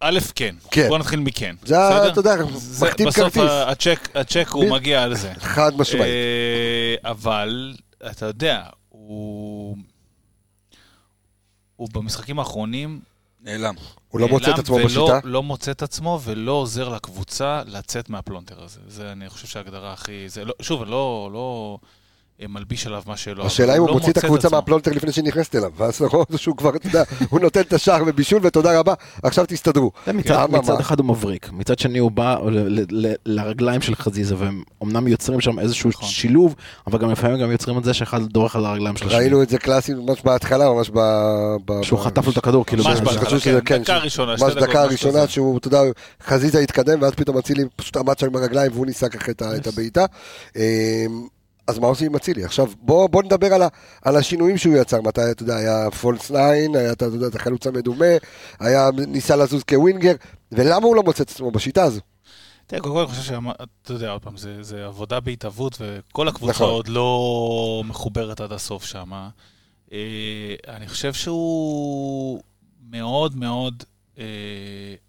[0.00, 0.54] א', כן.
[0.70, 0.88] כן.
[0.88, 1.54] בוא נתחיל מכן.
[1.64, 2.08] זה, בסדר?
[2.12, 2.34] אתה יודע,
[2.82, 3.42] מחתים בסוף כרטיס.
[3.42, 5.30] ה- הצ'ק, הצ'ק הוא מגיע על זה.
[5.38, 6.12] חד משמעית.
[7.04, 7.74] אבל,
[8.10, 9.76] אתה יודע, הוא...
[11.76, 13.00] הוא במשחקים האחרונים
[13.40, 13.74] נעלם.
[14.08, 15.20] הוא לא מוצא את נעלם עצמו ולא- בשיטה.
[15.28, 18.80] לא מוצא את עצמו ולא עוזר לקבוצה לצאת מהפלונטר הזה.
[18.86, 20.28] זה, אני חושב שההגדרה הכי...
[20.28, 21.78] זה לא, שוב, לא, לא
[22.46, 23.44] מלביש עליו מה שלא.
[23.46, 24.48] השאלה אם הוא לא מוציא את הקבוצה.
[24.48, 28.02] מהפלונטר לפני שהיא נכנסת אליו, ואז נכון שהוא כבר, אתה יודע, הוא נותן את השער
[28.06, 29.90] ובישול ותודה רבה, עכשיו תסתדרו.
[30.14, 30.46] מצד,
[30.80, 32.36] אחד הוא מבריק, מצד שני הוא בא
[33.26, 36.08] לרגליים של חזיזה, והם אמנם יוצרים שם איזשהו נכון.
[36.08, 36.54] שילוב,
[36.86, 39.18] אבל גם לפעמים גם יוצרים את זה שאחד דורך על הרגליים של השני.
[39.18, 41.00] ראינו את זה קלאסי ממש בהתחלה, ממש ב...
[41.82, 44.68] שהוא חטף לו את הכדור, כאילו, ממש בהתחלה, כן, כן, דקה ראשונה, שתי ממש דקות,
[44.68, 45.28] דקה כזה.
[45.28, 45.80] שהוא, אתה יודע,
[46.26, 50.04] חזיזה התקדם, ואז פתאום אצילי פשוט עמד שם עם הרגליים והוא ניסה ככה את הבעיטה.
[51.68, 52.44] אז מה עושים עם אצילי?
[52.44, 53.68] עכשיו, בוא, בוא נדבר על, ה,
[54.02, 55.00] על השינויים שהוא יצר.
[55.00, 56.38] מתי, אתה יודע, היה פולס 9,
[56.74, 58.04] היה, אתה יודע, את החלוץ המדומה,
[58.60, 60.14] היה, ניסה לזוז כווינגר,
[60.52, 62.00] ולמה הוא לא מוצא את עצמו בשיטה הזו?
[62.66, 66.50] תראה, קודם כל אני חושב שאתה יודע, עוד פעם, זה, זה עבודה בהתהוות, וכל הקבוצה
[66.50, 66.70] נכון.
[66.70, 69.12] עוד לא מחוברת עד הסוף שם.
[69.92, 72.42] אה, אני חושב שהוא
[72.90, 73.84] מאוד מאוד
[74.18, 74.24] אה,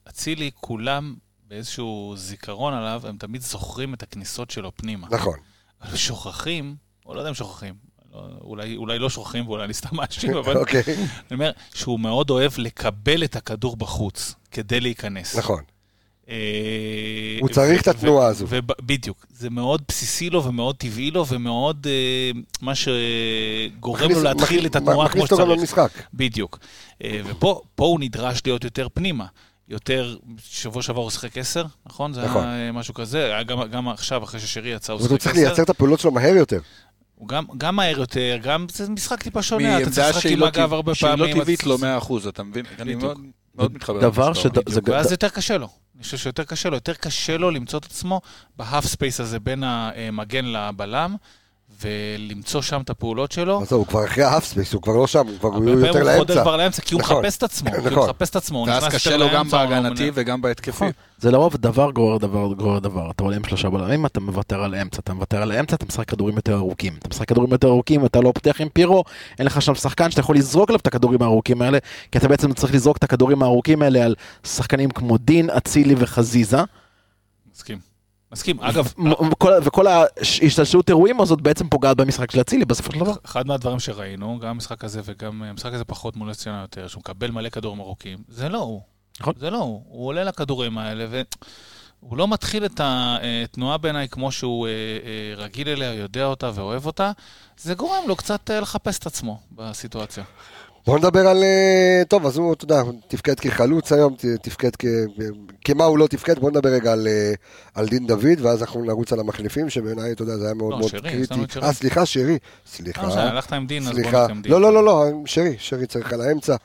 [0.09, 1.15] אצילי, כולם
[1.47, 5.07] באיזשהו זיכרון עליו, הם תמיד זוכרים את הכניסות שלו פנימה.
[5.11, 5.39] נכון.
[5.95, 6.75] שוכחים,
[7.05, 7.73] או לא יודע אם שוכחים,
[8.13, 12.29] לא, אולי, אולי לא שוכחים ואולי אני סתם מאשים, אבל אוקיי, אני אומר שהוא מאוד
[12.29, 15.35] אוהב לקבל את הכדור בחוץ כדי להיכנס.
[15.35, 15.63] נכון.
[16.29, 18.45] אה, הוא צריך את התנועה הזו.
[18.81, 19.25] בדיוק.
[19.33, 25.09] זה מאוד בסיסי לו ומאוד טבעי לו ומאוד אה, מה שגורם לו להתחיל את התנועה
[25.09, 25.59] כמו מכניס אותו גם שצריך.
[25.59, 26.03] למשחק.
[26.13, 26.59] בדיוק.
[27.03, 29.25] אה, ופה פה הוא נדרש להיות יותר פנימה.
[29.69, 32.13] יותר, שבוע שעבר הוא שיחק עשר, נכון?
[32.13, 32.45] זה נכון.
[32.47, 33.25] היה משהו כזה.
[33.25, 35.45] היה גם, גם עכשיו, אחרי ששרי יצא, הוא אבל הוא שיחק צריך.
[35.47, 36.59] לייצר את הפעולות שלו מהר יותר.
[37.15, 39.77] הוא גם, גם מהר יותר, גם זה משחק טיפה שונה.
[39.81, 41.35] אתה צריך לשחק שהיא עם לא הגב הרבה שהיא פעמים.
[41.37, 42.65] לא טבעית אז- לו 100%, אתה מבין?
[42.79, 42.95] אני.
[42.95, 43.17] מאוד-
[43.55, 43.99] מאוד מתחבר.
[43.99, 44.31] דבר
[44.69, 45.69] זה ואז יותר קשה לו.
[45.95, 48.21] אני חושב שיותר קשה לו, יותר קשה לו למצוא את עצמו
[48.57, 51.15] בה half space הזה בין המגן לבלם,
[51.81, 53.61] ולמצוא שם את הפעולות שלו.
[53.61, 55.55] אז זהו, הוא כבר אחרי ה half space, הוא כבר לא שם, הוא כבר הוא
[55.57, 56.41] פעמים יותר הוא חודר לאמצע.
[56.41, 57.17] כבר לאמצע, כי הוא נכון.
[57.17, 57.71] מחפש את עצמו.
[57.73, 57.93] כי נכון.
[57.93, 60.11] הוא מחפש את עצמו, הוא ואז קשה לו גם לאמצע, הוא בהגנתי.
[60.13, 60.71] וגם בהתקפי.
[60.71, 60.91] נכון.
[61.19, 63.11] זה לרוב דבר גורר דבר גורר דבר.
[63.11, 64.99] אתה עולה עם שלושה בלמים, אתה מוותר על האמצע.
[64.99, 66.93] אתה מוותר על האמצע, אתה משחק כדורים יותר ארוכים.
[66.99, 69.03] אתה משחק כדורים יותר ארוכים, אתה לא פותח עם פיירו,
[69.39, 71.77] אין לך שם שחקן שאתה יכול לזרוק עליו את הכדורים הארוכים האלה,
[72.11, 76.59] כי אתה בעצם צריך לזרוק את הכדורים הארוכים האלה על שחקנים כמו דין, אצילי וחזיזה.
[77.55, 77.88] מסכים.
[78.31, 78.59] מסכים.
[78.59, 78.93] אגב,
[79.63, 83.13] וכל- ההשתלשלות אירועים הזאת בעצם פוגעת במשחק של אצילי בסופו של דבר.
[83.25, 86.99] אחד מהדברים שראינו, גם המשחק הזה וגם המשחק הזה פחות מול נס ציונה יותר, שהוא
[86.99, 88.81] מקבל מלא כדורים ארוכים, זה לא הוא.
[89.21, 89.33] נכון.
[89.37, 89.83] זה לא הוא.
[89.87, 91.05] הוא עולה לכדורים האלה,
[92.01, 96.85] והוא לא מתחיל את התנועה בעיניי כמו שהוא אה, אה, רגיל אליה, יודע אותה ואוהב
[96.85, 97.11] אותה.
[97.57, 100.23] זה גורם לו קצת אה, לחפש את עצמו בסיטואציה.
[100.85, 101.43] בוא נדבר על...
[101.43, 104.85] אה, טוב, אז הוא, אתה יודע, תפקד כחלוץ היום, תפקד כ...
[105.65, 107.33] כמה הוא לא תפקד, בוא נדבר רגע על, אה,
[107.75, 110.79] על דין דוד, ואז אנחנו נרוץ על המחליפים, שבעיניי, אתה יודע, זה היה מאוד לא,
[110.79, 111.59] מאוד שרי, קריטי.
[111.63, 112.33] אה, סליחה, שרי.
[112.33, 113.07] לא סליחה.
[113.07, 114.21] משנה, הלכת עם דין, אז בוא סליחה.
[114.21, 114.51] נלך עם דין.
[114.51, 116.55] לא, לא, לא, לא, שרי, שרי צריך על האמצע.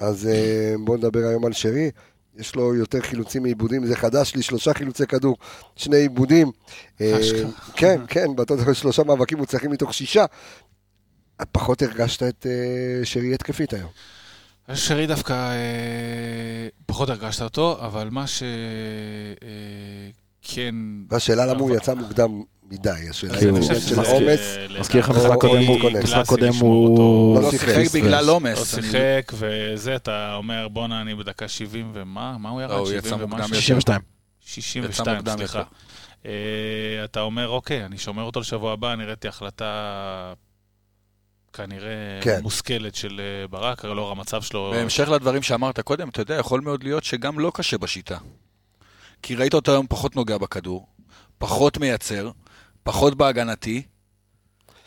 [0.00, 0.28] אז
[0.78, 1.90] בואו נדבר היום על שרי.
[2.36, 5.36] יש לו יותר חילוצים מעיבודים, זה חדש לי, שלושה חילוצי כדור,
[5.76, 6.50] שני עיבודים.
[7.76, 10.24] כן, כן, יודע, שלושה מאבקים מוצלחים מתוך שישה.
[11.52, 13.90] פחות הרגשת את אה, שרי התקפית היום.
[14.68, 15.56] אני שרי דווקא אה,
[16.86, 18.42] פחות הרגשת אותו, אבל מה ש...
[18.42, 18.48] אה,
[20.42, 20.74] כן...
[21.10, 24.40] והשאלה למה הוא יצא מוקדם מדי, השאלה אני עניין שזה של עומס.
[24.80, 26.02] מזכיר לך משחק קודם הוא- קונקס.
[26.04, 27.36] משחק קודם הוא...
[27.38, 27.74] לא לא שיחק.
[27.94, 28.74] בגלל לא עומס.
[28.78, 32.38] אני- שיחק, וזה, אתה אומר, בואנה, אני בדקה 70 ומה?
[32.38, 32.70] מה הוא ירד?
[32.70, 33.44] לא, הוא 70 יצא מוקדם ומשהו?
[33.44, 33.54] יותר.
[33.54, 34.00] 62.
[34.40, 35.62] 62, מוקדם סליחה.
[36.26, 36.32] אה,
[37.04, 40.32] אתה אומר, אוקיי, אני שומר אותו לשבוע הבא, נראיתי החלטה
[41.52, 42.40] כנראה כן.
[42.42, 44.70] מושכלת של אה, ברק, הרי לאור המצב שלו...
[44.74, 48.18] בהמשך לדברים שאמרת קודם, אתה יודע, יכול מאוד להיות שגם לא קשה בשיטה.
[49.22, 50.86] כי ראית אותו היום פחות נוגע בכדור,
[51.38, 52.30] פחות מייצר,
[52.82, 53.82] פחות בהגנתי,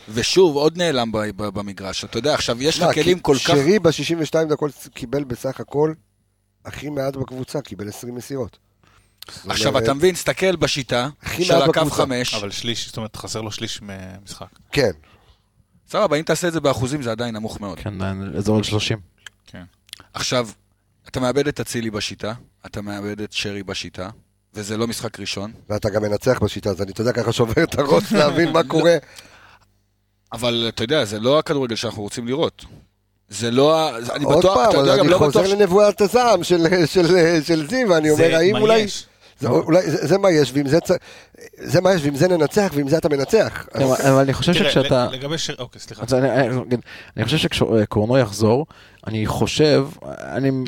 [0.09, 2.03] ושוב, עוד נעלם ב- ב- במגרש.
[2.03, 3.41] אתה יודע, עכשיו יש לך כלים כל כך...
[3.41, 5.93] שרי ב-62 דקות קיבל בסך הכל
[6.65, 8.57] הכי מעט בקבוצה, קיבל 20 מסירות.
[9.47, 11.09] עכשיו, אומרת, אתה מבין, תסתכל בשיטה
[11.41, 11.95] של הקו בקבוצה.
[11.95, 14.47] חמש, אבל שליש, זאת אומרת, חסר לו שליש ממשחק.
[14.71, 14.91] כן,
[15.91, 17.79] סבבה, אם תעשה את זה באחוזים זה עדיין נמוך מאוד.
[17.79, 17.93] כן,
[18.37, 18.97] אזור על 30.
[19.47, 19.63] כן.
[20.13, 20.47] עכשיו,
[21.07, 22.33] אתה מאבד את אצילי בשיטה,
[22.65, 24.09] אתה מאבד את שרי בשיטה,
[24.53, 27.79] וזה לא משחק ראשון, ואתה גם מנצח בשיטה, אז אני, אתה יודע, ככה שובר את
[27.79, 28.95] הראש להבין מה קורה.
[30.33, 32.65] אבל אתה יודע, זה לא הכדורגל שאנחנו רוצים לראות.
[33.29, 33.97] זה לא ה...
[33.97, 35.45] אני עוד בטוח, אתה פעם, יודע, גם אני לא חוזר בטוח...
[35.45, 38.79] ש- לנבואת הזעם של- של- של זיו, ואני אומר, זה האם מה אולי...
[38.79, 39.05] יש.
[39.41, 40.77] זה, אולי זה, זה מה יש, ואם זה,
[41.57, 43.67] זה מה יש, ואם זה ננצח, ועם זה אתה מנצח.
[43.73, 45.07] אז- אבל אני חושב תראה, שכשאתה...
[45.11, 45.53] לגבי שר...
[45.59, 46.03] אוקיי, סליחה.
[46.03, 46.75] אז אני, אני,
[47.17, 48.65] אני חושב שכשקורנו יחזור,
[49.07, 50.65] אני חושב, אני מ-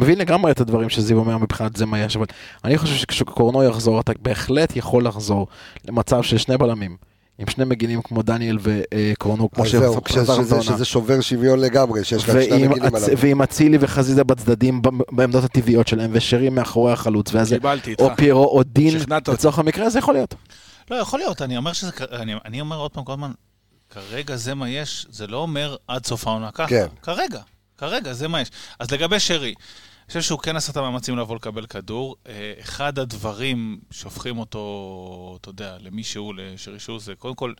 [0.00, 2.26] מבין לגמרי את הדברים שזיו אומר מבחינת זה מה יש, אבל
[2.64, 5.46] אני חושב שכשקורנו יחזור, אתה בהחלט יכול לחזור
[5.88, 6.96] למצב של שני בלמים,
[7.38, 10.62] עם שני מגינים כמו דניאל וקורנו, כמו כשזה- שזה- העונה.
[10.62, 13.18] שזה שובר שוויון לגמרי, שיש לך את שני מגינים אצ- עליו.
[13.18, 14.82] ועם אצילי וחזיזה בצדדים
[15.12, 18.00] בעמדות הטבעיות שלהם, ושרי מאחורי החלוץ, ואז קיבלתי איתך.
[18.02, 18.98] או פירו או דין.
[19.28, 20.34] לצורך המקרה זה יכול להיות.
[20.90, 21.90] לא, יכול להיות, אני אומר שזה...
[22.12, 23.30] אני, אני אומר עוד פעם, כל הזמן,
[23.90, 26.66] כרגע זה מה יש, זה לא אומר עד סוף העונה ככה.
[26.68, 26.86] כן.
[27.02, 27.40] כרגע,
[27.78, 28.48] כרגע זה מה יש.
[28.80, 29.54] אז לגבי שרי,
[30.08, 32.16] חושב שהוא כן עשה את המאמצים לבוא לקבל כדור.
[32.26, 37.52] אה, אחד הדברים שהופכים אותו, אתה יודע, למי שהוא, לשרי שהוא, זה קודם כל,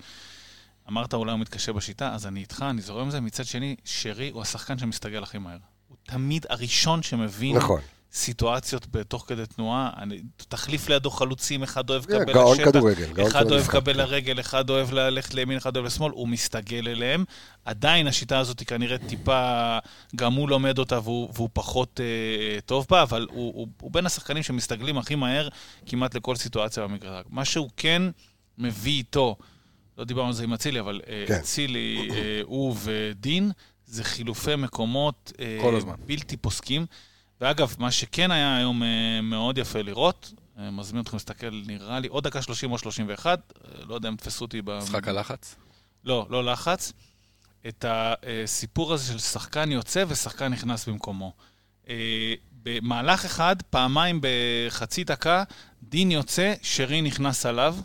[0.89, 3.21] אמרת אולי הוא מתקשה בשיטה, אז אני איתך, אני זורם עם זה.
[3.21, 5.59] מצד שני, שרי הוא השחקן שמסתגל הכי מהר.
[5.89, 7.81] הוא תמיד הראשון שמבין נכון.
[8.13, 9.91] סיטואציות בתוך כדי תנועה.
[9.97, 13.97] אני, תחליף לידו חלוצים, אחד אוהב לקבל גאון לשטח, כדורגל, גאון אחד אוהב לקבל.
[13.97, 17.25] לרגל, אחד אוהב ללכת לימין, אחד אוהב לשמאל, הוא מסתגל אליהם.
[17.65, 19.79] עדיין השיטה הזאת היא כנראה טיפה,
[20.17, 24.07] גם הוא לומד אותה והוא, והוא פחות אה, טוב בה, אבל הוא, הוא, הוא בין
[24.07, 25.49] השחקנים שמסתגלים הכי מהר
[25.87, 27.25] כמעט לכל סיטואציה במגרש.
[27.31, 28.03] מה שהוא כן
[28.59, 29.37] מביא איתו,
[29.99, 31.35] לא דיברנו על זה עם אצילי, אבל אה, כן.
[31.35, 33.51] אצילי, אה, הוא ודין,
[33.87, 35.95] זה חילופי מקומות אה, כל הזמן.
[36.07, 36.87] בלתי פוסקים.
[37.41, 42.09] ואגב, מה שכן היה היום אה, מאוד יפה לראות, אה, מזמין אתכם להסתכל, נראה לי,
[42.09, 44.79] עוד דקה 30 או 31, אה, לא יודע אם תפסו אותי ב...
[44.79, 45.57] משחק הלחץ?
[46.05, 46.93] לא, לא לחץ.
[47.69, 51.33] את הסיפור הזה של שחקן יוצא ושחקן נכנס במקומו.
[52.63, 55.45] במהלך אחד, פעמיים בחצי דקה,
[55.83, 57.77] דין יוצא, שרי נכנס עליו,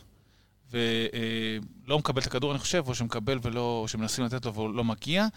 [0.71, 4.83] ולא מקבל את הכדור, אני חושב, או שמקבל ולא, או שמנסים לתת לו והוא לא
[4.83, 5.27] מגיע.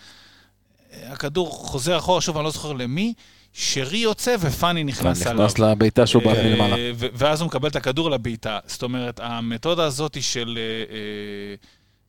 [0.92, 3.14] הכדור חוזר אחורה, שוב, אני לא זוכר למי.
[3.58, 5.44] שרי יוצא ופאני נכנס עליו.
[5.44, 6.76] נכנס לבעיטה שהוא בעט אה, מלמעלה.
[6.94, 8.58] ו- ואז הוא מקבל את הכדור לבעיטה.
[8.66, 11.54] זאת אומרת, המתודה הזאת של אה, אה,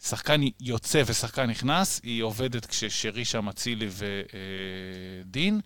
[0.03, 3.87] שחקן יוצא ושחקן נכנס, היא עובדת כששרי שם אצילי
[5.25, 5.59] ודין,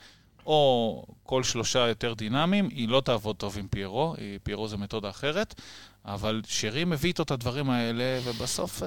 [0.46, 5.62] או כל שלושה יותר דינמיים, היא לא תעבוד טוב עם פיירו, פיירו זה מתודה אחרת,
[6.06, 8.82] אבל שרי מביא איתו את הדברים האלה, ובסוף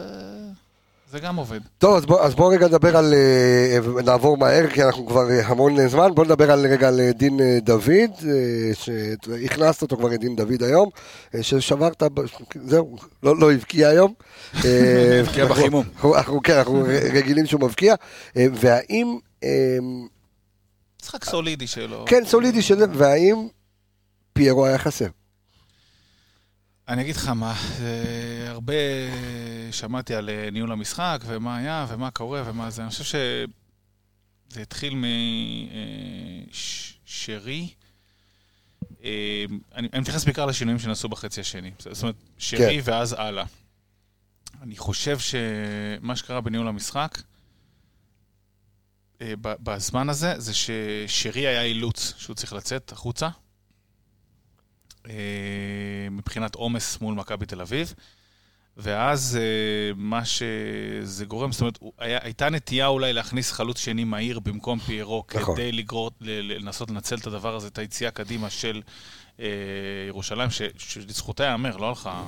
[1.15, 1.61] זה גם עובד.
[1.79, 3.15] טוב, אז בוא, אז בוא רגע נדבר על...
[3.15, 6.15] אה, נעבור מהר, כי אנחנו כבר אה, המון אה, זמן.
[6.15, 10.37] בוא נדבר על, רגע על אה, דין אה, דוד, אה, שהכנסת אותו כבר את דין
[10.37, 10.89] דוד היום,
[11.35, 12.03] אה, ששברת...
[12.65, 14.15] זהו, לא, לא הבקיע היום.
[14.65, 15.85] אה, הבקיע בחימום.
[15.95, 17.95] אנחנו, אנחנו, כן, אנחנו רגילים שהוא מבקיע.
[18.37, 19.19] אה, והאם...
[19.45, 19.79] אה,
[21.03, 22.05] משחק סולידי שלו.
[22.09, 22.79] כן, סולידי של...
[22.95, 23.49] והאם
[24.33, 25.09] פיירו היה חסר?
[26.89, 28.05] אני אגיד לך מה, זה
[28.55, 28.73] הרבה
[29.71, 32.83] שמעתי על אה, ניהול המשחק, ומה היה, ומה קורה, ומה זה.
[32.83, 34.95] אני חושב שזה התחיל
[36.51, 37.69] משרי.
[39.05, 39.45] אה,
[39.75, 41.71] אני אני מתייחס בעיקר לשינויים שנעשו בחצי השני.
[41.79, 42.91] זאת אומרת, שרי כן.
[42.91, 43.45] ואז הלאה.
[44.63, 47.19] אני חושב שמה שקרה בניהול המשחק,
[49.21, 53.29] אה, בזמן הזה, זה ששרי היה אילוץ שהוא צריך לצאת החוצה.
[55.09, 57.95] אה, מבחינת עומס מול מכבי תל אביב.
[58.77, 64.41] ואז אה, מה שזה גורם, זאת אומרת, היה, הייתה נטייה אולי להכניס חלוץ שני מהיר
[64.41, 65.57] במקום פיירו, נכון.
[65.57, 68.83] כדי לגרור, לנסות לנצל את הדבר הזה, את היציאה קדימה של
[69.41, 69.47] אה,
[70.09, 72.23] ירושלים, ש- שלזכותה ייאמר, לא הלכה...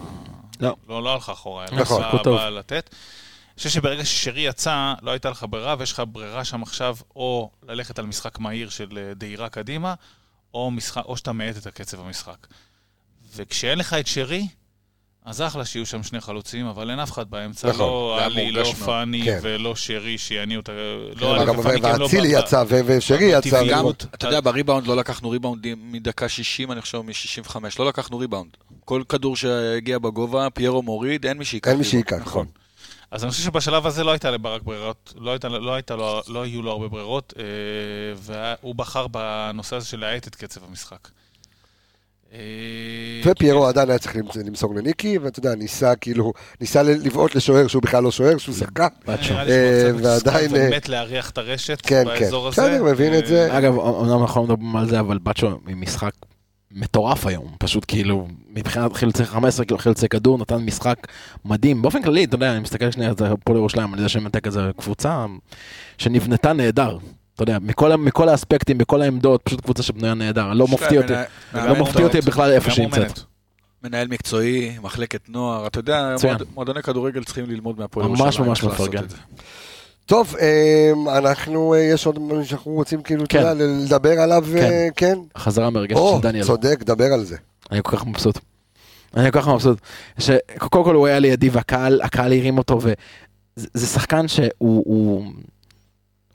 [0.60, 0.76] לא.
[0.88, 2.02] לא, לא הלכה אחורה, אלא נכון.
[2.24, 2.90] באה לתת.
[2.92, 7.50] אני חושב שברגע ששרי יצא, לא הייתה לך ברירה, ויש לך ברירה שם עכשיו, או
[7.68, 9.94] ללכת על משחק מהיר של אה, דהירה קדימה,
[10.54, 12.46] או, משחק, או שאתה מאט את הקצב המשחק.
[13.36, 14.48] וכשאין לך את שרי,
[15.26, 18.72] אז אחלה שיהיו שם שני חלוצים, אבל אין אף אחד באמצע, נכון, לא עלי, לא.
[18.84, 19.38] פאני כן.
[19.42, 20.72] ולא שרי שיניעו את ה...
[21.20, 23.64] לא עלי ופאני, כי הם לא ואצילי יצא, ו- ושרי יצא.
[23.70, 23.88] גם.
[24.14, 28.50] אתה יודע, בריבאונד לא לקחנו ריבאונדים מדקה 60, אני חושב מ-65, לא לקחנו ריבאונד.
[28.84, 31.70] כל כדור שהגיע בגובה, פיירו מוריד, אין מי שייקח.
[31.70, 32.06] אין מי ריבאונד.
[32.08, 32.46] שייקח, נכון.
[33.10, 36.42] אז אני חושב שבשלב הזה לא הייתה לברק ברירות, לא, הייתה, לא, הייתה לו, לא
[36.42, 37.44] היו לו הרבה ברירות, אה,
[38.16, 41.08] והוא בחר בנושא הזה של להאט את קצב המשחק.
[42.36, 42.42] אה,
[43.32, 47.82] ופיירו עדיין היה צריך למס- למסור לניקי, ואתה יודע, ניסה כאילו, ניסה לבעוט לשוער שהוא
[47.82, 48.86] בכלל לא שוער, שהוא שחקן.
[49.08, 49.14] אה,
[50.02, 52.62] ועדיין, באמת להריח את הרשת כן, באזור כן.
[52.62, 52.74] הזה.
[52.74, 53.58] בסדר, מבין את זה.
[53.58, 56.12] אגב, אומנם אנחנו לא מדברים על זה, אבל בצ'ו עם משחק
[56.72, 57.54] מטורף היום.
[57.58, 60.98] פשוט כאילו, מבחינת חילצי 15 כאילו חילצי כדור, נתן משחק
[61.44, 61.82] מדהים.
[61.82, 65.26] באופן כללי, אתה יודע, אני מסתכל שנייה על הפועל ירושלים, אני יודע שמנתק איזה קבוצה
[65.98, 66.98] שנבנתה נהדר.
[67.36, 70.52] אתה יודע, מכל, מכל האספקטים, בכל העמדות, פשוט קבוצה שבנויה נהדר.
[70.52, 71.12] לא להם אותי,
[71.54, 72.20] לא מנהל מפתיע אותי.
[72.20, 72.84] בכלל איפה שהיא.
[72.86, 73.20] נמצאת.
[73.84, 76.14] מנהל מקצועי, מחלקת נוער, אתה יודע,
[76.54, 78.48] מועדוני כדורגל צריכים ללמוד מהפועל ממש ירושלים.
[78.48, 79.04] ממש לעשות מפרגן.
[80.06, 83.38] טוב, אמ, אנחנו, אה, יש עוד משהו שאנחנו רוצים כאילו, אתה כן.
[83.38, 85.18] יודע, לדבר עליו, אה, כן?
[85.34, 86.44] החזרה המרגשת או, של דניאל.
[86.44, 87.36] צודק, דבר על זה.
[87.70, 88.38] אני כל כך מבסוט.
[89.16, 89.78] אני כל כך מבסוט.
[90.18, 92.94] שקודם כל הוא היה לידי והקהל הקהל הרים אותו וזה
[93.74, 95.24] זה שחקן שהוא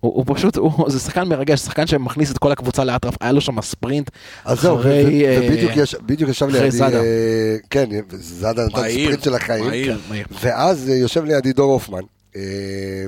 [0.01, 3.41] הוא, הוא, פשוט הוא, זה שחקן מרגש שחקן שמכניס את כל הקבוצה לאטרף היה לו
[3.41, 4.09] שם ספרינט
[4.45, 6.97] אז זהו, אה, ובדיוק יש- בדיוק ישב אחרי לידי, זאדה.
[7.01, 9.95] אה, כן, זאדה נתן מהיר, ספרינט של החיים, מהיר.
[9.97, 10.25] כן, מהיר.
[10.41, 12.01] ואז אה, יושב לידי דור הופמן,
[12.35, 12.41] אה,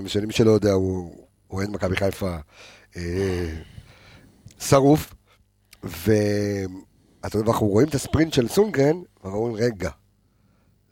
[0.08, 1.16] שלמי שלא יודע, הוא
[1.52, 2.36] אוהד מכבי חיפה
[2.98, 3.02] אה,
[4.60, 5.14] שרוף,
[5.84, 6.18] ואתה
[7.38, 9.90] יודע, אנחנו רואים את הספרינט של סונגרן, ואנחנו אומרים, רגע,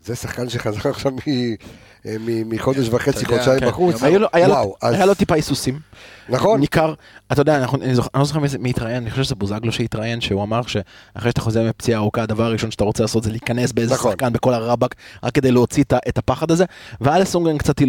[0.05, 1.55] זה שחקן שחזר עכשיו מ-
[2.45, 3.67] מחודש כן, וחצי, חודשיים כן.
[3.67, 4.03] בחוץ.
[4.81, 5.79] היה לו- טיפה היסוסים.
[6.29, 6.93] נכון, ניכר,
[7.31, 11.29] אתה יודע, אני לא זוכר מי התראיין, אני חושב שזה בוזגלו שהתראיין, שהוא אמר שאחרי
[11.31, 14.11] שאתה חוזר מפציעה ארוכה, הדבר הראשון שאתה רוצה לעשות זה להיכנס באיזה נכון.
[14.11, 16.65] שחקן בכל הרבאק, רק כדי להוציא את הפחד הזה,
[17.01, 17.81] ואלס אונגרן קצת,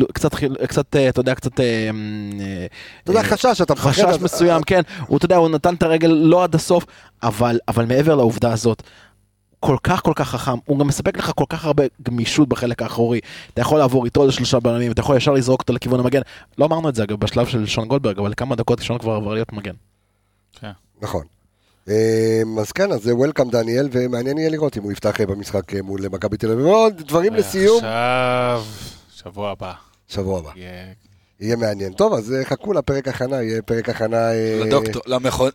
[0.96, 1.60] אה, אתה יודע, קצת...
[1.60, 2.66] אה, אה,
[3.02, 3.90] אתה יודע, אה, חשש, אתה מפחד.
[3.90, 6.86] חשש מסוים, כן, הוא, אתה יודע, הוא נתן את הרגל לא עד הסוף,
[7.22, 8.82] אבל מעבר לעובדה הזאת,
[9.64, 13.20] כל כך כל כך חכם, הוא גם מספק לך כל כך הרבה גמישות בחלק האחורי.
[13.54, 16.20] אתה יכול לעבור איתו לשלושה בלמים, אתה יכול ישר לזרוק אותו לכיוון המגן.
[16.58, 19.34] לא אמרנו את זה אגב בשלב של שון גולדברג, אבל כמה דקות שון כבר עבר
[19.34, 19.72] להיות מגן.
[21.02, 21.24] נכון.
[21.88, 25.74] אה, אז כן, אז זה וולקאם דניאל, ומעניין יהיה לראות אם הוא יפתח אה, במשחק
[25.74, 26.66] אה, מול מכבי תל אביב.
[26.66, 28.64] עוד דברים לסיום, עכשיו,
[29.16, 29.72] שבוע הבא.
[30.08, 30.50] שבוע הבא.
[30.56, 30.92] יהיה-
[31.42, 31.92] יהיה מעניין.
[31.92, 34.16] טוב, אז אה, חכו לפרק הכנה, יהיה פרק הכנה...
[34.32, 35.50] אה, לדוקטור, למכון...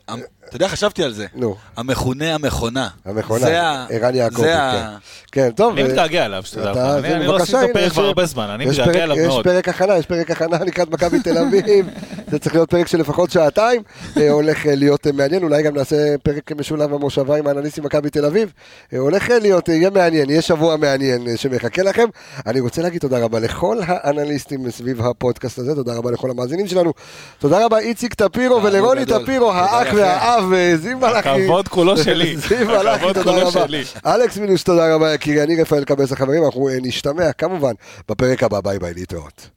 [0.49, 1.25] אתה יודע, חשבתי על זה.
[1.35, 2.87] נו, המכונה המכונה.
[3.05, 4.53] המכונה, ערן יעקבי, זה כן.
[4.57, 4.97] ה...
[5.31, 5.73] כן, טוב.
[5.73, 6.77] אני אה, מתגעגע אליו, שתדע לך.
[6.77, 9.17] אתה- אני לא הנה, את הפרק יש- כבר הרבה זמן, אני יש מתגעגע פרק- אליו
[9.17, 9.43] יש מאוד.
[9.43, 11.85] פרק הכנה, יש פרק הכנה לקראת מכבי תל אביב.
[12.31, 13.81] זה צריך להיות פרק של לפחות שעתיים.
[14.29, 18.53] הולך להיות מעניין, אולי גם נעשה פרק משולב במושבה עם האנליסטים מכבי תל אביב.
[18.97, 22.05] הולך להיות, יהיה מעניין, יהיה שבוע מעניין שמחכה לכם.
[22.45, 26.93] אני רוצה להגיד תודה רבה לכל האנליסטים סביב הפודקאסט הזה, תודה רבה לכל המאזינים שלנו.
[27.39, 29.05] תודה רבה איציק טפירו ולרוני.
[29.05, 29.87] טפירו, האח.
[29.95, 31.29] והאב, אה, זיו מלאכי.
[31.29, 32.37] הכבוד כולו שלי.
[32.47, 33.65] זיו מלאכי, תודה רבה.
[34.05, 37.73] אלכס מינוס, תודה רבה יקירי, אני רפאל קבס החברים, אנחנו אה, נשתמע כמובן
[38.09, 39.56] בפרק הבא, bye bye, להתראות.